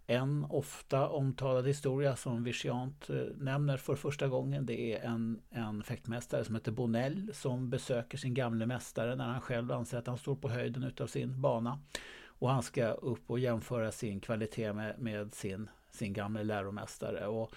En 0.07 0.47
ofta 0.51 1.09
omtalad 1.09 1.67
historia 1.67 2.17
som 2.17 2.45
Vichiant 2.45 3.11
eh, 3.11 3.17
nämner 3.37 3.77
för 3.77 3.97
första 3.97 4.29
gången 4.29 4.67
det 4.67 4.95
är 4.95 5.05
en, 5.05 5.41
en 5.51 5.83
fäktmästare 5.83 6.45
som 6.45 6.55
heter 6.55 6.73
Bonell 6.73 7.31
som 7.35 7.71
besöker 7.71 8.19
sin 8.19 8.35
gamle 8.35 8.67
mästare 8.67 9.17
när 9.17 9.25
han 9.25 9.41
själv 9.41 9.73
anser 9.73 9.99
att 9.99 10.07
han 10.07 10.19
står 10.19 10.37
på 10.37 10.49
höjden 10.49 10.83
utav 10.83 11.07
sin 11.07 11.41
bana. 11.41 11.81
Och 12.25 12.51
han 12.51 12.63
ska 12.63 12.87
upp 12.87 13.31
och 13.31 13.39
jämföra 13.39 13.93
sin 13.93 14.21
kvalitet 14.21 14.73
med, 14.73 14.99
med 14.99 15.35
sin, 15.35 15.71
sin 15.91 16.13
gamle 16.13 16.45
läromästare. 16.45 17.27
Och 17.27 17.55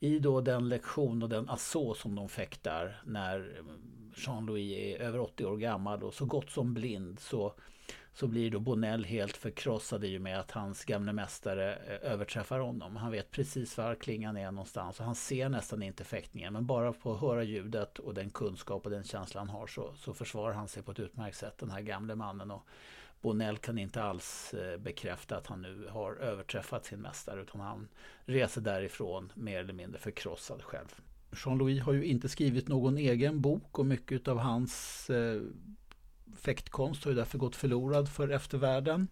i 0.00 0.18
då 0.18 0.40
den 0.40 0.68
lektion 0.68 1.22
och 1.22 1.28
den 1.28 1.48
asså 1.48 1.94
som 1.94 2.14
de 2.14 2.28
fäktar 2.28 3.02
när 3.04 3.62
Jean-Louis 4.16 4.78
är 4.78 5.00
över 5.00 5.18
80 5.18 5.44
år 5.44 5.56
gammal 5.56 6.02
och 6.02 6.14
så 6.14 6.24
gott 6.24 6.50
som 6.50 6.74
blind 6.74 7.20
så, 7.20 7.54
så 8.12 8.26
blir 8.26 8.50
då 8.50 8.60
Bonell 8.60 9.04
helt 9.04 9.36
förkrossad 9.36 10.04
i 10.04 10.18
och 10.18 10.22
med 10.22 10.40
att 10.40 10.50
hans 10.50 10.84
gamle 10.84 11.12
mästare 11.12 11.74
eh, 11.74 12.12
överträffar 12.12 12.58
honom. 12.58 12.96
Han 12.96 13.12
vet 13.12 13.30
precis 13.30 13.78
var 13.78 13.94
klingan 13.94 14.36
är 14.36 14.50
någonstans 14.50 15.00
och 15.00 15.06
han 15.06 15.14
ser 15.14 15.48
nästan 15.48 15.82
inte 15.82 16.04
fäktningen. 16.04 16.52
Men 16.52 16.66
bara 16.66 16.92
på 16.92 17.14
att 17.14 17.20
höra 17.20 17.42
ljudet 17.42 17.98
och 17.98 18.14
den 18.14 18.30
kunskap 18.30 18.84
och 18.84 18.90
den 18.90 19.04
känsla 19.04 19.40
han 19.40 19.48
har 19.48 19.66
så, 19.66 19.92
så 19.96 20.14
försvarar 20.14 20.54
han 20.54 20.68
sig 20.68 20.82
på 20.82 20.90
ett 20.90 21.00
utmärkt 21.00 21.36
sätt, 21.36 21.58
den 21.58 21.70
här 21.70 21.80
gamle 21.80 22.14
mannen. 22.14 22.50
Och 22.50 22.66
Bonell 23.20 23.58
kan 23.58 23.78
inte 23.78 24.02
alls 24.02 24.54
eh, 24.54 24.78
bekräfta 24.78 25.36
att 25.36 25.46
han 25.46 25.62
nu 25.62 25.88
har 25.90 26.16
överträffat 26.16 26.84
sin 26.84 27.00
mästare 27.00 27.42
utan 27.42 27.60
han 27.60 27.88
reser 28.24 28.60
därifrån 28.60 29.32
mer 29.34 29.58
eller 29.58 29.72
mindre 29.72 29.98
förkrossad 29.98 30.62
själv. 30.62 30.94
Jean-Louis 31.30 31.82
har 31.82 31.92
ju 31.92 32.04
inte 32.04 32.28
skrivit 32.28 32.68
någon 32.68 32.98
egen 32.98 33.40
bok 33.40 33.78
och 33.78 33.86
mycket 33.86 34.28
av 34.28 34.38
hans 34.38 35.10
eh, 35.10 35.42
fäktkonst 36.36 37.04
har 37.04 37.10
ju 37.10 37.16
därför 37.16 37.38
gått 37.38 37.56
förlorad 37.56 38.08
för 38.08 38.28
eftervärlden. 38.28 39.08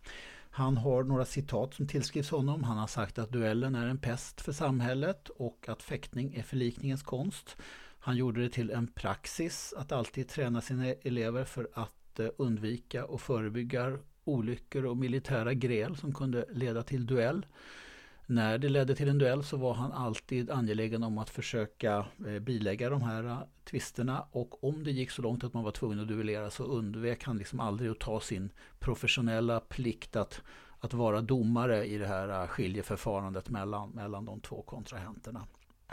Han 0.50 0.76
har 0.76 1.02
några 1.02 1.24
citat 1.24 1.74
som 1.74 1.86
tillskrivs 1.86 2.30
honom. 2.30 2.64
Han 2.64 2.78
har 2.78 2.86
sagt 2.86 3.18
att 3.18 3.32
duellen 3.32 3.74
är 3.74 3.86
en 3.86 3.98
pest 3.98 4.40
för 4.40 4.52
samhället 4.52 5.28
och 5.28 5.68
att 5.68 5.82
fäktning 5.82 6.34
är 6.34 6.42
förlikningens 6.42 7.02
konst. 7.02 7.56
Han 7.98 8.16
gjorde 8.16 8.42
det 8.42 8.48
till 8.50 8.70
en 8.70 8.86
praxis 8.86 9.74
att 9.76 9.92
alltid 9.92 10.28
träna 10.28 10.60
sina 10.60 10.86
elever 10.86 11.44
för 11.44 11.68
att 11.72 11.92
Eh, 12.20 12.28
undvika 12.36 13.04
och 13.04 13.20
förebygga 13.20 13.98
olyckor 14.24 14.84
och 14.84 14.96
militära 14.96 15.54
gräl 15.54 15.96
som 15.96 16.14
kunde 16.14 16.46
leda 16.50 16.82
till 16.82 17.06
duell. 17.06 17.46
När 18.26 18.58
det 18.58 18.68
ledde 18.68 18.94
till 18.94 19.08
en 19.08 19.18
duell 19.18 19.44
så 19.44 19.56
var 19.56 19.74
han 19.74 19.92
alltid 19.92 20.50
angelägen 20.50 21.02
om 21.02 21.18
att 21.18 21.30
försöka 21.30 22.06
eh, 22.26 22.38
bilägga 22.38 22.90
de 22.90 23.02
här 23.02 23.24
eh, 23.24 23.38
tvisterna 23.64 24.26
och 24.30 24.64
om 24.64 24.84
det 24.84 24.90
gick 24.90 25.10
så 25.10 25.22
långt 25.22 25.44
att 25.44 25.54
man 25.54 25.64
var 25.64 25.70
tvungen 25.70 26.00
att 26.00 26.08
duellera 26.08 26.50
så 26.50 26.64
undvek 26.64 27.24
han 27.24 27.38
liksom 27.38 27.60
aldrig 27.60 27.90
att 27.90 28.00
ta 28.00 28.20
sin 28.20 28.52
professionella 28.78 29.60
plikt 29.60 30.16
att, 30.16 30.42
att 30.78 30.94
vara 30.94 31.20
domare 31.20 31.86
i 31.86 31.98
det 31.98 32.06
här 32.06 32.46
skiljeförfarandet 32.46 33.50
mellan, 33.50 33.90
mellan 33.90 34.24
de 34.24 34.40
två 34.40 34.62
kontrahenterna. 34.62 35.46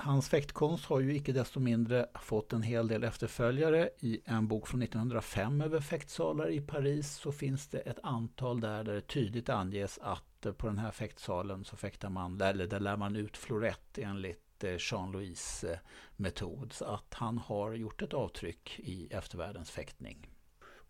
Hans 0.03 0.29
fäktkonst 0.29 0.85
har 0.85 0.99
ju 0.99 1.15
icke 1.15 1.31
desto 1.31 1.59
mindre 1.59 2.05
fått 2.21 2.53
en 2.53 2.61
hel 2.61 2.87
del 2.87 3.03
efterföljare. 3.03 3.89
I 3.99 4.21
en 4.25 4.47
bok 4.47 4.67
från 4.67 4.81
1905 4.81 5.61
över 5.61 5.79
fäktsalar 5.79 6.49
i 6.49 6.61
Paris 6.61 7.11
så 7.11 7.31
finns 7.31 7.67
det 7.67 7.79
ett 7.79 7.99
antal 8.03 8.61
där, 8.61 8.83
där 8.83 8.93
det 8.93 9.01
tydligt 9.01 9.49
anges 9.49 9.99
att 10.01 10.45
eh, 10.45 10.53
på 10.53 10.67
den 10.67 10.77
här 10.77 10.91
fäktsalen 10.91 11.65
så 11.65 11.77
fäktar 11.77 12.09
man, 12.09 12.41
eller 12.41 12.67
där 12.67 12.79
lär 12.79 12.97
man 12.97 13.15
ut 13.15 13.37
florett 13.37 13.97
enligt 13.97 14.63
eh, 14.63 14.75
Jean-Louis 14.79 15.63
eh, 15.63 15.77
metod. 16.15 16.73
Så 16.73 16.85
att 16.85 17.13
han 17.13 17.37
har 17.37 17.73
gjort 17.73 18.01
ett 18.01 18.13
avtryck 18.13 18.79
i 18.79 19.07
eftervärldens 19.11 19.71
fäktning. 19.71 20.30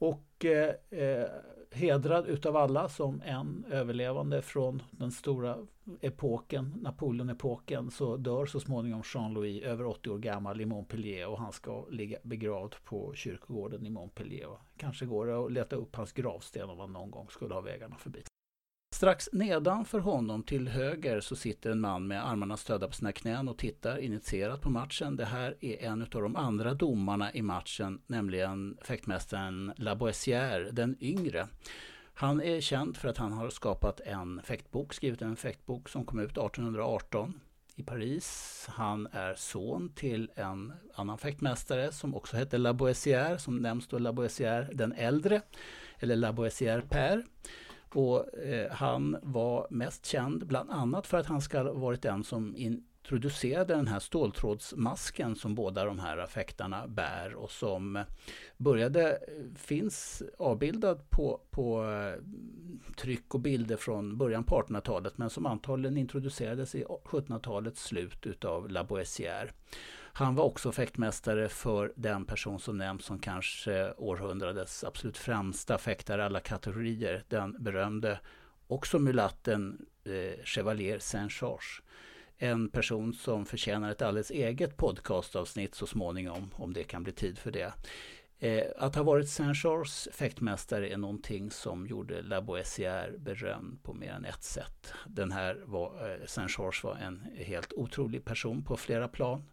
Och 0.02 0.45
eh, 0.45 0.76
eh, 0.89 1.28
hedrad 1.72 2.28
utav 2.28 2.58
alla 2.58 2.89
som 2.89 3.22
en 3.26 3.66
överlevande 3.72 4.41
från 4.41 4.82
den 4.91 5.12
stora 5.12 5.58
epoken, 6.02 6.74
Napoleon-epoken, 6.82 7.91
så 7.91 8.18
dör 8.18 8.45
så 8.45 8.60
småningom 8.60 9.02
Jean-Louis 9.14 9.64
över 9.64 9.86
80 9.86 10.10
år 10.10 10.18
gammal 10.18 10.62
i 10.62 10.66
Montpellier 10.66 11.28
och 11.28 11.39
han 11.39 11.52
ska 11.52 11.86
ligga 11.89 12.18
begravd 12.24 12.76
på 12.84 13.14
kyrkogården 13.16 13.86
i 13.86 13.89
Montpellier. 13.89 14.49
Kanske 14.78 15.06
går 15.06 15.26
det 15.26 15.45
att 15.45 15.52
leta 15.52 15.76
upp 15.76 15.95
hans 15.95 16.12
gravsten 16.12 16.70
om 16.70 16.78
man 16.78 16.93
någon 16.93 17.12
gång 17.12 17.28
skulle 17.30 17.54
ha 17.54 17.62
vägarna 17.62 17.97
förbi. 17.97 18.22
Strax 19.02 19.30
nedanför 19.32 19.99
honom 19.99 20.43
till 20.43 20.68
höger 20.68 21.22
så 21.22 21.36
sitter 21.36 21.70
en 21.70 21.80
man 21.80 22.08
med 22.08 22.28
armarna 22.28 22.58
stödda 22.58 22.88
på 22.88 22.93
sina 22.93 23.12
knän 23.12 23.47
och 23.47 23.58
tittar 23.58 23.97
initierat 23.97 24.62
på 24.62 24.70
matchen. 24.70 25.16
Det 25.16 25.26
här 25.26 25.56
är 25.62 25.84
en 25.84 26.02
av 26.02 26.22
de 26.22 26.36
andra 26.36 26.74
domarna 26.74 27.34
i 27.34 27.41
matchen, 27.41 28.02
nämligen 28.08 28.78
fäktmästaren 28.82 29.74
Laboissière, 29.76 30.72
den 30.72 30.97
yngre. 31.02 31.47
Han 32.14 32.41
är 32.41 32.62
känd 32.62 32.97
för 32.97 33.10
att 33.10 33.18
han 33.18 33.32
har 33.32 33.49
skapat 33.49 33.99
en 33.99 34.41
fäktbok, 34.43 34.93
skrivit 34.93 35.22
en 35.22 35.36
fäktbok 35.36 35.89
som 35.89 36.06
kom 36.06 36.20
ut 36.20 36.38
1818 36.38 37.39
i 37.76 37.84
Paris. 37.84 38.66
Han 38.70 39.08
är 39.12 39.36
son 39.36 39.91
till 39.95 40.32
en 40.36 40.74
annan 40.93 41.18
fäktmästare 41.18 41.91
som 41.91 42.16
också 42.16 42.38
hette 42.38 42.58
Laboissière, 42.58 43.38
som 43.38 43.58
nämns 43.58 43.88
då 43.88 43.97
Laboissière 43.97 44.74
den 44.74 44.93
äldre, 44.93 45.41
eller 45.99 46.16
Laboissière 46.16 46.82
Père. 46.82 47.24
Och 47.96 48.38
eh, 48.38 48.72
han 48.72 49.18
var 49.22 49.68
mest 49.70 50.06
känd 50.06 50.48
bland 50.48 50.72
annat 50.72 51.08
för 51.08 51.18
att 51.18 51.26
han 51.26 51.42
ska 51.42 51.62
ha 51.64 51.74
varit 51.74 52.02
den 52.02 52.24
som 52.24 52.56
introducerade 53.02 53.76
den 53.76 53.88
här 53.88 53.99
ståltrådsmasken 53.99 55.36
som 55.36 55.56
båda 55.56 55.86
de 55.86 55.99
här 55.99 56.28
fäktarna 56.28 56.88
bär 56.88 57.34
och 57.34 57.52
som 57.52 58.04
började, 58.58 59.20
finns 59.56 60.24
avbildad 60.38 61.10
på, 61.10 61.41
på 61.49 61.86
eh, 61.86 62.24
tryck 62.95 63.34
och 63.34 63.39
bilder 63.39 63.78
från 63.78 64.18
början 64.18 64.43
på 64.43 64.62
1800-talet 64.62 65.18
men 65.18 65.30
som 65.30 65.45
antagligen 65.45 65.97
introducerades 65.97 66.76
i 66.76 66.84
1700-talets 66.84 67.84
slut 67.84 68.26
utav 68.26 68.70
Laboissière. 68.70 69.52
Han 70.14 70.36
var 70.36 70.43
också 70.43 70.72
fäktmästare 70.72 71.49
för 71.49 71.93
den 71.95 72.26
person 72.26 72.60
som 72.60 72.78
nämns 72.78 73.06
som 73.06 73.20
kanske 73.20 73.93
århundradets 73.93 74.84
absolut 74.84 75.18
främsta 75.18 75.78
fäktare 75.78 76.26
alla 76.26 76.39
kategorier. 76.39 77.24
Den 77.28 77.56
berömde 77.60 78.20
också 78.68 78.99
mulatten 78.99 79.86
eh, 80.04 80.43
Chevalier 80.43 80.99
Saint-Georges. 80.99 81.82
En 82.44 82.70
person 82.70 83.14
som 83.14 83.46
förtjänar 83.46 83.92
ett 83.92 84.02
alldeles 84.02 84.32
eget 84.32 84.78
podcastavsnitt 84.78 85.76
så 85.76 85.88
småningom, 85.88 86.52
om 86.56 86.74
det 86.74 86.84
kan 86.84 87.04
bli 87.04 87.14
tid 87.14 87.38
för 87.38 87.52
det. 87.52 87.74
Eh, 88.39 88.64
att 88.78 88.96
ha 88.96 89.04
varit 89.04 89.30
Saint-Georges 89.30 90.08
fäktmästare 90.12 90.89
är 90.89 90.98
någonting 90.98 91.52
som 91.52 91.88
gjorde 91.88 92.22
La 92.22 92.42
Boissière 92.42 93.18
berömd 93.18 93.84
på 93.84 93.94
mer 93.94 94.12
än 94.12 94.26
ett 94.26 94.44
sätt. 94.44 94.94
Den 95.08 95.32
här 95.32 95.62
var, 95.66 96.12
eh, 96.12 96.26
Saint-Georges 96.26 96.84
var 96.84 96.96
en 96.96 97.28
helt 97.36 97.74
otrolig 97.74 98.26
person 98.26 98.64
på 98.64 98.78
flera 98.78 99.08
plan 99.08 99.44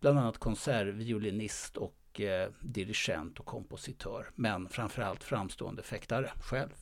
bland 0.00 0.18
annat 0.18 0.38
konsertviolinist 0.38 1.76
och 1.76 2.20
eh, 2.20 2.50
dirigent 2.60 3.40
och 3.40 3.46
kompositör. 3.46 4.30
Men 4.34 4.68
framförallt 4.68 5.24
framstående 5.24 5.82
fäktare 5.82 6.30
själv. 6.40 6.74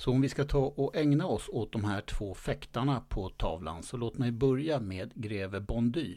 Så 0.00 0.10
om 0.10 0.20
vi 0.20 0.28
ska 0.28 0.44
ta 0.44 0.58
och 0.58 0.96
ägna 0.96 1.26
oss 1.26 1.48
åt 1.48 1.72
de 1.72 1.84
här 1.84 2.00
två 2.00 2.34
fäktarna 2.34 3.00
på 3.08 3.28
tavlan 3.28 3.82
så 3.82 3.96
låt 3.96 4.18
mig 4.18 4.32
börja 4.32 4.80
med 4.80 5.12
greve 5.14 5.60
Bondy. 5.60 6.16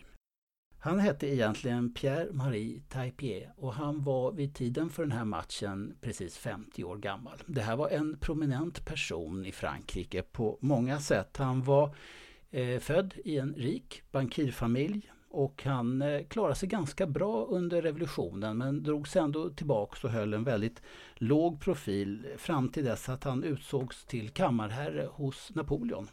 Han 0.80 1.00
hette 1.00 1.28
egentligen 1.28 1.94
Pierre-Marie 1.94 2.82
Taipier 2.90 3.54
och 3.58 3.74
han 3.74 4.04
var 4.04 4.32
vid 4.32 4.56
tiden 4.56 4.90
för 4.90 5.04
den 5.04 5.12
här 5.12 5.26
matchen 5.26 5.96
precis 6.02 6.38
50 6.38 6.84
år 6.84 6.98
gammal. 6.98 7.38
Det 7.46 7.62
här 7.62 7.76
var 7.76 7.90
en 7.90 8.18
prominent 8.18 8.86
person 8.86 9.46
i 9.46 9.52
Frankrike 9.52 10.22
på 10.22 10.58
många 10.62 11.00
sätt. 11.00 11.38
Han 11.38 11.64
var 11.64 11.96
eh, 12.52 12.80
född 12.80 13.14
i 13.26 13.38
en 13.38 13.54
rik 13.54 14.02
bankirfamilj 14.12 15.13
och 15.34 15.64
han 15.64 16.02
eh, 16.02 16.24
klarade 16.24 16.56
sig 16.56 16.70
ganska 16.70 17.08
bra 17.08 17.46
under 17.46 17.82
revolutionen 17.82 18.58
men 18.58 18.84
drog 18.84 19.08
sig 19.08 19.22
ändå 19.22 19.50
tillbaka 19.50 20.08
och 20.08 20.14
höll 20.14 20.34
en 20.34 20.44
väldigt 20.44 20.82
låg 21.16 21.62
profil 21.62 22.28
fram 22.38 22.70
till 22.70 22.86
dess 22.86 23.10
att 23.10 23.24
han 23.24 23.44
utsågs 23.44 24.06
till 24.06 24.30
kammarherre 24.30 25.08
hos 25.12 25.56
Napoleon. 25.56 26.08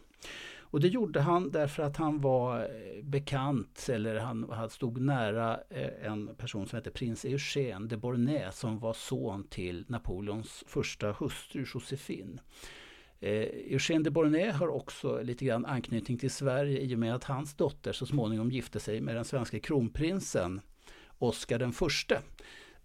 Och 0.59 0.81
det 0.81 0.89
gjorde 0.89 1.21
han 1.21 1.51
därför 1.51 1.83
att 1.83 1.97
han 1.97 2.21
var 2.21 2.61
eh, 2.61 3.05
bekant, 3.05 3.89
eller 3.93 4.19
han 4.19 4.71
stod 4.71 5.01
nära 5.01 5.61
eh, 5.71 6.13
en 6.13 6.35
person 6.35 6.67
som 6.67 6.77
hette 6.77 6.91
prins 6.91 7.25
Eugène 7.25 7.87
de 7.87 7.97
Bornay 7.97 8.53
som 8.53 8.79
var 8.79 8.93
son 8.93 9.45
till 9.45 9.85
Napoleons 9.89 10.65
första 10.67 11.13
hustru 11.13 11.65
Josephine. 11.75 12.41
Eh, 13.21 13.49
Eugène 13.75 14.05
de 14.05 14.11
Bornay 14.11 14.51
har 14.51 14.69
också 14.69 15.23
lite 15.23 15.45
grann 15.45 15.67
anknytning 15.67 16.19
till 16.19 16.31
Sverige 16.31 16.81
i 16.81 16.95
och 16.95 16.99
med 16.99 17.15
att 17.15 17.25
hans 17.25 17.55
dotter 17.55 17.93
så 17.93 18.07
småningom 18.07 18.51
gifte 18.51 18.81
sig 18.81 19.01
med 19.01 19.17
den 19.17 19.25
svenska 19.25 19.61
kronprinsen 19.61 20.61
Oscar 21.19 21.59
den 21.59 21.73
förste 21.73 22.23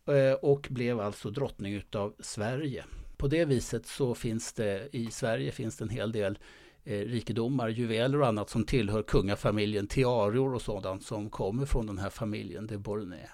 eh, 0.07 0.33
och 0.41 0.67
blev 0.69 0.99
alltså 0.99 1.29
drottning 1.29 1.73
utav 1.73 2.13
Sverige. 2.19 2.85
På 3.17 3.27
det 3.27 3.45
viset 3.45 3.85
så 3.85 4.15
finns 4.15 4.53
det 4.53 4.89
i 4.91 5.11
Sverige 5.11 5.51
finns 5.51 5.77
det 5.77 5.85
en 5.85 5.89
hel 5.89 6.11
del 6.11 6.39
eh, 6.83 6.99
rikedomar, 6.99 7.69
juveler 7.69 8.21
och 8.21 8.27
annat 8.27 8.49
som 8.49 8.63
tillhör 8.63 9.03
kungafamiljen, 9.03 9.87
tiaror 9.87 10.53
och 10.53 10.61
sådant 10.61 11.03
som 11.03 11.29
kommer 11.29 11.65
från 11.65 11.87
den 11.87 11.97
här 11.97 12.09
familjen 12.09 12.67
de 12.67 12.77
Bornay. 12.77 13.25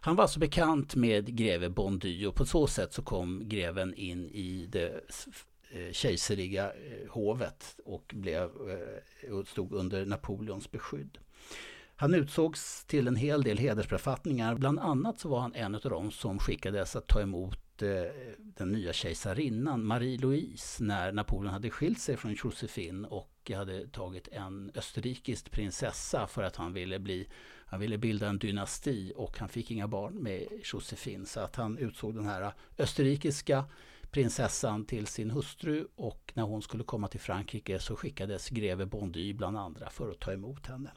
Han 0.00 0.16
var 0.16 0.22
alltså 0.22 0.40
bekant 0.40 0.94
med 0.94 1.36
greve 1.36 1.68
Bondy 1.68 2.26
och 2.26 2.34
på 2.34 2.44
så 2.44 2.66
sätt 2.66 2.92
så 2.92 3.02
kom 3.02 3.48
greven 3.48 3.94
in 3.94 4.28
i 4.28 4.66
det 4.68 5.00
Eh, 5.70 5.92
kejserliga 5.92 6.72
eh, 6.72 7.10
hovet 7.10 7.76
och 7.84 8.14
blev, 8.16 8.42
eh, 8.44 9.32
och 9.32 9.48
stod 9.48 9.72
under 9.72 10.06
Napoleons 10.06 10.70
beskydd. 10.70 11.18
Han 11.96 12.14
utsågs 12.14 12.84
till 12.84 13.08
en 13.08 13.16
hel 13.16 13.42
del 13.42 13.58
hedersbefattningar. 13.58 14.54
Bland 14.54 14.78
annat 14.78 15.20
så 15.20 15.28
var 15.28 15.40
han 15.40 15.54
en 15.54 15.74
av 15.74 15.80
dem 15.80 16.10
som 16.10 16.38
skickades 16.38 16.96
att 16.96 17.06
ta 17.06 17.20
emot 17.20 17.58
den 18.36 18.72
nya 18.72 18.92
kejsarinnan 18.92 19.84
Marie-Louise 19.84 20.84
när 20.84 21.12
Napoleon 21.12 21.52
hade 21.52 21.70
skilt 21.70 21.98
sig 21.98 22.16
från 22.16 22.36
Josephine 22.44 23.08
och 23.08 23.50
hade 23.54 23.86
tagit 23.86 24.28
en 24.28 24.70
österrikisk 24.74 25.50
prinsessa 25.50 26.26
för 26.26 26.42
att 26.42 26.56
han 26.56 26.72
ville, 26.72 26.98
bli, 26.98 27.28
han 27.66 27.80
ville 27.80 27.98
bilda 27.98 28.28
en 28.28 28.38
dynasti 28.38 29.12
och 29.16 29.38
han 29.38 29.48
fick 29.48 29.70
inga 29.70 29.88
barn 29.88 30.14
med 30.14 30.46
Josefin 30.64 31.26
så 31.26 31.40
att 31.40 31.56
han 31.56 31.78
utsåg 31.78 32.14
den 32.14 32.26
här 32.26 32.52
österrikiska 32.78 33.64
prinsessan 34.10 34.84
till 34.84 35.06
sin 35.06 35.30
hustru 35.30 35.86
och 35.96 36.32
när 36.34 36.42
hon 36.42 36.62
skulle 36.62 36.84
komma 36.84 37.08
till 37.08 37.20
Frankrike 37.20 37.78
så 37.78 37.96
skickades 37.96 38.48
greve 38.48 38.86
Bondy 38.86 39.32
bland 39.32 39.56
andra 39.58 39.90
för 39.90 40.10
att 40.10 40.20
ta 40.20 40.32
emot 40.32 40.66
henne. 40.66 40.90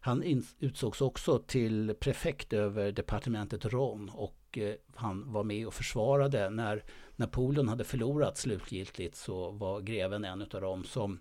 Han 0.00 0.44
utsågs 0.58 1.00
också 1.00 1.38
till 1.38 1.94
prefekt 2.00 2.52
över 2.52 2.92
departementet 2.92 3.64
Ron 3.64 4.08
och 4.08 4.58
eh, 4.58 4.74
han 4.94 5.32
var 5.32 5.44
med 5.44 5.66
och 5.66 5.74
försvarade 5.74 6.50
när 6.50 6.84
Napoleon 7.16 7.68
hade 7.68 7.84
förlorat 7.84 8.38
slutgiltigt 8.38 9.16
så 9.16 9.50
var 9.50 9.80
greven 9.80 10.24
en 10.24 10.42
av 10.42 10.60
dem 10.60 10.84
som, 10.84 11.18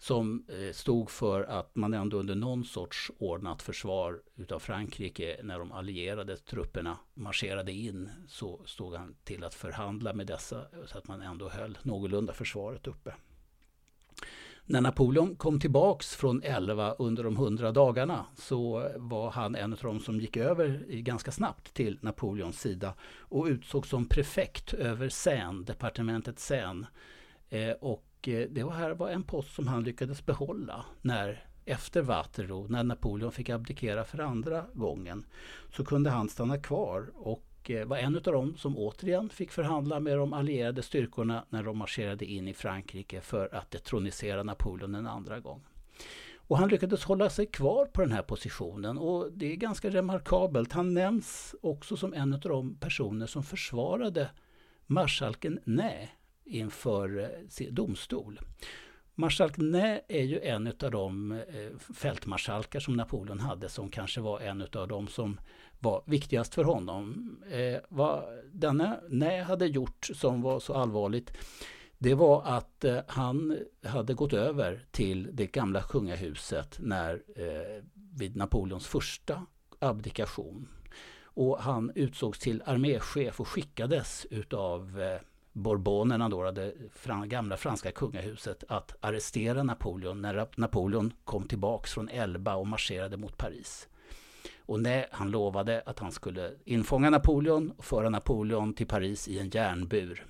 som 0.00 0.44
eh, 0.48 0.72
stod 0.72 1.10
för 1.10 1.42
att 1.42 1.76
man 1.76 1.94
ändå 1.94 2.16
under 2.16 2.34
någon 2.34 2.64
sorts 2.64 3.10
ordnat 3.18 3.62
försvar 3.62 4.22
utav 4.36 4.58
Frankrike 4.58 5.40
när 5.42 5.58
de 5.58 5.72
allierade 5.72 6.36
trupperna 6.36 6.98
marscherade 7.14 7.72
in 7.72 8.10
så 8.28 8.60
stod 8.66 8.94
han 8.94 9.14
till 9.24 9.44
att 9.44 9.54
förhandla 9.54 10.12
med 10.12 10.26
dessa 10.26 10.64
så 10.86 10.98
att 10.98 11.08
man 11.08 11.22
ändå 11.22 11.48
höll 11.48 11.78
någorlunda 11.82 12.32
försvaret 12.32 12.86
uppe. 12.86 13.14
När 14.64 14.80
Napoleon 14.80 15.36
kom 15.36 15.60
tillbaks 15.60 16.14
från 16.14 16.42
11 16.42 16.92
under 16.92 17.24
de 17.24 17.36
100 17.36 17.72
dagarna 17.72 18.26
så 18.36 18.90
var 18.96 19.30
han 19.30 19.54
en 19.54 19.72
av 19.72 19.78
de 19.82 20.00
som 20.00 20.20
gick 20.20 20.36
över 20.36 20.84
ganska 20.88 21.32
snabbt 21.32 21.74
till 21.74 21.98
Napoleons 22.00 22.60
sida 22.60 22.94
och 23.18 23.46
utsågs 23.46 23.88
som 23.88 24.08
prefekt 24.08 24.74
över 24.74 25.08
Seine, 25.08 25.64
departementet 25.64 26.38
Seine. 26.38 26.86
Eh, 27.48 27.70
och 27.70 28.09
och 28.20 28.28
eh, 28.28 28.48
det 28.50 28.62
var 28.62 28.72
här 28.72 28.90
var 28.90 29.10
en 29.10 29.22
post 29.22 29.54
som 29.54 29.66
han 29.66 29.84
lyckades 29.84 30.26
behålla 30.26 30.84
när 31.02 31.44
efter 31.64 32.02
Waterloo, 32.02 32.66
när 32.68 32.84
Napoleon 32.84 33.32
fick 33.32 33.48
abdikera 33.48 34.04
för 34.04 34.18
andra 34.18 34.64
gången, 34.72 35.26
så 35.76 35.84
kunde 35.84 36.10
han 36.10 36.28
stanna 36.28 36.58
kvar 36.58 37.10
och 37.14 37.70
eh, 37.70 37.86
var 37.86 37.96
en 37.96 38.16
av 38.16 38.22
dem 38.22 38.56
som 38.56 38.78
återigen 38.78 39.28
fick 39.28 39.50
förhandla 39.50 40.00
med 40.00 40.16
de 40.16 40.32
allierade 40.32 40.82
styrkorna 40.82 41.44
när 41.50 41.62
de 41.62 41.78
marscherade 41.78 42.24
in 42.24 42.48
i 42.48 42.54
Frankrike 42.54 43.20
för 43.20 43.54
att 43.54 43.70
detronisera 43.70 44.42
Napoleon 44.42 44.94
en 44.94 45.06
andra 45.06 45.40
gång. 45.40 45.62
Och 46.34 46.58
han 46.58 46.68
lyckades 46.68 47.04
hålla 47.04 47.30
sig 47.30 47.46
kvar 47.46 47.86
på 47.86 48.00
den 48.00 48.12
här 48.12 48.22
positionen 48.22 48.98
och 48.98 49.32
det 49.32 49.52
är 49.52 49.56
ganska 49.56 49.90
remarkabelt. 49.90 50.72
Han 50.72 50.94
nämns 50.94 51.54
också 51.62 51.96
som 51.96 52.14
en 52.14 52.34
av 52.34 52.40
de 52.40 52.74
personer 52.74 53.26
som 53.26 53.42
försvarade 53.42 54.30
marskalken 54.86 55.60
Ney 55.64 56.08
inför 56.50 57.18
eh, 57.58 57.66
domstol. 57.72 58.40
Marskalk 59.14 59.56
Ney 59.56 60.00
är 60.08 60.22
ju 60.22 60.40
en 60.40 60.66
av 60.66 60.90
de 60.90 61.32
eh, 61.32 61.94
fältmarskalkar 61.94 62.80
som 62.80 62.94
Napoleon 62.94 63.40
hade 63.40 63.68
som 63.68 63.88
kanske 63.88 64.20
var 64.20 64.40
en 64.40 64.66
av 64.76 64.88
de 64.88 65.08
som 65.08 65.40
var 65.78 66.02
viktigast 66.06 66.54
för 66.54 66.64
honom. 66.64 67.36
Eh, 67.50 67.80
vad 67.88 68.24
denna 68.52 68.96
Ney 69.08 69.42
hade 69.42 69.66
gjort 69.66 70.10
som 70.14 70.42
var 70.42 70.60
så 70.60 70.74
allvarligt 70.74 71.32
det 72.02 72.14
var 72.14 72.42
att 72.44 72.84
eh, 72.84 72.98
han 73.06 73.58
hade 73.84 74.14
gått 74.14 74.32
över 74.32 74.84
till 74.90 75.28
det 75.32 75.46
gamla 75.46 75.82
kungahuset 75.82 76.78
när, 76.82 77.22
eh, 77.36 77.84
vid 77.94 78.36
Napoleons 78.36 78.86
första 78.86 79.46
abdikation. 79.78 80.68
Och 81.22 81.58
han 81.62 81.92
utsågs 81.94 82.38
till 82.38 82.62
arméchef 82.66 83.40
och 83.40 83.48
skickades 83.48 84.26
utav 84.30 85.00
eh, 85.00 85.20
Bourbonerna, 85.52 86.28
då, 86.28 86.50
det 86.50 86.74
gamla 87.26 87.56
franska 87.56 87.92
kungahuset, 87.92 88.64
att 88.68 88.96
arrestera 89.00 89.62
Napoleon 89.62 90.22
när 90.22 90.48
Napoleon 90.56 91.12
kom 91.24 91.48
tillbaks 91.48 91.92
från 91.92 92.08
Elba 92.08 92.54
och 92.54 92.66
marscherade 92.66 93.16
mot 93.16 93.36
Paris. 93.36 93.88
Och 94.58 94.80
när 94.80 95.06
han 95.10 95.30
lovade 95.30 95.82
att 95.86 95.98
han 95.98 96.12
skulle 96.12 96.52
infånga 96.64 97.10
Napoleon 97.10 97.72
och 97.76 97.84
föra 97.84 98.10
Napoleon 98.10 98.74
till 98.74 98.86
Paris 98.86 99.28
i 99.28 99.38
en 99.38 99.50
järnbur. 99.50 100.26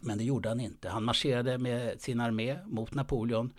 Men 0.00 0.18
det 0.18 0.24
gjorde 0.24 0.48
han 0.48 0.60
inte. 0.60 0.88
Han 0.88 1.04
marscherade 1.04 1.58
med 1.58 2.00
sin 2.00 2.20
armé 2.20 2.58
mot 2.66 2.94
Napoleon 2.94 3.52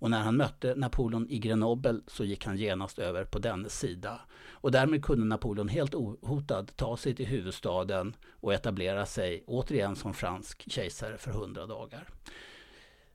och 0.00 0.10
när 0.10 0.20
han 0.20 0.36
mötte 0.36 0.74
Napoleon 0.74 1.26
i 1.30 1.38
Grenoble 1.38 2.00
så 2.06 2.24
gick 2.24 2.46
han 2.46 2.56
genast 2.56 2.98
över 2.98 3.24
på 3.24 3.38
dennes 3.38 3.78
sida. 3.78 4.20
Och 4.60 4.70
därmed 4.70 5.04
kunde 5.04 5.26
Napoleon 5.26 5.68
helt 5.68 5.94
ohotad 5.94 6.76
ta 6.76 6.96
sig 6.96 7.14
till 7.14 7.26
huvudstaden 7.26 8.16
och 8.30 8.54
etablera 8.54 9.06
sig 9.06 9.44
återigen 9.46 9.96
som 9.96 10.14
fransk 10.14 10.64
kejsare 10.72 11.18
för 11.18 11.30
hundra 11.30 11.66
dagar. 11.66 12.08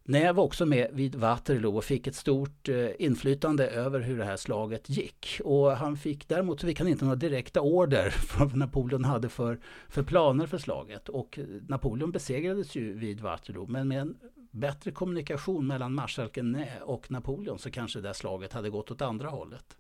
Nej, 0.08 0.34
var 0.34 0.44
också 0.44 0.66
med 0.66 0.90
vid 0.94 1.16
Waterloo 1.16 1.78
och 1.78 1.84
fick 1.84 2.08
ett 2.08 2.16
stort 2.16 2.70
eh, 2.70 2.90
inflytande 3.00 3.68
över 3.68 4.00
hur 4.00 4.18
det 4.18 4.26
här 4.26 4.38
slaget 4.38 4.90
gick. 4.90 5.42
Och 5.44 5.72
han 5.72 5.98
fick, 5.98 6.28
däremot 6.28 6.60
så 6.60 6.68
fick 6.68 6.80
han 6.80 6.88
inte 6.88 7.06
några 7.06 7.16
direkta 7.16 7.62
order 7.62 8.10
från 8.10 8.48
vad 8.48 8.58
Napoleon 8.58 9.06
hade 9.06 9.30
för, 9.30 9.60
för 9.90 10.04
planer 10.04 10.48
för 10.48 10.58
slaget. 10.58 11.10
Och 11.10 11.40
Napoleon 11.68 12.12
besegrades 12.12 12.76
ju 12.76 12.94
vid 12.94 13.20
Waterloo, 13.20 13.68
men 13.68 13.88
med 13.88 14.02
en 14.02 14.18
bättre 14.52 14.92
kommunikation 14.92 15.68
mellan 15.68 15.94
marskalken 15.94 16.52
Ney 16.52 16.80
och 16.82 17.12
Napoleon 17.12 17.60
så 17.60 17.72
kanske 17.72 18.02
det 18.02 18.08
här 18.08 18.14
slaget 18.14 18.54
hade 18.54 18.70
gått 18.70 18.92
åt 18.92 19.02
andra 19.02 19.30
hållet. 19.30 19.78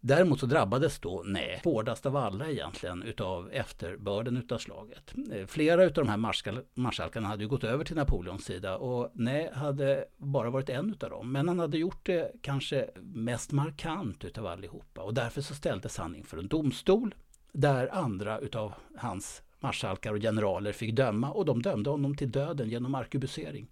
Däremot 0.00 0.40
så 0.40 0.46
drabbades 0.46 0.98
då 0.98 1.22
Nej 1.26 1.60
hårdast 1.64 2.06
av 2.06 2.16
alla 2.16 2.50
egentligen 2.50 3.02
utav 3.02 3.52
efterbörden 3.52 4.36
utav 4.36 4.58
slaget. 4.58 5.14
Eh, 5.32 5.46
flera 5.46 5.84
utav 5.84 6.04
de 6.04 6.10
här 6.10 6.16
marskal 6.16 6.60
marskalkarna 6.74 7.28
hade 7.28 7.42
ju 7.42 7.48
gått 7.48 7.64
över 7.64 7.84
till 7.84 7.96
Napoleons 7.96 8.44
sida 8.44 8.76
och 8.76 9.10
Nej 9.14 9.50
hade 9.54 10.04
bara 10.16 10.50
varit 10.50 10.68
en 10.68 10.90
utav 10.90 11.10
dem. 11.10 11.32
Men 11.32 11.48
han 11.48 11.58
hade 11.58 11.78
gjort 11.78 12.06
det 12.06 12.32
kanske 12.42 12.90
mest 13.00 13.52
markant 13.52 14.24
utav 14.24 14.46
allihopa 14.46 15.02
och 15.02 15.14
därför 15.14 15.40
så 15.40 15.54
ställdes 15.54 15.98
han 15.98 16.16
inför 16.16 16.38
en 16.38 16.48
domstol 16.48 17.14
där 17.52 17.94
andra 17.94 18.38
utav 18.38 18.72
hans 18.96 19.42
marskalkar 19.60 20.12
och 20.12 20.20
generaler 20.20 20.72
fick 20.72 20.94
döma 20.94 21.30
och 21.30 21.44
de 21.44 21.62
dömde 21.62 21.90
honom 21.90 22.16
till 22.16 22.30
döden 22.30 22.68
genom 22.68 22.94
arkebusering. 22.94 23.70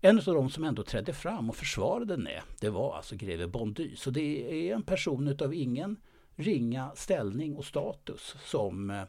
En 0.00 0.18
av 0.18 0.24
de 0.24 0.50
som 0.50 0.64
ändå 0.64 0.82
trädde 0.82 1.12
fram 1.12 1.50
och 1.50 1.56
försvarade 1.56 2.16
Nä, 2.16 2.42
det 2.60 2.70
var 2.70 2.96
alltså 2.96 3.16
greve 3.16 3.46
Bondy. 3.46 3.96
Så 3.96 4.10
det 4.10 4.68
är 4.70 4.74
en 4.74 4.82
person 4.82 5.28
utav 5.28 5.54
ingen 5.54 5.96
ringa 6.36 6.90
ställning 6.94 7.56
och 7.56 7.64
status 7.64 8.36
som, 8.44 8.90
eh, 8.90 9.02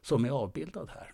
som 0.00 0.24
är 0.24 0.30
avbildad 0.30 0.90
här. 0.94 1.12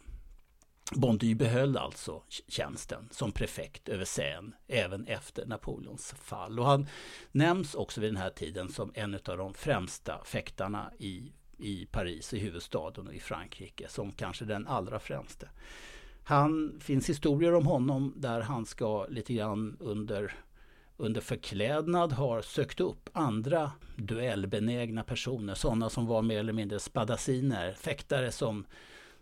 Bondy 0.92 1.34
behöll 1.34 1.76
alltså 1.76 2.22
tjänsten 2.48 3.08
som 3.10 3.32
prefekt 3.32 3.88
över 3.88 4.04
Seine 4.04 4.52
även 4.68 5.06
efter 5.06 5.46
Napoleons 5.46 6.12
fall. 6.12 6.58
Och 6.58 6.66
han 6.66 6.86
nämns 7.32 7.74
också 7.74 8.00
vid 8.00 8.10
den 8.10 8.22
här 8.22 8.30
tiden 8.30 8.68
som 8.68 8.92
en 8.94 9.14
av 9.14 9.36
de 9.36 9.54
främsta 9.54 10.24
fäktarna 10.24 10.92
i, 10.98 11.32
i 11.58 11.86
Paris, 11.86 12.34
i 12.34 12.38
huvudstaden 12.38 13.08
och 13.08 13.14
i 13.14 13.20
Frankrike, 13.20 13.88
som 13.88 14.12
kanske 14.12 14.44
den 14.44 14.66
allra 14.66 14.98
främste. 14.98 15.48
Han 16.24 16.80
finns 16.80 17.08
historier 17.08 17.54
om 17.54 17.66
honom 17.66 18.14
där 18.16 18.40
han 18.40 18.66
ska 18.66 19.06
lite 19.06 19.34
grann 19.34 19.76
under, 19.80 20.34
under 20.96 21.20
förklädnad 21.20 22.12
har 22.12 22.42
sökt 22.42 22.80
upp 22.80 23.08
andra 23.12 23.72
duellbenägna 23.96 25.02
personer. 25.02 25.54
Sådana 25.54 25.90
som 25.90 26.06
var 26.06 26.22
mer 26.22 26.38
eller 26.38 26.52
mindre 26.52 26.80
spadasiner, 26.80 27.72
fäktare 27.72 28.32
som, 28.32 28.66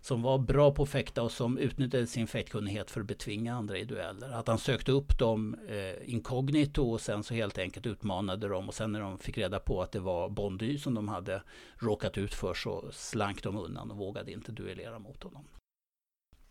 som 0.01 0.23
var 0.23 0.39
bra 0.39 0.71
på 0.71 0.83
att 0.83 0.89
fäkta 0.89 1.23
och 1.23 1.33
som 1.33 1.59
utnyttjade 1.59 2.07
sin 2.07 2.27
fäktkunnighet 2.27 2.91
för 2.91 3.01
att 3.01 3.07
betvinga 3.07 3.55
andra 3.55 3.79
i 3.79 3.85
dueller. 3.85 4.31
Att 4.31 4.49
han 4.49 4.59
sökte 4.59 4.93
upp 4.93 5.19
dem 5.19 5.57
eh, 5.69 6.13
inkognito 6.13 6.91
och 6.91 7.01
sen 7.01 7.23
så 7.23 7.35
helt 7.35 7.59
enkelt 7.59 7.87
utmanade 7.87 8.49
dem 8.49 8.69
och 8.69 8.75
sen 8.75 8.93
när 8.93 9.01
de 9.01 9.19
fick 9.19 9.39
reda 9.39 9.61
på 9.61 9.83
att 9.83 9.93
det 9.93 10.01
var 10.01 10.29
Bondy 10.29 10.79
som 10.79 10.95
de 10.95 11.09
hade 11.09 11.43
råkat 11.77 12.19
ut 12.19 12.35
för 12.35 12.55
så 12.55 12.89
slank 12.93 13.43
de 13.43 13.57
undan 13.57 13.91
och 13.91 13.97
vågade 13.97 14.33
inte 14.33 14.53
duellera 14.53 14.99
mot 14.99 15.23
honom. 15.23 15.45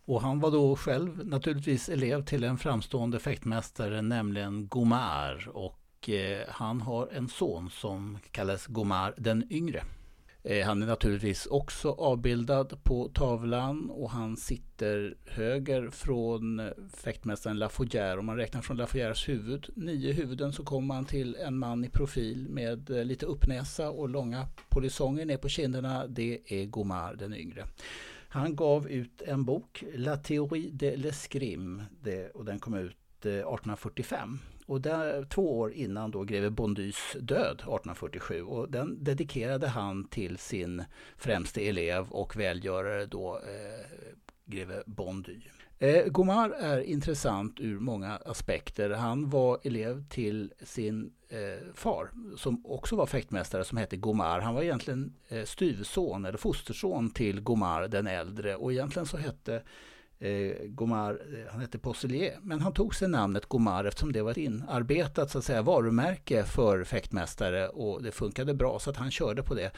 Och 0.08 0.22
han 0.22 0.39
var 0.39 0.51
då 0.51 0.76
själv 0.76 1.28
naturligtvis 1.28 1.89
elev 1.89 2.24
till 2.24 2.43
en 2.43 2.58
framstående 2.58 3.20
fäktmästare, 3.20 4.01
nämligen 4.01 4.68
Gomar. 4.68 5.49
Och 5.53 6.10
eh, 6.10 6.47
han 6.49 6.82
har 6.82 7.08
en 7.08 7.28
son 7.28 7.70
som 7.70 8.18
kallas 8.32 8.68
Gomar 8.68 9.14
den 9.18 9.47
yngre. 9.49 9.84
Eh, 10.43 10.66
han 10.66 10.84
är 10.84 10.88
naturligtvis 10.88 11.45
också 11.45 11.91
avbildad 11.91 12.84
på 12.84 13.10
tavlan 13.14 13.89
och 13.89 14.12
han 14.12 14.38
sitter 14.38 15.16
höger 15.26 15.89
från 15.89 16.62
fäktmästaren 16.93 17.58
Lafourière. 17.58 18.18
Om 18.18 18.26
man 18.26 18.38
räknar 18.38 18.62
från 18.62 18.78
Lafourières 18.78 19.30
huvud, 19.30 19.70
nio 19.76 20.12
huvuden, 20.12 20.53
så 20.53 20.64
kommer 20.64 20.88
man 20.88 21.05
till 21.05 21.36
en 21.36 21.58
man 21.58 21.86
i 21.86 21.89
profil 21.89 22.47
med 22.49 22.89
eh, 22.89 23.05
lite 23.05 23.26
uppnäsa 23.26 23.89
och 23.89 24.10
långa 24.10 24.47
polisonger 24.70 25.26
ner 25.26 25.38
på 25.38 25.49
kinderna. 25.49 26.08
Det 26.08 26.39
är 26.45 26.66
Gomar 26.66 27.16
den 27.16 27.34
yngre. 27.34 27.66
Han 28.30 28.55
gav 28.55 28.89
ut 28.89 29.21
en 29.21 29.45
bok, 29.45 29.84
La 29.93 30.17
théorie 30.17 30.69
de 30.71 30.95
l'escrime, 30.95 31.86
och 32.34 32.45
den 32.45 32.59
kom 32.59 32.73
ut 32.73 33.25
eh, 33.25 33.32
1845. 33.32 34.39
Och 34.65 34.82
där, 34.82 35.25
två 35.25 35.59
år 35.59 35.73
innan 35.73 36.11
då 36.11 36.23
greve 36.23 36.49
Bondys 36.49 37.15
död 37.19 37.53
1847 37.53 38.41
och 38.41 38.71
den 38.71 39.03
dedikerade 39.03 39.67
han 39.67 40.07
till 40.07 40.38
sin 40.38 40.84
främste 41.17 41.67
elev 41.67 42.09
och 42.09 42.36
välgörare 42.36 43.05
då 43.05 43.36
eh, 43.36 44.17
greve 44.45 44.84
Bondy. 44.86 45.39
Eh, 45.80 46.05
Gomar 46.07 46.49
är 46.49 46.80
intressant 46.80 47.59
ur 47.59 47.80
många 47.80 48.15
aspekter. 48.25 48.89
Han 48.89 49.30
var 49.30 49.59
elev 49.63 50.03
till 50.09 50.53
sin 50.63 51.11
eh, 51.30 51.73
far 51.73 52.09
som 52.38 52.65
också 52.65 52.95
var 52.95 53.05
fäktmästare 53.05 53.63
som 53.63 53.78
hette 53.78 53.97
Gomar. 53.97 54.39
Han 54.39 54.55
var 54.55 54.61
egentligen 54.61 55.13
eh, 55.28 55.43
styvson 55.43 56.25
eller 56.25 56.38
fosterson 56.38 57.09
till 57.09 57.41
Gomar 57.41 57.88
den 57.88 58.07
äldre 58.07 58.55
och 58.55 58.71
egentligen 58.71 59.05
så 59.05 59.17
hette 59.17 59.61
eh, 60.20 60.53
Gomar, 60.65 61.11
eh, 61.11 61.51
han 61.51 61.61
hette 61.61 61.80
Posselier, 61.80 62.38
men 62.41 62.61
han 62.61 62.74
tog 62.74 62.95
sig 62.95 63.09
namnet 63.09 63.45
Gomar 63.45 63.86
eftersom 63.86 64.11
det 64.11 64.22
var 64.22 64.32
ett 64.32 64.38
inarbetat 64.38 65.32
så 65.32 65.38
att 65.38 65.43
säga, 65.43 65.61
varumärke 65.61 66.43
för 66.43 66.84
fäktmästare 66.84 67.68
och 67.68 68.03
det 68.03 68.11
funkade 68.11 68.53
bra 68.53 68.80
så 68.80 68.89
att 68.89 68.97
han 68.97 69.11
körde 69.11 69.43
på 69.43 69.53
det. 69.53 69.72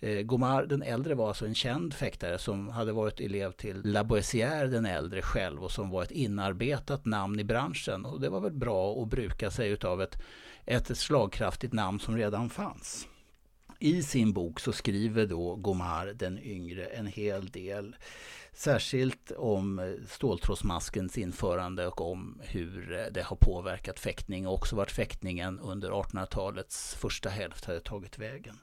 Eh, 0.00 0.22
Gomar 0.22 0.66
den 0.66 0.82
äldre 0.82 1.14
var 1.14 1.28
alltså 1.28 1.46
en 1.46 1.54
känd 1.54 1.94
fäktare 1.94 2.38
som 2.38 2.68
hade 2.68 2.92
varit 2.92 3.20
elev 3.20 3.52
till 3.52 3.82
Laboisière 3.82 4.66
den 4.66 4.86
äldre 4.86 5.22
själv 5.22 5.64
och 5.64 5.70
som 5.70 5.90
var 5.90 6.02
ett 6.02 6.10
inarbetat 6.10 7.04
namn 7.04 7.40
i 7.40 7.44
branschen 7.44 8.04
och 8.04 8.20
det 8.20 8.28
var 8.28 8.40
väl 8.40 8.52
bra 8.52 9.02
att 9.02 9.08
bruka 9.08 9.50
sig 9.50 9.70
utav 9.70 10.02
ett, 10.02 10.22
ett 10.66 10.98
slagkraftigt 10.98 11.72
namn 11.72 12.00
som 12.00 12.16
redan 12.16 12.50
fanns. 12.50 13.08
I 13.78 14.02
sin 14.02 14.32
bok 14.32 14.60
så 14.60 14.72
skriver 14.72 15.26
då 15.26 15.56
Gomar 15.56 16.06
den 16.06 16.38
yngre 16.38 16.84
en 16.84 17.06
hel 17.06 17.46
del 17.46 17.96
Särskilt 18.54 19.32
om 19.36 19.78
eh, 19.78 19.92
ståltrådsmaskens 20.08 21.18
införande 21.18 21.86
och 21.86 22.00
om 22.00 22.40
hur 22.42 22.92
eh, 22.92 23.04
det 23.12 23.22
har 23.22 23.36
påverkat 23.36 24.00
fäktning 24.00 24.46
och 24.46 24.54
också 24.54 24.76
vart 24.76 24.90
fäktningen 24.90 25.60
under 25.60 25.90
1800-talets 25.90 26.94
första 26.94 27.28
hälft 27.28 27.64
hade 27.64 27.80
tagit 27.80 28.18
vägen. 28.18 28.58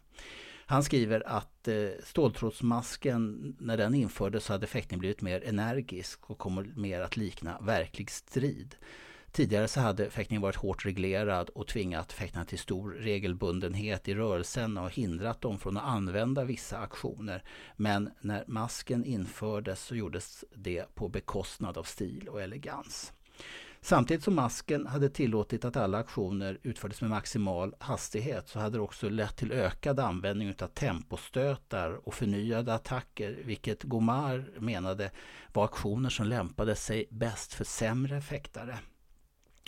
Han 0.65 0.83
skriver 0.83 1.27
att 1.27 1.67
eh, 1.67 1.89
ståltrådsmasken, 2.03 3.55
när 3.59 3.77
den 3.77 3.95
infördes 3.95 4.45
så 4.45 4.53
hade 4.53 4.67
fäktning 4.67 4.99
blivit 4.99 5.21
mer 5.21 5.43
energisk 5.43 6.29
och 6.29 6.37
kommer 6.37 6.63
mer 6.75 7.01
att 7.01 7.17
likna 7.17 7.59
verklig 7.61 8.11
strid. 8.11 8.75
Tidigare 9.31 9.67
så 9.67 9.79
hade 9.79 10.09
fäktningen 10.09 10.41
varit 10.41 10.55
hårt 10.55 10.85
reglerad 10.85 11.49
och 11.49 11.67
tvingat 11.67 12.13
fäktarna 12.13 12.45
till 12.45 12.59
stor 12.59 12.91
regelbundenhet 12.91 14.07
i 14.07 14.15
rörelsen 14.15 14.77
och 14.77 14.91
hindrat 14.91 15.41
dem 15.41 15.59
från 15.59 15.77
att 15.77 15.83
använda 15.83 16.43
vissa 16.43 16.77
aktioner. 16.77 17.43
Men 17.75 18.11
när 18.21 18.43
masken 18.47 19.05
infördes 19.05 19.81
så 19.81 19.95
gjordes 19.95 20.45
det 20.55 20.95
på 20.95 21.09
bekostnad 21.09 21.77
av 21.77 21.83
stil 21.83 22.29
och 22.29 22.41
elegans. 22.41 23.13
Samtidigt 23.83 24.23
som 24.23 24.35
masken 24.35 24.87
hade 24.87 25.09
tillåtit 25.09 25.65
att 25.65 25.77
alla 25.77 25.97
aktioner 25.97 26.59
utfördes 26.63 27.01
med 27.01 27.09
maximal 27.09 27.75
hastighet 27.79 28.49
så 28.49 28.59
hade 28.59 28.77
det 28.77 28.81
också 28.81 29.09
lett 29.09 29.35
till 29.35 29.51
ökad 29.51 29.99
användning 29.99 30.55
av 30.61 30.67
tempostötar 30.67 32.07
och 32.07 32.13
förnyade 32.13 32.73
attacker, 32.73 33.39
vilket 33.45 33.83
Gomar 33.83 34.49
menade 34.59 35.11
var 35.53 35.65
aktioner 35.65 36.09
som 36.09 36.27
lämpade 36.27 36.75
sig 36.75 37.07
bäst 37.09 37.53
för 37.53 37.63
sämre 37.63 38.21
fäktare. 38.21 38.79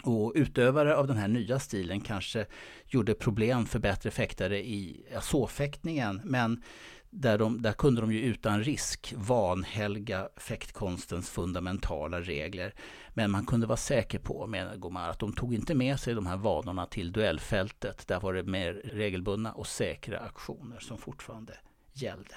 Och 0.04 0.32
utövare 0.36 0.95
av 0.95 1.08
den 1.08 1.18
här 1.18 1.28
nya 1.28 1.60
stilen 1.60 2.01
kanske 2.01 2.45
gjorde 2.88 3.14
problem 3.14 3.66
för 3.66 3.80
bättre 3.80 4.12
fäktare 4.12 4.66
i 4.66 5.06
såfäktningen. 5.22 6.22
Men 6.24 6.64
där, 7.10 7.38
de, 7.38 7.62
där 7.62 7.74
kunde 7.74 8.01
de 8.01 8.12
ju 8.12 8.22
utan 8.22 8.64
risk 8.64 9.14
vanhelga 9.18 10.30
fäktkonstens 10.38 11.30
fundamentala 11.30 12.22
regler. 12.22 12.74
Men 13.14 13.32
man 13.32 13.45
kunde 13.45 13.68
vara 13.68 13.78
säker 13.78 14.20
på, 14.20 14.47
menar 14.47 14.76
Gomar, 14.76 15.10
att 15.10 15.20
de 15.20 15.34
tog 15.34 15.54
inte 15.54 15.76
med 15.76 15.99
sig 15.99 16.14
de 16.14 16.26
här 16.26 16.38
vanorna 16.38 16.86
till 16.86 17.12
duellfältet. 17.12 18.08
Där 18.08 18.20
var 18.20 18.34
det 18.34 18.43
mer 18.43 18.74
regelbundna 18.74 19.54
och 19.54 19.68
säkra 19.68 20.20
aktioner 20.20 20.80
som 20.80 20.97
fortfarande 20.97 21.54
gällde. 21.93 22.36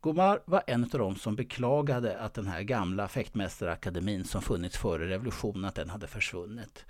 Gomar 0.00 0.40
var 0.44 0.62
en 0.66 0.84
av 0.84 0.88
dem 0.90 1.16
som 1.16 1.36
beklagade 1.36 2.18
att 2.18 2.34
den 2.34 2.46
här 2.46 2.62
gamla 2.62 3.08
fäktmästarakademin 3.08 4.24
som 4.24 4.42
funnits 4.42 4.76
före 4.76 5.08
revolutionen, 5.08 5.64
att 5.64 5.74
den 5.74 5.90
hade 5.90 6.06
försvunnit. 6.06 6.84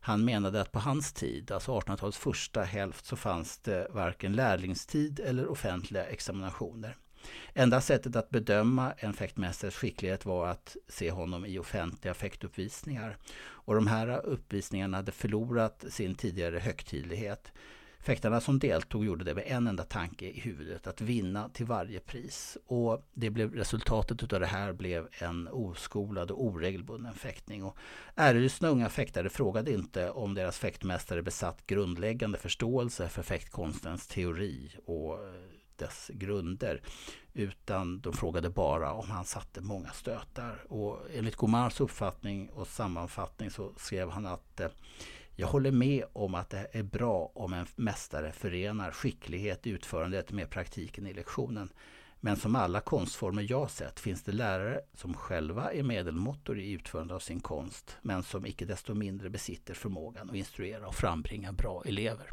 Han 0.00 0.24
menade 0.24 0.60
att 0.60 0.72
på 0.72 0.78
hans 0.78 1.12
tid, 1.12 1.50
alltså 1.50 1.72
1800-talets 1.72 2.18
första 2.18 2.62
hälft, 2.62 3.06
så 3.06 3.16
fanns 3.16 3.58
det 3.58 3.86
varken 3.90 4.32
lärlingstid 4.32 5.20
eller 5.20 5.48
offentliga 5.48 6.04
examinationer. 6.04 6.96
Enda 7.54 7.80
sättet 7.80 8.16
att 8.16 8.30
bedöma 8.30 8.92
en 8.98 9.12
fäktmästares 9.12 9.76
skicklighet 9.76 10.24
var 10.24 10.46
att 10.46 10.76
se 10.88 11.10
honom 11.10 11.46
i 11.46 11.58
offentliga 11.58 12.14
fäktuppvisningar. 12.14 13.16
Och 13.42 13.74
de 13.74 13.86
här 13.86 14.26
uppvisningarna 14.26 14.96
hade 14.96 15.12
förlorat 15.12 15.84
sin 15.88 16.14
tidigare 16.14 16.58
högtidlighet. 16.58 17.52
Fäktarna 18.02 18.40
som 18.40 18.58
deltog 18.58 19.04
gjorde 19.04 19.24
det 19.24 19.34
med 19.34 19.44
en 19.46 19.66
enda 19.66 19.84
tanke 19.84 20.24
i 20.24 20.40
huvudet, 20.40 20.86
att 20.86 21.00
vinna 21.00 21.48
till 21.48 21.66
varje 21.66 22.00
pris. 22.00 22.58
Och 22.66 23.08
det 23.14 23.30
blev, 23.30 23.54
resultatet 23.54 24.32
av 24.32 24.40
det 24.40 24.46
här 24.46 24.72
blev 24.72 25.08
en 25.12 25.48
oskolad 25.48 26.30
och 26.30 26.44
oregelbunden 26.44 27.14
fäktning. 27.14 27.64
Och 27.64 27.76
ärelystna 28.14 28.68
unga 28.68 28.88
fäktare 28.88 29.28
frågade 29.28 29.72
inte 29.72 30.10
om 30.10 30.34
deras 30.34 30.58
fäktmästare 30.58 31.22
besatt 31.22 31.66
grundläggande 31.66 32.38
förståelse 32.38 33.08
för 33.08 33.22
fäktkonstens 33.22 34.06
teori 34.06 34.76
och 34.84 35.14
eh, 35.14 35.32
dess 35.76 36.10
grunder. 36.14 36.82
Utan 37.32 38.00
de 38.00 38.12
frågade 38.12 38.50
bara 38.50 38.92
om 38.92 39.10
han 39.10 39.24
satte 39.24 39.60
många 39.60 39.90
stötar. 39.90 40.64
Och 40.68 40.98
enligt 41.14 41.36
Gomars 41.36 41.80
uppfattning 41.80 42.50
och 42.50 42.66
sammanfattning 42.66 43.50
så 43.50 43.72
skrev 43.76 44.10
han 44.10 44.26
att 44.26 44.60
eh, 44.60 44.68
jag 45.36 45.46
håller 45.46 45.70
med 45.70 46.04
om 46.12 46.34
att 46.34 46.50
det 46.50 46.66
är 46.72 46.82
bra 46.82 47.32
om 47.34 47.52
en 47.52 47.66
mästare 47.76 48.32
förenar 48.32 48.90
skicklighet 48.90 49.66
i 49.66 49.70
utförandet 49.70 50.32
med 50.32 50.50
praktiken 50.50 51.06
i 51.06 51.12
lektionen. 51.12 51.72
Men 52.20 52.36
som 52.36 52.56
alla 52.56 52.80
konstformer 52.80 53.46
jag 53.50 53.70
sett 53.70 54.00
finns 54.00 54.22
det 54.22 54.32
lärare 54.32 54.80
som 54.94 55.14
själva 55.14 55.72
är 55.72 55.82
medelmåttor 55.82 56.58
i 56.58 56.72
utförandet 56.72 57.14
av 57.14 57.18
sin 57.18 57.40
konst 57.40 57.96
men 58.02 58.22
som 58.22 58.46
icke 58.46 58.64
desto 58.64 58.94
mindre 58.94 59.30
besitter 59.30 59.74
förmågan 59.74 60.30
att 60.30 60.36
instruera 60.36 60.86
och 60.86 60.94
frambringa 60.94 61.52
bra 61.52 61.82
elever. 61.86 62.32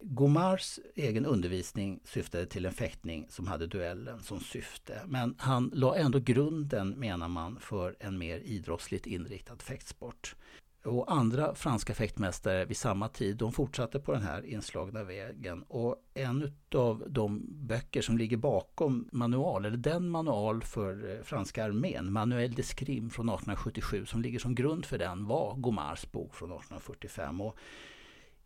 Gomars 0.00 0.78
egen 0.94 1.26
undervisning 1.26 2.00
syftade 2.04 2.46
till 2.46 2.66
en 2.66 2.72
fäktning 2.72 3.26
som 3.30 3.46
hade 3.46 3.66
duellen 3.66 4.20
som 4.20 4.40
syfte. 4.40 5.00
Men 5.06 5.34
han 5.38 5.70
la 5.74 5.96
ändå 5.96 6.18
grunden, 6.18 6.90
menar 6.90 7.28
man, 7.28 7.60
för 7.60 7.96
en 8.00 8.18
mer 8.18 8.38
idrottsligt 8.38 9.06
inriktad 9.06 9.56
fäktsport. 9.56 10.34
Och 10.84 11.12
andra 11.12 11.54
franska 11.54 11.94
fäktmästare 11.94 12.64
vid 12.64 12.76
samma 12.76 13.08
tid, 13.08 13.36
de 13.36 13.52
fortsatte 13.52 14.00
på 14.00 14.12
den 14.12 14.22
här 14.22 14.46
inslagna 14.46 15.04
vägen. 15.04 15.62
Och 15.62 15.96
en 16.14 16.52
av 16.74 17.04
de 17.08 17.46
böcker 17.48 18.02
som 18.02 18.18
ligger 18.18 18.36
bakom 18.36 19.08
manual, 19.12 19.64
eller 19.64 19.76
den 19.76 20.08
manual 20.08 20.62
för 20.62 21.10
eh, 21.10 21.22
franska 21.22 21.64
armén, 21.64 22.12
Manuel 22.12 22.54
de 22.54 22.62
Scrim 22.62 23.10
från 23.10 23.28
1877, 23.28 24.06
som 24.06 24.22
ligger 24.22 24.38
som 24.38 24.54
grund 24.54 24.84
för 24.84 24.98
den, 24.98 25.26
var 25.26 25.54
Gomars 25.54 26.10
bok 26.12 26.34
från 26.34 26.52
1845. 26.52 27.40
Och 27.40 27.56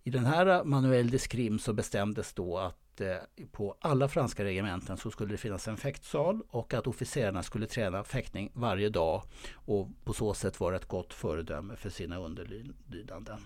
i 0.02 0.10
den 0.10 0.24
här 0.24 0.46
eh, 0.46 0.64
Manuel 0.64 1.10
de 1.10 1.18
Scrim 1.18 1.58
så 1.58 1.72
bestämdes 1.72 2.32
då 2.32 2.58
att 2.58 2.81
att 2.92 3.00
eh, 3.00 3.46
på 3.52 3.76
alla 3.80 4.08
franska 4.08 4.44
regementen 4.44 4.96
så 4.96 5.10
skulle 5.10 5.32
det 5.32 5.38
finnas 5.38 5.68
en 5.68 5.76
fäktsal 5.76 6.42
och 6.48 6.74
att 6.74 6.86
officerarna 6.86 7.42
skulle 7.42 7.66
träna 7.66 8.04
fäktning 8.04 8.50
varje 8.54 8.88
dag 8.88 9.22
och 9.54 9.88
på 10.04 10.12
så 10.12 10.34
sätt 10.34 10.60
vara 10.60 10.76
ett 10.76 10.88
gott 10.88 11.14
föredöme 11.14 11.76
för 11.76 11.90
sina 11.90 12.18
underlydanden. 12.18 13.38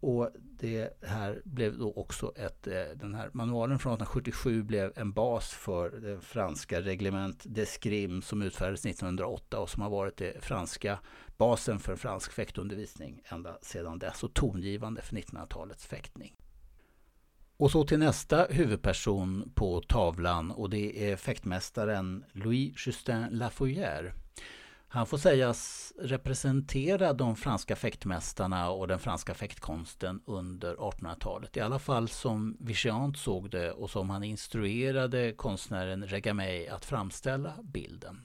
Och 0.00 0.30
det 0.34 1.02
här 1.02 1.42
blev 1.44 1.78
då 1.78 1.92
också 1.92 2.32
ett, 2.36 2.66
eh, 2.66 2.82
den 2.94 3.14
här 3.14 3.30
manualen 3.32 3.78
från 3.78 3.92
1877 3.92 4.62
blev 4.62 4.92
en 4.96 5.12
bas 5.12 5.50
för 5.50 5.90
det 5.90 6.20
franska 6.20 6.80
reglement 6.80 7.44
d'escrime 7.44 8.20
som 8.20 8.42
utfärdades 8.42 8.86
1908 8.86 9.58
och 9.58 9.70
som 9.70 9.82
har 9.82 9.90
varit 9.90 10.16
det 10.16 10.44
franska 10.44 10.98
basen 11.36 11.78
för 11.78 11.96
fransk 11.96 12.32
fäktundervisning 12.32 13.22
ända 13.28 13.58
sedan 13.62 13.98
dess 13.98 14.24
och 14.24 14.34
tongivande 14.34 15.02
för 15.02 15.16
1900-talets 15.16 15.86
fäktning. 15.86 16.34
Och 17.58 17.70
så 17.70 17.84
till 17.84 17.98
nästa 17.98 18.46
huvudperson 18.50 19.52
på 19.54 19.80
tavlan 19.80 20.50
och 20.50 20.70
det 20.70 21.10
är 21.10 21.16
fäktmästaren 21.16 22.24
Louis 22.32 22.86
Justin 22.86 23.26
Lafouillère. 23.30 24.12
Han 24.88 25.06
får 25.06 25.18
sägas 25.18 25.92
representera 25.98 27.12
de 27.12 27.36
franska 27.36 27.76
fäktmästarna 27.76 28.70
och 28.70 28.88
den 28.88 28.98
franska 28.98 29.34
fäktkonsten 29.34 30.20
under 30.26 30.74
1800-talet. 30.74 31.56
I 31.56 31.60
alla 31.60 31.78
fall 31.78 32.08
som 32.08 32.56
Vigiant 32.60 33.18
såg 33.18 33.50
det 33.50 33.72
och 33.72 33.90
som 33.90 34.10
han 34.10 34.24
instruerade 34.24 35.32
konstnären 35.32 36.06
Regamey 36.06 36.68
att 36.68 36.84
framställa 36.84 37.52
bilden. 37.62 38.20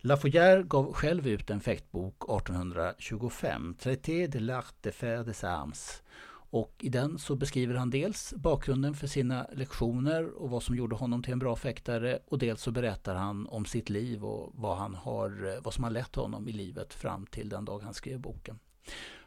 Lafouillère 0.00 0.62
gav 0.62 0.92
själv 0.92 1.26
ut 1.26 1.50
en 1.50 1.60
fäktbok 1.60 2.14
1825, 2.22 3.74
Traité 3.74 4.26
de 4.26 4.38
l'art 4.38 4.74
de 4.80 4.92
faire 4.92 5.24
des 5.24 5.44
armes 5.44 6.02
och 6.50 6.74
i 6.78 6.88
den 6.88 7.18
så 7.18 7.36
beskriver 7.36 7.74
han 7.74 7.90
dels 7.90 8.34
bakgrunden 8.36 8.94
för 8.94 9.06
sina 9.06 9.46
lektioner 9.52 10.42
och 10.42 10.50
vad 10.50 10.62
som 10.62 10.76
gjorde 10.76 10.96
honom 10.96 11.22
till 11.22 11.32
en 11.32 11.38
bra 11.38 11.56
fäktare 11.56 12.18
och 12.26 12.38
dels 12.38 12.62
så 12.62 12.70
berättar 12.70 13.14
han 13.14 13.46
om 13.46 13.64
sitt 13.64 13.90
liv 13.90 14.24
och 14.24 14.52
vad, 14.54 14.76
han 14.76 14.94
har, 14.94 15.60
vad 15.62 15.74
som 15.74 15.84
har 15.84 15.90
lett 15.90 16.14
honom 16.14 16.48
i 16.48 16.52
livet 16.52 16.94
fram 16.94 17.26
till 17.26 17.48
den 17.48 17.64
dag 17.64 17.82
han 17.82 17.94
skrev 17.94 18.20
boken. 18.20 18.58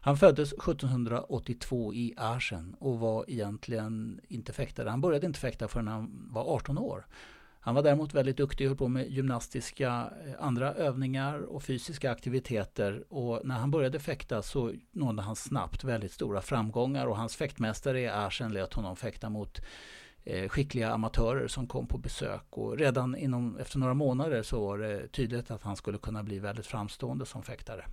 Han 0.01 0.17
föddes 0.17 0.53
1782 0.53 1.93
i 1.93 2.13
Aschen 2.17 2.75
och 2.79 2.99
var 2.99 3.25
egentligen 3.27 4.21
inte 4.27 4.53
fäktare. 4.53 4.89
Han 4.89 5.01
började 5.01 5.25
inte 5.25 5.39
fäkta 5.39 5.67
förrän 5.67 5.87
han 5.87 6.27
var 6.31 6.43
18 6.55 6.77
år. 6.77 7.05
Han 7.61 7.75
var 7.75 7.83
däremot 7.83 8.13
väldigt 8.13 8.37
duktig 8.37 8.67
och 8.67 8.69
höll 8.69 8.77
på 8.77 8.87
med 8.87 9.09
gymnastiska 9.09 10.13
eh, 10.25 10.33
andra 10.45 10.73
övningar 10.73 11.39
och 11.39 11.63
fysiska 11.63 12.11
aktiviteter. 12.11 13.03
Och 13.09 13.41
när 13.43 13.55
han 13.55 13.71
började 13.71 13.99
fäkta 13.99 14.41
så 14.41 14.73
nådde 14.91 15.21
han 15.21 15.35
snabbt 15.35 15.83
väldigt 15.83 16.11
stora 16.11 16.41
framgångar 16.41 17.05
och 17.05 17.17
hans 17.17 17.35
fäktmästare 17.35 18.01
i 18.01 18.07
Aschen 18.07 18.53
lät 18.53 18.73
honom 18.73 18.95
fäkta 18.95 19.29
mot 19.29 19.61
eh, 20.23 20.49
skickliga 20.49 20.91
amatörer 20.91 21.47
som 21.47 21.67
kom 21.67 21.87
på 21.87 21.97
besök. 21.97 22.45
Och 22.49 22.77
redan 22.77 23.15
inom, 23.15 23.57
efter 23.57 23.79
några 23.79 23.93
månader 23.93 24.43
så 24.43 24.59
var 24.67 24.77
det 24.77 25.07
tydligt 25.07 25.51
att 25.51 25.63
han 25.63 25.75
skulle 25.75 25.97
kunna 25.97 26.23
bli 26.23 26.39
väldigt 26.39 26.65
framstående 26.65 27.25
som 27.25 27.43
fäktare. 27.43 27.85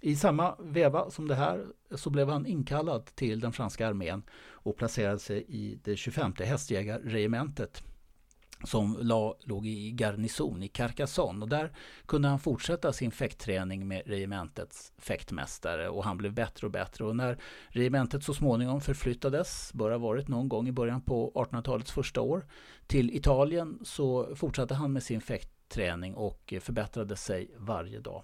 I 0.00 0.16
samma 0.16 0.56
veva 0.58 1.10
som 1.10 1.28
det 1.28 1.34
här 1.34 1.66
så 1.90 2.10
blev 2.10 2.28
han 2.28 2.46
inkallad 2.46 3.04
till 3.04 3.40
den 3.40 3.52
franska 3.52 3.88
armén 3.88 4.22
och 4.50 4.76
placerade 4.76 5.18
sig 5.18 5.44
i 5.48 5.78
det 5.84 5.96
25 5.96 6.32
hästjägarregementet 6.38 7.82
som 8.64 8.98
la, 9.00 9.34
låg 9.40 9.66
i 9.66 9.90
garnison 9.90 10.62
i 10.62 10.68
Carcassonne. 10.68 11.42
Och 11.42 11.48
där 11.48 11.72
kunde 12.06 12.28
han 12.28 12.38
fortsätta 12.38 12.92
sin 12.92 13.10
fäktträning 13.10 13.88
med 13.88 14.02
regementets 14.06 14.92
fäktmästare 14.98 15.88
och 15.88 16.04
han 16.04 16.18
blev 16.18 16.34
bättre 16.34 16.66
och 16.66 16.72
bättre. 16.72 17.04
Och 17.04 17.16
när 17.16 17.38
regementet 17.68 18.24
så 18.24 18.34
småningom 18.34 18.80
förflyttades, 18.80 19.70
bör 19.74 19.90
ha 19.90 19.98
varit 19.98 20.28
någon 20.28 20.48
gång 20.48 20.68
i 20.68 20.72
början 20.72 21.00
på 21.00 21.32
1800-talets 21.34 21.92
första 21.92 22.20
år, 22.20 22.46
till 22.86 23.16
Italien 23.16 23.78
så 23.82 24.36
fortsatte 24.36 24.74
han 24.74 24.92
med 24.92 25.02
sin 25.02 25.20
fäkt 25.20 25.59
träning 25.70 26.14
och 26.14 26.54
förbättrade 26.60 27.16
sig 27.16 27.50
varje 27.56 28.00
dag. 28.00 28.22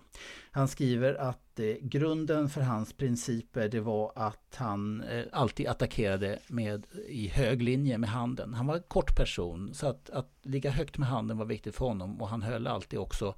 Han 0.51 0.69
skriver 0.69 1.15
att 1.15 1.61
eh, 1.61 1.75
grunden 1.81 2.49
för 2.49 2.61
hans 2.61 2.93
principer 2.93 3.69
det 3.69 3.81
var 3.81 4.13
att 4.17 4.55
han 4.57 5.03
eh, 5.03 5.25
alltid 5.33 5.67
attackerade 5.67 6.39
med, 6.49 6.87
i 7.09 7.29
hög 7.29 7.63
linje 7.63 7.99
med 7.99 8.11
handen. 8.11 8.55
Han 8.55 8.67
var 8.67 8.77
en 8.77 8.83
kort 8.83 9.17
person 9.17 9.75
så 9.75 9.87
att, 9.87 10.11
att 10.11 10.31
ligga 10.43 10.71
högt 10.71 10.99
med 10.99 11.09
handen 11.09 11.39
var 11.39 11.47
viktigt 11.47 11.75
för 11.75 11.87
honom 11.87 12.21
och 12.21 12.29
han 12.29 12.43
höll 12.43 12.67
alltid 12.67 12.99
också 12.99 13.35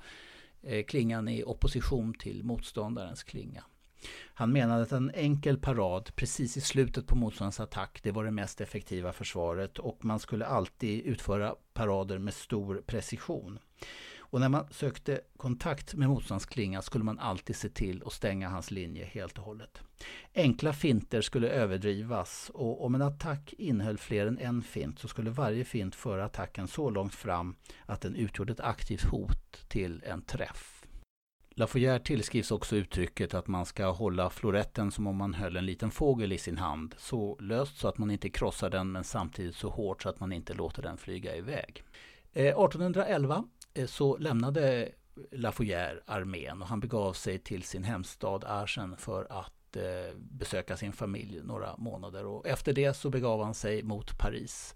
eh, 0.62 0.84
klingan 0.84 1.28
i 1.28 1.44
opposition 1.44 2.14
till 2.14 2.44
motståndarens 2.44 3.22
klinga. 3.22 3.64
Han 4.34 4.52
menade 4.52 4.82
att 4.82 4.92
en 4.92 5.10
enkel 5.14 5.58
parad 5.58 6.10
precis 6.16 6.56
i 6.56 6.60
slutet 6.60 7.06
på 7.06 7.16
motståndarens 7.16 7.60
attack 7.60 8.00
det 8.02 8.10
var 8.10 8.24
det 8.24 8.30
mest 8.30 8.60
effektiva 8.60 9.12
försvaret 9.12 9.78
och 9.78 10.04
man 10.04 10.18
skulle 10.18 10.46
alltid 10.46 11.04
utföra 11.04 11.54
parader 11.74 12.18
med 12.18 12.34
stor 12.34 12.82
precision. 12.86 13.58
Och 14.30 14.40
när 14.40 14.48
man 14.48 14.66
sökte 14.70 15.20
kontakt 15.36 15.94
med 15.94 16.08
motståndsklingan 16.08 16.82
skulle 16.82 17.04
man 17.04 17.18
alltid 17.18 17.56
se 17.56 17.68
till 17.68 18.02
att 18.06 18.12
stänga 18.12 18.48
hans 18.48 18.70
linje 18.70 19.04
helt 19.04 19.38
och 19.38 19.44
hållet. 19.44 19.82
Enkla 20.34 20.72
finter 20.72 21.20
skulle 21.20 21.48
överdrivas 21.48 22.50
och 22.54 22.84
om 22.84 22.94
en 22.94 23.02
attack 23.02 23.54
innehöll 23.58 23.98
fler 23.98 24.26
än 24.26 24.38
en 24.38 24.62
fint 24.62 24.98
så 24.98 25.08
skulle 25.08 25.30
varje 25.30 25.64
fint 25.64 25.94
föra 25.94 26.24
attacken 26.24 26.68
så 26.68 26.90
långt 26.90 27.14
fram 27.14 27.56
att 27.86 28.00
den 28.00 28.14
utgjorde 28.14 28.52
ett 28.52 28.60
aktivt 28.60 29.04
hot 29.04 29.68
till 29.68 30.02
en 30.06 30.22
träff. 30.22 30.78
Lafoyer 31.50 31.98
tillskrivs 31.98 32.50
också 32.50 32.76
uttrycket 32.76 33.34
att 33.34 33.46
man 33.46 33.66
ska 33.66 33.90
hålla 33.90 34.30
floretten 34.30 34.92
som 34.92 35.06
om 35.06 35.16
man 35.16 35.34
höll 35.34 35.56
en 35.56 35.66
liten 35.66 35.90
fågel 35.90 36.32
i 36.32 36.38
sin 36.38 36.58
hand. 36.58 36.94
Så 36.98 37.36
löst 37.40 37.78
så 37.78 37.88
att 37.88 37.98
man 37.98 38.10
inte 38.10 38.30
krossar 38.30 38.70
den 38.70 38.92
men 38.92 39.04
samtidigt 39.04 39.56
så 39.56 39.68
hårt 39.68 40.02
så 40.02 40.08
att 40.08 40.20
man 40.20 40.32
inte 40.32 40.54
låter 40.54 40.82
den 40.82 40.96
flyga 40.96 41.36
iväg. 41.36 41.84
Eh, 42.32 42.46
1811 42.46 43.44
Eh, 43.78 43.86
så 43.86 44.16
lämnade 44.16 44.88
Lafouillère 45.30 46.00
armén 46.06 46.62
och 46.62 46.68
han 46.68 46.80
begav 46.80 47.12
sig 47.12 47.38
till 47.38 47.62
sin 47.62 47.84
hemstad 47.84 48.44
Arsen 48.44 48.96
för 48.96 49.26
att 49.30 49.76
eh, 49.76 50.16
besöka 50.16 50.76
sin 50.76 50.92
familj 50.92 51.40
några 51.44 51.76
månader. 51.76 52.26
Och 52.26 52.46
efter 52.46 52.72
det 52.72 52.94
så 52.96 53.10
begav 53.10 53.44
han 53.44 53.54
sig 53.54 53.82
mot 53.82 54.18
Paris. 54.18 54.74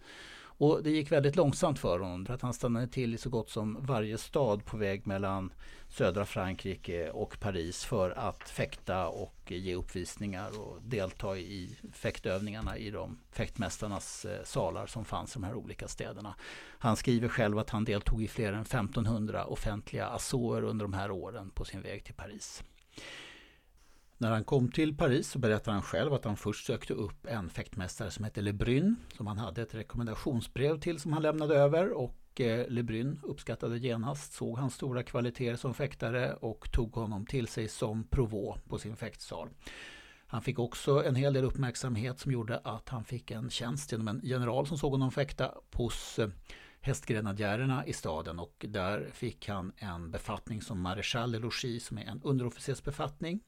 Och 0.58 0.82
det 0.82 0.90
gick 0.90 1.12
väldigt 1.12 1.36
långsamt 1.36 1.78
för 1.78 1.98
honom 1.98 2.26
för 2.26 2.34
att 2.34 2.42
han 2.42 2.54
stannade 2.54 2.86
till 2.86 3.14
i 3.14 3.18
så 3.18 3.30
gott 3.30 3.50
som 3.50 3.78
varje 3.80 4.18
stad 4.18 4.64
på 4.64 4.76
väg 4.76 5.06
mellan 5.06 5.52
södra 5.88 6.26
Frankrike 6.26 7.10
och 7.10 7.40
Paris 7.40 7.84
för 7.84 8.10
att 8.10 8.48
fäkta 8.48 9.08
och 9.08 9.34
ge 9.46 9.74
uppvisningar 9.74 10.60
och 10.60 10.82
delta 10.82 11.36
i 11.38 11.76
fäktövningarna 11.92 12.76
i 12.76 12.90
de 12.90 13.18
fäktmästarnas 13.30 14.24
eh, 14.24 14.44
salar 14.44 14.86
som 14.86 15.04
fanns 15.04 15.30
i 15.30 15.40
de 15.40 15.44
här 15.44 15.54
olika 15.54 15.88
städerna. 15.88 16.34
Han 16.78 16.96
skriver 16.96 17.28
själv 17.28 17.58
att 17.58 17.70
han 17.70 17.84
deltog 17.84 18.22
i 18.22 18.28
fler 18.28 18.52
än 18.52 18.62
1500 18.62 19.44
offentliga 19.44 20.06
assoer 20.06 20.64
under 20.64 20.84
de 20.84 20.92
här 20.92 21.10
åren 21.10 21.50
på 21.50 21.64
sin 21.64 21.82
väg 21.82 22.04
till 22.04 22.14
Paris. 22.14 22.62
När 24.22 24.30
han 24.30 24.44
kom 24.44 24.70
till 24.70 24.96
Paris 24.96 25.30
så 25.30 25.38
berättade 25.38 25.74
han 25.74 25.82
själv 25.82 26.14
att 26.14 26.24
han 26.24 26.36
först 26.36 26.66
sökte 26.66 26.94
upp 26.94 27.26
en 27.26 27.50
fäktmästare 27.50 28.10
som 28.10 28.24
hette 28.24 28.40
Lebrun 28.40 28.96
som 29.16 29.26
han 29.26 29.38
hade 29.38 29.62
ett 29.62 29.74
rekommendationsbrev 29.74 30.80
till 30.80 31.00
som 31.00 31.12
han 31.12 31.22
lämnade 31.22 31.54
över 31.54 31.92
och 31.92 32.40
eh, 32.40 32.68
Lebrun 32.68 33.20
uppskattade 33.22 33.78
genast, 33.78 34.32
såg 34.32 34.58
hans 34.58 34.74
stora 34.74 35.02
kvaliteter 35.02 35.56
som 35.56 35.74
fäktare 35.74 36.34
och 36.34 36.72
tog 36.72 36.92
honom 36.92 37.26
till 37.26 37.48
sig 37.48 37.68
som 37.68 38.04
provå 38.04 38.58
på 38.68 38.78
sin 38.78 38.96
fäktsal. 38.96 39.48
Han 40.26 40.42
fick 40.42 40.58
också 40.58 41.04
en 41.04 41.14
hel 41.14 41.32
del 41.32 41.44
uppmärksamhet 41.44 42.18
som 42.18 42.32
gjorde 42.32 42.58
att 42.58 42.88
han 42.88 43.04
fick 43.04 43.30
en 43.30 43.50
tjänst 43.50 43.92
genom 43.92 44.08
en 44.08 44.20
general 44.24 44.66
som 44.66 44.78
såg 44.78 44.92
honom 44.92 45.10
fäkta 45.10 45.54
hos 45.72 46.18
eh, 46.18 46.28
hästgrenadjärerna 46.80 47.86
i 47.86 47.92
staden 47.92 48.38
och 48.38 48.66
där 48.68 49.10
fick 49.12 49.48
han 49.48 49.72
en 49.76 50.10
befattning 50.10 50.62
som 50.62 50.80
maréchal 50.80 51.32
de 51.32 51.38
logis 51.38 51.86
som 51.86 51.98
är 51.98 52.04
en 52.04 52.22
underofficersbefattning. 52.22 53.40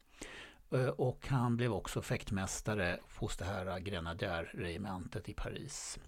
Eh, 0.70 0.86
och 0.86 1.26
han 1.28 1.56
blev 1.56 1.72
också 1.72 2.02
fäktmästare 2.02 2.98
hos 3.16 3.36
det 3.36 3.44
här 3.44 3.78
grenadjärregementet 3.78 5.28
i 5.28 5.34
Paris. 5.34 5.98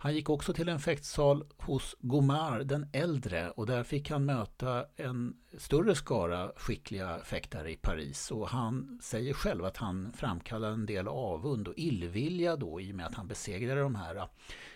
Han 0.00 0.14
gick 0.14 0.30
också 0.30 0.52
till 0.52 0.68
en 0.68 0.80
fäktsal 0.80 1.44
hos 1.58 1.96
Gomar 2.00 2.60
den 2.60 2.86
äldre 2.92 3.50
och 3.50 3.66
där 3.66 3.84
fick 3.84 4.10
han 4.10 4.24
möta 4.24 4.86
en 4.96 5.36
större 5.58 5.94
skara 5.94 6.52
skickliga 6.56 7.18
fäktare 7.18 7.70
i 7.70 7.76
Paris. 7.76 8.30
Och 8.30 8.48
han 8.48 8.98
säger 9.02 9.34
själv 9.34 9.64
att 9.64 9.76
han 9.76 10.12
framkallade 10.12 10.72
en 10.72 10.86
del 10.86 11.08
avund 11.08 11.68
och 11.68 11.74
illvilja 11.76 12.56
då 12.56 12.80
i 12.80 12.92
och 12.92 12.96
med 12.96 13.06
att 13.06 13.14
han 13.14 13.28
besegrade 13.28 13.80
de 13.80 13.94
här 13.94 14.28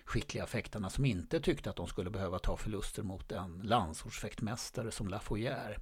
skickliga 0.05 0.47
fäktarna 0.47 0.91
som 0.91 1.05
inte 1.05 1.41
tyckte 1.41 1.70
att 1.70 1.77
de 1.77 1.87
skulle 1.87 2.11
behöva 2.11 2.39
ta 2.39 2.57
förluster 2.57 3.03
mot 3.03 3.33
en 3.33 3.61
landsortsfäktmästare 3.64 4.91
som 4.91 5.09
Lafoyer. 5.09 5.79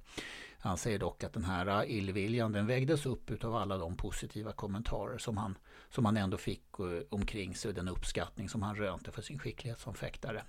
Han 0.59 0.77
säger 0.77 0.99
dock 0.99 1.23
att 1.23 1.33
den 1.33 1.43
här 1.43 1.85
illviljan 1.85 2.51
den 2.51 2.67
vägdes 2.67 3.05
upp 3.05 3.43
av 3.43 3.55
alla 3.55 3.77
de 3.77 3.97
positiva 3.97 4.51
kommentarer 4.51 5.17
som 5.17 5.37
han, 5.37 5.57
som 5.91 6.05
han 6.05 6.17
ändå 6.17 6.37
fick 6.37 6.79
eh, 6.79 6.85
omkring 7.09 7.55
sig 7.55 7.69
och 7.69 7.75
den 7.75 7.87
uppskattning 7.87 8.49
som 8.49 8.61
han 8.61 8.75
rönte 8.75 9.11
för 9.11 9.21
sin 9.21 9.39
skicklighet 9.39 9.79
som 9.79 9.93
fäktare. 9.93 10.43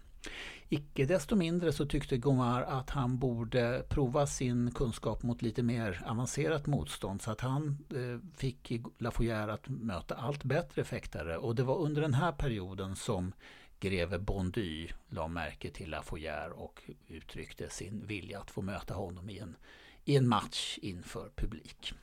Icke 0.69 1.07
desto 1.07 1.37
mindre 1.37 1.73
så 1.73 1.87
tyckte 1.87 2.17
Gomar 2.17 2.63
att 2.63 2.91
han 2.91 3.19
borde 3.19 3.85
prova 3.89 4.27
sin 4.27 4.71
kunskap 4.75 5.23
mot 5.23 5.43
lite 5.43 5.63
mer 5.63 6.03
avancerat 6.07 6.67
motstånd 6.67 7.23
så 7.23 7.31
att 7.31 7.41
han 7.41 7.79
eh, 7.91 8.37
fick 8.39 8.73
Lafoyer 8.99 9.49
att 9.49 9.69
möta 9.69 10.15
allt 10.15 10.45
bättre 10.45 10.85
fäktare 10.85 11.37
och 11.37 11.55
det 11.55 11.63
var 11.63 11.79
under 11.79 12.03
den 12.03 12.15
här 12.15 12.33
perioden 12.33 12.97
som 12.97 13.33
greve 13.81 14.19
Bondy 14.19 14.89
la 15.09 15.29
märke 15.29 15.71
till 15.71 15.91
Lafoyer 15.91 16.51
och 16.51 16.83
uttryckte 17.09 17.71
sin 17.71 18.07
vilja 18.07 18.41
att 18.41 18.51
få 18.51 18.63
möta 18.63 18.95
honom 18.95 19.31
i 19.31 19.39
en 19.39 19.57
i 20.05 20.17
en 20.17 20.29
match 20.29 20.79
inför 20.83 21.31
publik. 21.37 21.95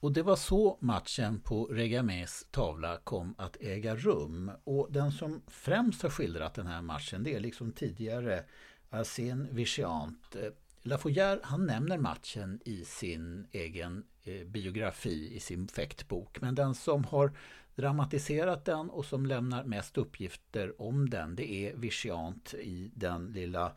Och 0.00 0.12
det 0.12 0.22
var 0.22 0.36
så 0.36 0.78
matchen 0.80 1.40
på 1.40 1.64
Regamés 1.64 2.46
tavla 2.50 2.96
kom 2.96 3.34
att 3.38 3.56
äga 3.60 3.96
rum. 3.96 4.50
Och 4.64 4.88
den 4.90 5.12
som 5.12 5.42
främst 5.46 6.02
har 6.02 6.10
skildrat 6.10 6.54
den 6.54 6.66
här 6.66 6.82
matchen 6.82 7.24
det 7.24 7.34
är 7.34 7.40
liksom 7.40 7.72
tidigare 7.72 8.44
Arsène 8.90 9.46
Vichiant. 9.50 10.36
Eh, 10.36 10.52
Lafoyer 10.82 11.40
han 11.42 11.66
nämner 11.66 11.98
matchen 11.98 12.60
i 12.64 12.84
sin 12.84 13.46
egen 13.52 14.04
eh, 14.24 14.46
biografi, 14.46 15.36
i 15.36 15.40
sin 15.40 15.68
fäktbok. 15.68 16.40
Men 16.40 16.54
den 16.54 16.74
som 16.74 17.04
har 17.04 17.32
dramatiserat 17.74 18.64
den 18.64 18.90
och 18.90 19.04
som 19.04 19.26
lämnar 19.26 19.64
mest 19.64 19.98
uppgifter 19.98 20.82
om 20.82 21.10
den 21.10 21.36
det 21.36 21.52
är 21.52 21.76
Vichiant 21.76 22.54
i 22.54 22.90
den 22.94 23.26
lilla 23.26 23.72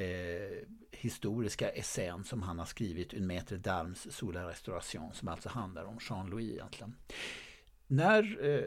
eh, 0.00 0.58
historiska 0.90 1.68
essän 1.68 2.24
som 2.24 2.42
han 2.42 2.58
har 2.58 2.66
skrivit, 2.66 3.14
Un 3.14 3.26
maître 3.26 3.56
d'armes 3.56 4.10
sous 4.10 4.34
la 4.34 4.48
restauration, 4.48 5.14
som 5.14 5.28
alltså 5.28 5.48
handlar 5.48 5.84
om 5.84 5.98
Jean-Louis 5.98 6.52
egentligen. 6.52 6.94
När 7.86 8.44
eh, 8.44 8.64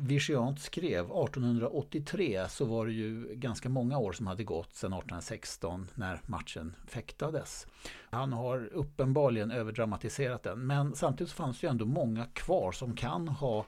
Vigiant 0.00 0.60
skrev 0.60 1.04
1883 1.04 2.46
så 2.48 2.64
var 2.64 2.86
det 2.86 2.92
ju 2.92 3.34
ganska 3.34 3.68
många 3.68 3.98
år 3.98 4.12
som 4.12 4.26
hade 4.26 4.44
gått 4.44 4.74
sedan 4.74 4.92
1816 4.92 5.90
när 5.94 6.20
matchen 6.26 6.76
fäktades. 6.86 7.66
Han 8.10 8.32
har 8.32 8.66
uppenbarligen 8.66 9.50
överdramatiserat 9.50 10.42
den 10.42 10.66
men 10.66 10.94
samtidigt 10.94 11.32
fanns 11.32 11.60
det 11.60 11.66
ju 11.66 11.70
ändå 11.70 11.84
många 11.84 12.24
kvar 12.24 12.72
som 12.72 12.96
kan 12.96 13.28
ha 13.28 13.66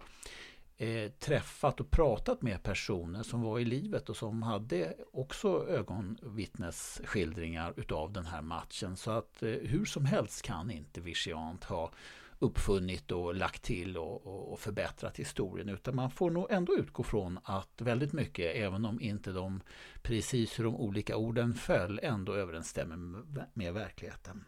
eh, 0.81 1.11
träffat 1.11 1.81
och 1.81 1.91
pratat 1.91 2.43
med 2.43 2.62
personer 2.62 3.22
som 3.22 3.43
var 3.43 3.59
i 3.59 3.64
livet 3.64 4.09
och 4.09 4.16
som 4.16 4.43
hade 4.43 4.95
också 5.12 5.68
ögonvittnesskildringar 5.68 7.74
utav 7.76 8.12
den 8.12 8.26
här 8.26 8.43
matchen. 8.43 8.97
Så 8.97 9.11
att 9.11 9.43
eh, 9.43 9.49
hur 9.49 9.85
som 9.85 10.05
helst 10.05 10.43
kan 10.43 10.70
inte 10.70 11.01
Vigiant 11.01 11.64
ha 11.64 11.91
uppfunnit 12.39 13.12
och 13.12 13.35
lagt 13.35 13.62
till 13.62 13.97
och, 13.97 14.53
och, 14.53 14.61
förbättrat 14.61 15.16
historien. 15.16 15.68
Utan 15.68 15.97
man 15.97 16.11
får 16.11 16.31
nog 16.31 16.47
ändå 16.51 16.76
utgå 16.76 17.03
från 17.03 17.39
att 17.45 17.81
väldigt 17.81 18.12
mycket, 18.12 18.57
även 18.57 18.85
om 18.85 19.01
inte 19.01 19.33
de 19.33 19.61
precis 20.03 20.59
hur 20.59 20.64
de 20.64 20.76
olika 20.76 21.16
orden 21.16 21.55
föll, 21.55 22.01
ändå 22.03 22.35
överensstämmer 22.35 23.22
med 23.55 23.74
verkligheten. 23.74 24.45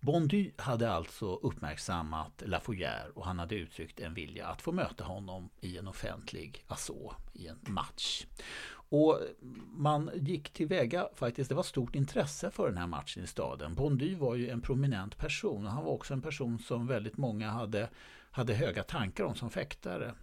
Bondy 0.00 0.50
hade 0.56 0.92
alltså 0.92 1.34
uppmärksammat 1.34 2.42
Lafouillère 2.46 3.10
och 3.14 3.24
han 3.24 3.38
hade 3.38 3.54
uttryckt 3.54 4.00
en 4.00 4.14
vilja 4.14 4.46
att 4.46 4.62
få 4.62 4.72
möta 4.72 5.04
honom 5.04 5.50
i 5.60 5.78
en 5.78 5.88
offentlig 5.88 6.64
asså, 6.66 7.14
i 7.32 7.46
en 7.46 7.58
match. 7.62 8.26
Och 8.72 9.20
man 9.76 10.10
gick 10.14 10.50
tillväga 10.50 11.08
faktiskt, 11.14 11.48
det 11.48 11.54
var 11.54 11.62
stort 11.62 11.94
intresse 11.94 12.50
för 12.50 12.68
den 12.68 12.78
här 12.78 12.86
matchen 12.86 13.24
i 13.24 13.26
staden. 13.26 13.74
Bondy 13.74 14.14
var 14.14 14.34
ju 14.34 14.50
en 14.50 14.60
prominent 14.60 15.16
person 15.16 15.66
och 15.66 15.72
han 15.72 15.84
var 15.84 15.92
också 15.92 16.14
en 16.14 16.22
person 16.22 16.58
som 16.58 16.86
väldigt 16.86 17.16
många 17.16 17.50
hade, 17.50 17.88
hade 18.30 18.54
höga 18.54 18.82
tankar 18.82 19.24
om 19.24 19.34
som 19.34 19.50
fäktare. 19.50 20.14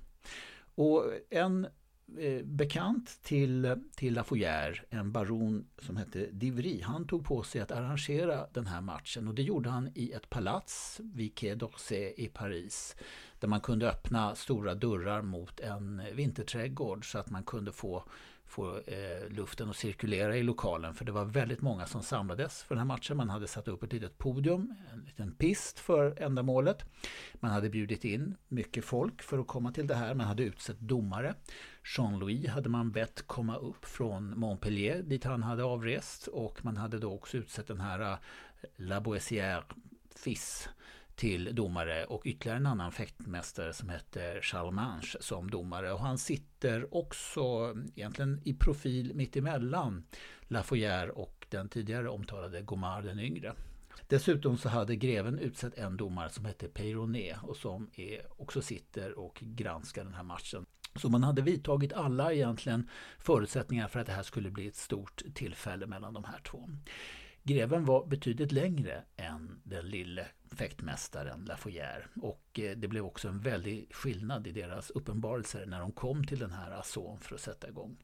Och 0.75 1.05
en 1.29 1.67
Eh, 2.15 2.43
bekant 2.43 3.19
till, 3.23 3.75
till 3.95 4.13
Lafoyer, 4.13 4.83
en 4.89 5.11
baron 5.11 5.67
som 5.77 5.97
hette 5.97 6.27
Divry. 6.31 6.81
Han 6.81 7.07
tog 7.07 7.25
på 7.25 7.43
sig 7.43 7.61
att 7.61 7.71
arrangera 7.71 8.47
den 8.53 8.67
här 8.67 8.81
matchen 8.81 9.27
och 9.27 9.35
det 9.35 9.41
gjorde 9.41 9.69
han 9.69 9.91
i 9.95 10.11
ett 10.11 10.29
palats 10.29 10.99
vid 11.03 11.35
Quai 11.35 11.55
d'Orsay 11.55 12.13
i 12.17 12.27
Paris. 12.27 12.95
Där 13.39 13.47
man 13.47 13.61
kunde 13.61 13.89
öppna 13.89 14.35
stora 14.35 14.75
dörrar 14.75 15.21
mot 15.21 15.59
en 15.59 16.01
vinterträdgård 16.13 17.11
så 17.11 17.17
att 17.17 17.29
man 17.29 17.43
kunde 17.43 17.71
få 17.71 18.03
få 18.47 18.77
eh, 18.77 19.29
luften 19.29 19.69
att 19.69 19.75
cirkulera 19.75 20.37
i 20.37 20.43
lokalen. 20.43 20.93
För 20.93 21.05
det 21.05 21.11
var 21.11 21.25
väldigt 21.25 21.61
många 21.61 21.85
som 21.85 22.03
samlades 22.03 22.63
för 22.63 22.75
den 22.75 22.79
här 22.79 22.85
matchen. 22.85 23.17
Man 23.17 23.29
hade 23.29 23.47
satt 23.47 23.67
upp 23.67 23.83
ett 23.83 23.93
litet 23.93 24.17
podium, 24.17 24.75
en 24.93 25.01
liten 25.05 25.31
pist 25.31 25.79
för 25.79 26.21
ändamålet. 26.21 26.85
Man 27.33 27.51
hade 27.51 27.69
bjudit 27.69 28.05
in 28.05 28.35
mycket 28.47 28.85
folk 28.85 29.21
för 29.21 29.39
att 29.39 29.47
komma 29.47 29.71
till 29.71 29.87
det 29.87 29.95
här. 29.95 30.13
Man 30.13 30.27
hade 30.27 30.43
utsett 30.43 30.79
domare. 30.79 31.35
Jean-Louis 31.95 32.47
hade 32.47 32.69
man 32.69 32.91
bett 32.91 33.27
komma 33.27 33.57
upp 33.57 33.85
från 33.85 34.39
Montpellier 34.39 35.01
dit 35.01 35.23
han 35.23 35.43
hade 35.43 35.63
avrest. 35.63 36.27
Och 36.27 36.65
man 36.65 36.77
hade 36.77 36.99
då 36.99 37.13
också 37.13 37.37
utsett 37.37 37.67
den 37.67 37.79
här 37.79 37.99
eh, 37.99 38.17
La 38.75 38.99
Boissière 38.99 39.63
Fiss 40.15 40.69
till 41.15 41.55
domare 41.55 42.05
och 42.05 42.21
ytterligare 42.25 42.57
en 42.57 42.65
annan 42.65 42.91
fäktmästare 42.91 43.73
som 43.73 43.89
heter 43.89 44.41
Charles 44.41 45.17
som 45.19 45.51
domare. 45.51 45.93
Och 45.93 45.99
han 45.99 46.17
sitter 46.17 46.95
också 46.95 47.41
mm, 47.41 47.91
egentligen 47.95 48.41
i 48.45 48.53
profil 48.53 49.11
mittemellan 49.15 50.05
Lafoyer 50.41 51.17
och 51.17 51.47
den 51.49 51.69
tidigare 51.69 52.09
omtalade 52.09 52.61
Gomard 52.61 53.03
den 53.03 53.19
yngre. 53.19 53.53
Dessutom 54.07 54.57
så 54.57 54.69
hade 54.69 54.95
greven 54.95 55.39
utsett 55.39 55.77
en 55.77 55.97
domare 55.97 56.29
som 56.29 56.45
hette 56.45 56.67
Peyronet 56.67 57.37
och 57.43 57.57
som 57.57 57.89
är, 57.95 58.41
också 58.41 58.61
sitter 58.61 59.19
och 59.19 59.39
granskar 59.41 60.03
den 60.03 60.13
här 60.13 60.23
matchen. 60.23 60.65
Så 60.97 61.09
man 61.09 61.23
hade 61.23 61.41
vidtagit 61.41 61.93
alla 61.93 62.33
egentligen 62.33 62.89
förutsättningar 63.19 63.87
för 63.87 63.99
att 63.99 64.07
det 64.07 64.13
här 64.13 64.23
skulle 64.23 64.51
bli 64.51 64.67
ett 64.67 64.75
stort 64.75 65.23
tillfälle 65.33 65.87
mellan 65.87 66.13
de 66.13 66.23
här 66.23 66.39
två. 66.39 66.69
Greven 67.43 67.85
var 67.85 68.05
betydligt 68.05 68.51
längre 68.51 69.03
än 69.17 69.59
den 69.63 69.89
lille 69.89 70.27
fäktmästaren 70.55 71.45
Lafoyer 71.45 72.07
och 72.21 72.59
eh, 72.59 72.77
det 72.77 72.87
blev 72.87 73.05
också 73.05 73.27
en 73.27 73.39
väldig 73.39 73.87
skillnad 73.93 74.47
i 74.47 74.51
deras 74.51 74.89
uppenbarelser 74.89 75.65
när 75.65 75.79
de 75.79 75.91
kom 75.91 76.23
till 76.23 76.39
den 76.39 76.51
här 76.51 76.71
asson 76.71 77.19
för 77.19 77.35
att 77.35 77.41
sätta 77.41 77.67
igång. 77.67 77.97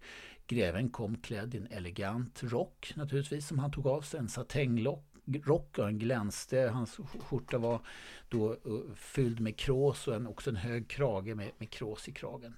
Greven 0.48 0.90
kom 0.90 1.18
klädd 1.18 1.56
i 1.56 1.58
en 1.58 1.68
elegant 1.68 2.44
rock 2.44 2.94
naturligtvis 2.96 3.48
som 3.48 3.60
han 3.60 3.72
tog 3.72 3.88
av 3.88 4.02
sig, 4.02 4.20
en 4.20 4.30
satänglock 4.30 5.13
rocken 5.26 6.00
glänste. 6.00 6.58
Hans 6.74 7.00
skjorta 7.20 7.58
var 7.58 7.82
då 8.30 8.52
eh, 8.52 8.58
fylld 8.96 9.40
med 9.40 9.58
krås 9.58 10.08
och 10.08 10.16
en, 10.16 10.28
också 10.28 10.50
en 10.50 10.56
hög 10.56 10.88
krage 10.88 11.36
med, 11.36 11.52
med 11.58 11.70
krås 11.70 12.08
i 12.08 12.12
kragen. 12.12 12.56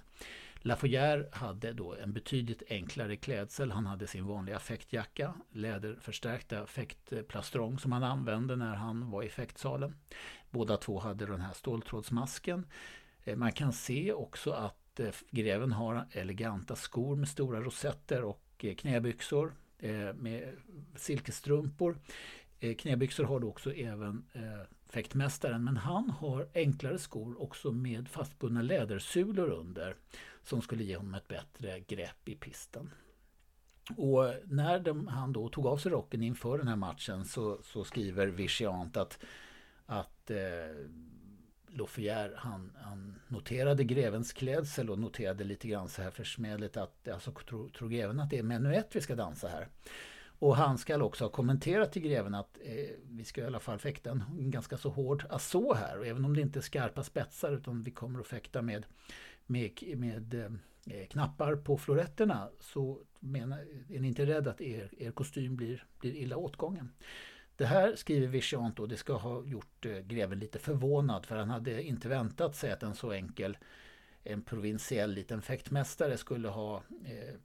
Lafoyer 0.66 1.30
hade 1.32 1.74
då 1.74 1.96
en 1.96 2.14
betydligt 2.14 2.64
enklare 2.70 3.16
klädsel. 3.16 3.72
Han 3.72 3.86
hade 3.86 4.08
sin 4.08 4.26
vanliga 4.26 4.60
fäktjacka, 4.60 5.34
läderförstärkta 5.52 6.66
fäktplastrong 6.66 7.80
som 7.80 7.92
han 7.92 8.04
använde 8.04 8.56
när 8.56 8.76
han 8.76 9.12
var 9.12 9.24
i 9.24 9.30
fäktsalen. 9.30 9.96
Båda 10.50 10.78
två 10.78 11.00
hade 11.00 11.26
den 11.26 11.42
här 11.42 11.54
ståltrådsmasken. 11.54 12.68
Eh, 13.24 13.36
man 13.36 13.52
kan 13.52 13.74
se 13.74 14.14
också 14.14 14.52
att 14.52 15.00
eh, 15.00 15.10
greven 15.32 15.72
har 15.72 16.08
eleganta 16.12 16.76
skor 16.76 17.16
med 17.16 17.28
stora 17.28 17.62
rosetter 17.62 18.24
och 18.24 18.66
knäbyxor 18.78 19.54
med 20.14 20.56
silkesstrumpor. 20.96 21.98
Eh, 22.66 22.76
knäbyxor 22.76 23.24
har 23.24 23.40
då 23.40 23.50
också 23.50 23.74
även 23.74 24.26
eh, 24.34 24.42
fäktmästaren 24.90 25.64
men 25.64 25.78
han 25.78 26.10
har 26.10 26.48
enklare 26.54 26.98
skor 26.98 27.42
också 27.42 27.72
med 27.72 28.10
fastbundna 28.10 28.62
lädersulor 28.62 29.50
under 29.50 29.96
som 30.44 30.62
skulle 30.62 30.84
ge 30.84 30.98
honom 30.98 31.14
ett 31.14 31.28
bättre 31.28 31.80
grepp 31.80 32.30
i 32.30 32.36
pisten. 32.36 32.90
Och 33.98 34.34
när 34.46 34.80
de, 34.80 35.08
han 35.08 35.34
då 35.34 35.50
tog 35.50 35.68
av 35.68 35.78
sig 35.78 35.92
rocken 35.92 36.24
inför 36.24 36.58
den 36.58 36.68
här 36.68 36.76
matchen 36.76 37.26
så, 37.26 37.60
så 37.64 37.84
skriver 37.84 38.28
Vichiant 38.28 38.98
att, 38.98 39.20
att 39.86 40.32
eh, 40.32 40.38
Loffier 41.68 42.34
han, 42.38 42.72
han, 42.82 43.20
noterade 43.28 43.84
grevens 43.84 44.34
klädsel 44.34 44.90
och 44.90 45.00
noterade 45.00 45.44
lite 45.44 45.68
grann 45.68 45.90
så 45.90 46.02
här 46.02 46.12
försmädligt 46.12 46.78
att 46.78 47.08
alltså, 47.08 47.32
tror, 47.32 47.70
tror 47.70 47.90
greven 47.90 48.20
att 48.20 48.30
det 48.30 48.40
är 48.40 48.44
menuett 48.44 48.96
vi 48.96 49.02
ska 49.02 49.16
dansa 49.16 49.48
här. 49.48 49.68
Och 50.40 50.56
han 50.56 50.78
ska 50.78 51.04
också 51.04 51.24
ha 51.24 51.30
kommenterat 51.30 51.92
till 51.92 52.02
greven 52.02 52.36
att 52.36 52.58
eh, 52.64 52.96
vi 53.04 53.24
ska 53.24 53.42
i 53.42 53.46
alla 53.46 53.60
fall 53.60 53.80
fäkta 53.80 54.12
en 54.12 54.52
ganska 54.52 54.78
så 54.78 54.90
hård 54.90 55.26
asså 55.30 55.74
här. 55.74 56.00
Och 56.00 56.08
även 56.08 56.26
om 56.26 56.36
det 56.36 56.42
inte 56.42 56.60
är 56.60 56.62
skarpa 56.62 57.04
spetsar 57.04 57.52
utan 57.52 57.82
vi 57.82 57.92
kommer 57.92 58.20
att 58.20 58.28
fäkta 58.28 58.62
med 58.62 58.86
med, 59.46 59.84
med 59.98 60.34
eh, 60.86 61.08
knappar 61.10 61.56
på 61.56 61.78
floretterna 61.78 62.50
så 62.60 63.00
menar, 63.20 63.60
är 63.90 64.00
ni 64.00 64.08
inte 64.08 64.26
rädda 64.26 64.52
att 64.52 64.62
er, 64.62 64.90
er 64.98 65.12
kostym 65.12 65.56
blir, 65.56 65.86
blir 66.00 66.16
illa 66.16 66.38
åtgången. 66.38 66.92
Det 67.56 67.66
här 67.66 67.96
skriver 67.96 68.28
Vichant 68.28 68.80
och 68.80 68.90
det 68.90 68.98
ska 68.98 69.14
ha 69.14 69.46
gjort 69.46 69.86
eh, 69.86 69.98
greven 69.98 70.40
lite 70.40 70.60
förvånad 70.60 71.26
för 71.26 71.36
han 71.36 71.50
hade 71.50 71.84
inte 71.84 72.10
väntat 72.10 72.56
sig 72.56 72.72
att 72.72 72.84
en 72.84 72.96
så 72.96 73.12
enkel 73.12 73.58
en 74.26 74.42
provinsiell 74.42 75.12
liten 75.12 75.42
fäktmästare 75.42 76.18
skulle 76.18 76.48
ha... 76.48 76.84
Eh, 77.06 77.36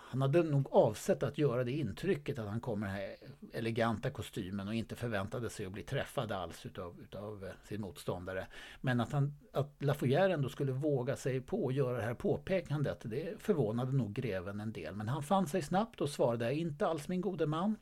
han 0.00 0.22
hade 0.22 0.42
nog 0.42 0.68
avsett 0.72 1.22
att 1.22 1.38
göra 1.38 1.64
det 1.64 1.72
intrycket 1.72 2.38
att 2.38 2.48
han 2.48 2.60
kommer 2.60 2.86
i 2.86 2.90
den 2.90 2.98
här 2.98 3.16
eleganta 3.52 4.10
kostymen 4.10 4.68
och 4.68 4.74
inte 4.74 4.96
förväntade 4.96 5.50
sig 5.50 5.66
att 5.66 5.72
bli 5.72 5.82
träffad 5.82 6.32
alls 6.32 6.66
utav, 6.66 7.00
utav 7.00 7.44
eh, 7.44 7.50
sin 7.64 7.80
motståndare. 7.80 8.46
Men 8.80 9.00
att, 9.00 9.12
han, 9.12 9.34
att 9.52 9.74
Lafoyer 9.78 10.30
ändå 10.30 10.48
skulle 10.48 10.72
våga 10.72 11.16
sig 11.16 11.40
på 11.40 11.68
att 11.68 11.74
göra 11.74 11.96
det 11.96 12.02
här 12.02 12.14
påpekandet, 12.14 13.00
det 13.04 13.34
förvånade 13.38 13.92
nog 13.92 14.12
greven 14.12 14.60
en 14.60 14.72
del. 14.72 14.94
Men 14.94 15.08
han 15.08 15.22
fann 15.22 15.46
sig 15.46 15.62
snabbt 15.62 16.00
och 16.00 16.10
svarade, 16.10 16.54
inte 16.54 16.86
alls 16.86 17.08
min 17.08 17.20
gode 17.20 17.46
man. 17.46 17.76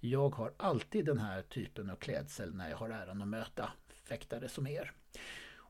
Jag 0.00 0.34
har 0.34 0.52
alltid 0.56 1.04
den 1.04 1.18
här 1.18 1.42
typen 1.42 1.90
av 1.90 1.96
klädsel 1.96 2.54
när 2.54 2.70
jag 2.70 2.76
har 2.76 2.90
äran 2.90 3.22
att 3.22 3.28
möta 3.28 3.72
fäktare 4.04 4.48
som 4.48 4.66
er. 4.66 4.92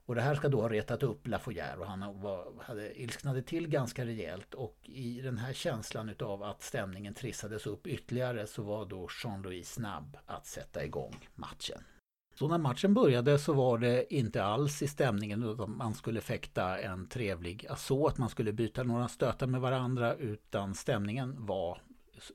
Och 0.07 0.15
det 0.15 0.21
här 0.21 0.35
ska 0.35 0.49
då 0.49 0.61
ha 0.61 0.69
retat 0.69 1.03
upp 1.03 1.27
Lafoyer 1.27 1.79
och 1.79 1.87
han 1.87 2.21
var, 2.21 2.53
hade 2.61 3.01
ilsknade 3.01 3.43
till 3.43 3.69
ganska 3.69 4.05
rejält 4.05 4.55
och 4.55 4.77
i 4.83 5.21
den 5.21 5.39
här 5.39 5.53
känslan 5.53 6.09
utav 6.09 6.43
att 6.43 6.63
stämningen 6.63 7.15
trissades 7.15 7.67
upp 7.67 7.87
ytterligare 7.87 8.47
så 8.47 8.63
var 8.63 8.87
då 8.87 9.09
Jean-Louis 9.23 9.73
snabb 9.73 10.17
att 10.27 10.47
sätta 10.47 10.85
igång 10.85 11.29
matchen. 11.35 11.85
Så 12.35 12.49
när 12.49 12.59
matchen 12.59 12.95
började 12.95 13.39
så 13.39 13.53
var 13.53 13.79
det 13.79 14.15
inte 14.15 14.45
alls 14.45 14.83
i 14.83 14.89
stämningen 14.89 15.61
att 15.61 15.69
man 15.69 15.95
skulle 15.95 16.21
fäkta 16.21 16.79
en 16.79 17.09
trevlig 17.09 17.67
så 17.77 18.07
att 18.07 18.19
man 18.19 18.29
skulle 18.29 18.53
byta 18.53 18.83
några 18.83 19.09
stötar 19.09 19.47
med 19.47 19.61
varandra 19.61 20.15
utan 20.15 20.75
stämningen 20.75 21.47
var 21.47 21.83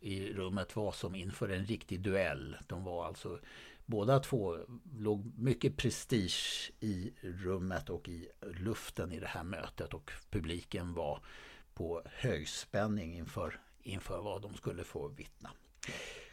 i 0.01 0.33
rummet 0.33 0.75
var 0.75 0.91
som 0.91 1.15
inför 1.15 1.49
en 1.49 1.65
riktig 1.65 2.01
duell. 2.01 2.57
De 2.67 2.83
var 2.83 3.05
alltså 3.05 3.39
båda 3.87 4.19
två 4.19 4.57
låg 4.97 5.31
mycket 5.37 5.77
prestige 5.77 6.71
i 6.79 7.13
rummet 7.21 7.89
och 7.89 8.09
i 8.09 8.29
luften 8.41 9.11
i 9.11 9.19
det 9.19 9.27
här 9.27 9.43
mötet 9.43 9.93
och 9.93 10.11
publiken 10.29 10.93
var 10.93 11.23
på 11.73 12.01
högspänning 12.05 13.17
inför, 13.17 13.59
inför 13.81 14.21
vad 14.21 14.41
de 14.41 14.53
skulle 14.53 14.83
få 14.83 15.07
vittna. 15.07 15.51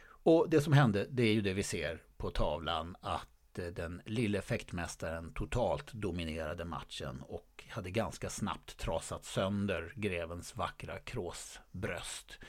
Och 0.07 0.49
det 0.49 0.61
som 0.61 0.73
hände, 0.73 1.07
det 1.09 1.23
är 1.23 1.33
ju 1.33 1.41
det 1.41 1.53
vi 1.53 1.63
ser 1.63 2.01
på 2.17 2.31
tavlan 2.31 2.95
att 3.01 3.59
eh, 3.59 3.65
den 3.65 4.01
lille 4.05 4.41
fäktmästaren 4.41 5.33
totalt 5.33 5.93
dominerade 5.93 6.65
matchen 6.65 7.21
och 7.21 7.63
hade 7.69 7.91
ganska 7.91 8.29
snabbt 8.29 8.77
trasat 8.77 9.25
sönder 9.25 9.93
grevens 9.95 10.55
vackra 10.55 10.99
kråsbröst 10.99 12.39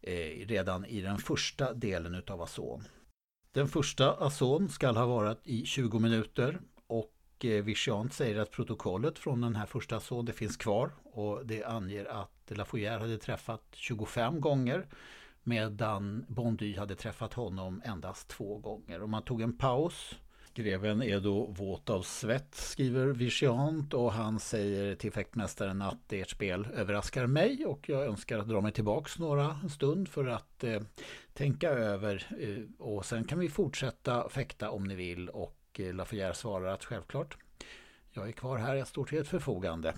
eh, 0.00 0.46
redan 0.46 0.84
i 0.84 1.00
den 1.00 1.18
första 1.18 1.72
delen 1.72 2.14
utav 2.14 2.42
Azon. 2.42 2.84
Den 3.52 3.68
första 3.68 4.12
Azon 4.12 4.68
ska 4.68 4.90
ha 4.90 5.06
varit 5.06 5.38
i 5.44 5.64
20 5.64 5.98
minuter 5.98 6.60
och 6.86 7.44
eh, 7.44 7.64
Vichant 7.64 8.12
säger 8.12 8.40
att 8.40 8.50
protokollet 8.50 9.18
från 9.18 9.40
den 9.40 9.56
här 9.56 9.66
första 9.66 9.96
Azon 9.96 10.24
det 10.24 10.32
finns 10.32 10.56
kvar 10.56 10.90
och 11.04 11.46
det 11.46 11.64
anger 11.64 12.04
att 12.04 12.52
Lafoyer 12.56 12.98
hade 12.98 13.18
träffat 13.18 13.62
25 13.72 14.40
gånger 14.40 14.86
medan 15.42 16.24
Bondy 16.28 16.76
hade 16.76 16.94
träffat 16.94 17.34
honom 17.34 17.82
endast 17.84 18.28
två 18.28 18.58
gånger. 18.58 19.02
Och 19.02 19.08
man 19.08 19.22
tog 19.22 19.40
en 19.40 19.58
paus 19.58 20.14
Greven 20.54 21.02
är 21.02 21.20
då 21.20 21.46
våt 21.46 21.90
av 21.90 22.02
svett, 22.02 22.54
skriver 22.54 23.06
Vigiant 23.06 23.94
och 23.94 24.12
han 24.12 24.40
säger 24.40 24.94
till 24.94 25.12
fäktmästaren 25.12 25.82
att 25.82 26.12
ert 26.12 26.30
spel 26.30 26.66
överraskar 26.74 27.26
mig 27.26 27.66
och 27.66 27.88
jag 27.88 28.06
önskar 28.06 28.38
att 28.38 28.48
dra 28.48 28.60
mig 28.60 28.72
tillbaks 28.72 29.18
några 29.18 29.68
stund 29.68 30.08
för 30.08 30.26
att 30.26 30.64
eh, 30.64 30.80
tänka 31.32 31.70
över 31.70 32.26
eh, 32.40 32.84
och 32.86 33.06
sen 33.06 33.24
kan 33.24 33.38
vi 33.38 33.48
fortsätta 33.48 34.28
fäkta 34.28 34.70
om 34.70 34.84
ni 34.84 34.94
vill 34.94 35.28
och 35.28 35.58
eh, 35.78 35.94
Lafayette 35.94 36.38
svarar 36.38 36.66
att 36.66 36.84
självklart, 36.84 37.36
jag 38.10 38.28
är 38.28 38.32
kvar 38.32 38.58
här, 38.58 38.74
jag 38.74 38.88
står 38.88 39.04
till 39.04 39.18
ert 39.18 39.26
förfogande. 39.26 39.94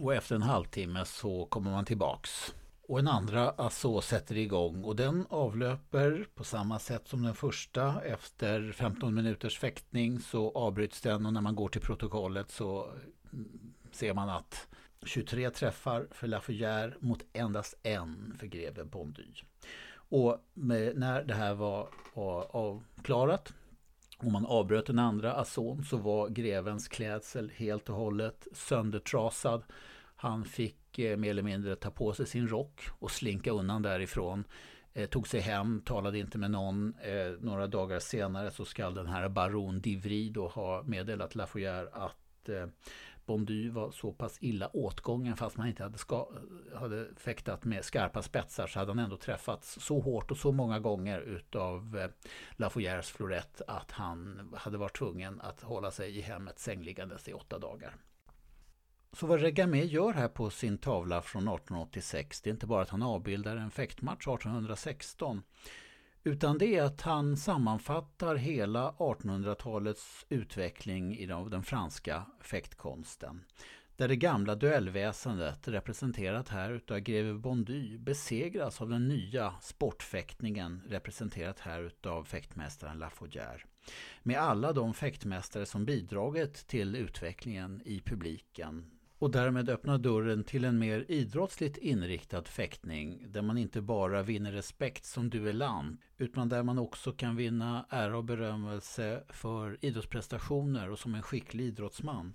Och 0.00 0.14
efter 0.14 0.34
en 0.34 0.42
halvtimme 0.42 1.04
så 1.04 1.44
kommer 1.46 1.70
man 1.70 1.84
tillbaks. 1.84 2.54
Och 2.88 2.98
en 2.98 3.08
andra 3.08 3.50
alltså 3.50 4.00
sätter 4.00 4.36
igång 4.36 4.84
och 4.84 4.96
den 4.96 5.26
avlöper 5.30 6.26
på 6.34 6.44
samma 6.44 6.78
sätt 6.78 7.08
som 7.08 7.22
den 7.22 7.34
första. 7.34 8.02
Efter 8.02 8.72
15 8.72 9.14
minuters 9.14 9.58
fäktning 9.58 10.20
så 10.20 10.52
avbryts 10.52 11.00
den 11.00 11.26
och 11.26 11.32
när 11.32 11.40
man 11.40 11.54
går 11.54 11.68
till 11.68 11.80
protokollet 11.80 12.50
så 12.50 12.90
mm, 13.32 13.74
ser 13.92 14.14
man 14.14 14.28
att 14.28 14.68
23 15.02 15.50
träffar 15.50 16.08
för 16.10 16.26
Lafayette 16.26 16.96
mot 17.00 17.24
endast 17.32 17.74
en 17.82 18.36
för 18.38 18.46
greve 18.46 18.84
Bondy. 18.84 19.22
Och 19.94 20.38
med, 20.54 20.96
när 20.96 21.24
det 21.24 21.34
här 21.34 21.54
var, 21.54 21.88
var 22.14 22.56
avklarat 22.56 23.52
och 24.18 24.32
man 24.32 24.46
avbröt 24.46 24.86
den 24.86 24.98
andra 24.98 25.32
Asson 25.32 25.84
så 25.84 25.96
var 25.96 26.28
grevens 26.28 26.88
klädsel 26.88 27.50
helt 27.56 27.88
och 27.88 27.96
hållet 27.96 28.46
söndertrasad. 28.52 29.62
Han 30.24 30.44
fick 30.44 30.98
eh, 30.98 31.16
mer 31.16 31.30
eller 31.30 31.42
mindre 31.42 31.76
ta 31.76 31.90
på 31.90 32.12
sig 32.12 32.26
sin 32.26 32.48
rock 32.48 32.80
och 32.98 33.10
slinka 33.10 33.50
undan 33.50 33.82
därifrån. 33.82 34.44
Eh, 34.92 35.08
tog 35.08 35.28
sig 35.28 35.40
hem, 35.40 35.80
talade 35.84 36.18
inte 36.18 36.38
med 36.38 36.50
någon. 36.50 36.94
Eh, 37.02 37.32
några 37.40 37.66
dagar 37.66 37.98
senare 37.98 38.50
så 38.50 38.64
skall 38.64 38.94
den 38.94 39.06
här 39.06 39.28
Baron 39.28 39.80
Divry 39.80 40.30
då 40.30 40.48
ha 40.48 40.82
meddelat 40.82 41.34
Lafayette 41.34 41.90
att 41.92 42.48
eh, 42.48 42.66
Bondy 43.26 43.70
var 43.70 43.90
så 43.90 44.12
pass 44.12 44.38
illa 44.40 44.68
åtgången 44.68 45.36
fast 45.36 45.56
man 45.56 45.66
inte 45.68 45.82
hade, 45.82 45.98
ska, 45.98 46.28
hade 46.74 47.08
fäktat 47.16 47.64
med 47.64 47.84
skarpa 47.84 48.22
spetsar 48.22 48.66
så 48.66 48.78
hade 48.78 48.90
han 48.90 48.98
ändå 48.98 49.16
träffats 49.16 49.78
så 49.80 50.00
hårt 50.00 50.30
och 50.30 50.36
så 50.36 50.52
många 50.52 50.78
gånger 50.80 51.20
utav 51.20 51.98
eh, 51.98 52.08
Lafoyères 52.56 53.12
florett 53.12 53.62
att 53.66 53.90
han 53.90 54.50
hade 54.56 54.78
varit 54.78 54.96
tvungen 54.96 55.40
att 55.40 55.62
hålla 55.62 55.90
sig 55.90 56.18
i 56.18 56.20
hemmet 56.20 56.58
sängliggandes 56.58 57.28
i 57.28 57.32
åtta 57.32 57.58
dagar. 57.58 57.96
Så 59.16 59.26
vad 59.26 59.40
Regamé 59.40 59.84
gör 59.84 60.12
här 60.12 60.28
på 60.28 60.50
sin 60.50 60.78
tavla 60.78 61.22
från 61.22 61.42
1886 61.42 62.40
det 62.40 62.50
är 62.50 62.52
inte 62.52 62.66
bara 62.66 62.82
att 62.82 62.90
han 62.90 63.02
avbildar 63.02 63.56
en 63.56 63.70
fäktmatch 63.70 64.28
1816 64.28 65.42
utan 66.24 66.58
det 66.58 66.76
är 66.76 66.82
att 66.82 67.00
han 67.00 67.36
sammanfattar 67.36 68.36
hela 68.36 68.90
1800-talets 68.90 70.26
utveckling 70.28 71.16
i 71.16 71.26
den 71.26 71.62
franska 71.62 72.26
fäktkonsten. 72.40 73.44
Där 73.96 74.08
det 74.08 74.16
gamla 74.16 74.54
duellväsendet, 74.54 75.68
representerat 75.68 76.48
här 76.48 76.70
utav 76.70 76.98
greve 76.98 77.34
Bondy, 77.34 77.98
besegras 77.98 78.80
av 78.80 78.88
den 78.88 79.08
nya 79.08 79.54
sportfäktningen, 79.60 80.82
representerat 80.88 81.60
här 81.60 81.82
utav 81.82 82.24
fäktmästaren 82.24 82.98
Lafaudière. 82.98 83.60
Med 84.22 84.38
alla 84.38 84.72
de 84.72 84.94
fäktmästare 84.94 85.66
som 85.66 85.84
bidragit 85.84 86.54
till 86.54 86.96
utvecklingen 86.96 87.82
i 87.84 88.00
publiken 88.00 88.90
och 89.18 89.30
därmed 89.30 89.68
öppna 89.68 89.98
dörren 89.98 90.44
till 90.44 90.64
en 90.64 90.78
mer 90.78 91.04
idrottsligt 91.08 91.76
inriktad 91.76 92.44
fäktning 92.44 93.26
där 93.28 93.42
man 93.42 93.58
inte 93.58 93.80
bara 93.80 94.22
vinner 94.22 94.52
respekt 94.52 95.04
som 95.04 95.30
duellant 95.30 96.00
utan 96.18 96.48
där 96.48 96.62
man 96.62 96.78
också 96.78 97.12
kan 97.12 97.36
vinna 97.36 97.86
ära 97.90 98.16
och 98.16 98.24
berömmelse 98.24 99.24
för 99.28 99.78
idrottsprestationer 99.80 100.90
och 100.90 100.98
som 100.98 101.14
en 101.14 101.22
skicklig 101.22 101.64
idrottsman. 101.64 102.34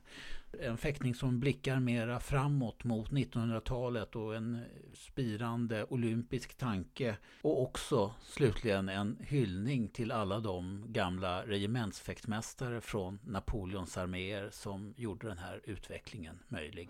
En 0.61 0.77
fäktning 0.77 1.15
som 1.15 1.39
blickar 1.39 1.79
mera 1.79 2.19
framåt 2.19 2.83
mot 2.83 3.09
1900-talet 3.09 4.15
och 4.15 4.35
en 4.35 4.63
spirande 4.93 5.83
olympisk 5.83 6.57
tanke. 6.57 7.17
Och 7.41 7.61
också 7.61 8.13
slutligen 8.21 8.89
en 8.89 9.17
hyllning 9.21 9.87
till 9.87 10.11
alla 10.11 10.39
de 10.39 10.85
gamla 10.87 11.45
regementsfäktmästare 11.45 12.81
från 12.81 13.19
Napoleons 13.23 13.97
arméer 13.97 14.49
som 14.51 14.93
gjorde 14.97 15.27
den 15.27 15.37
här 15.37 15.61
utvecklingen 15.63 16.39
möjlig. 16.47 16.89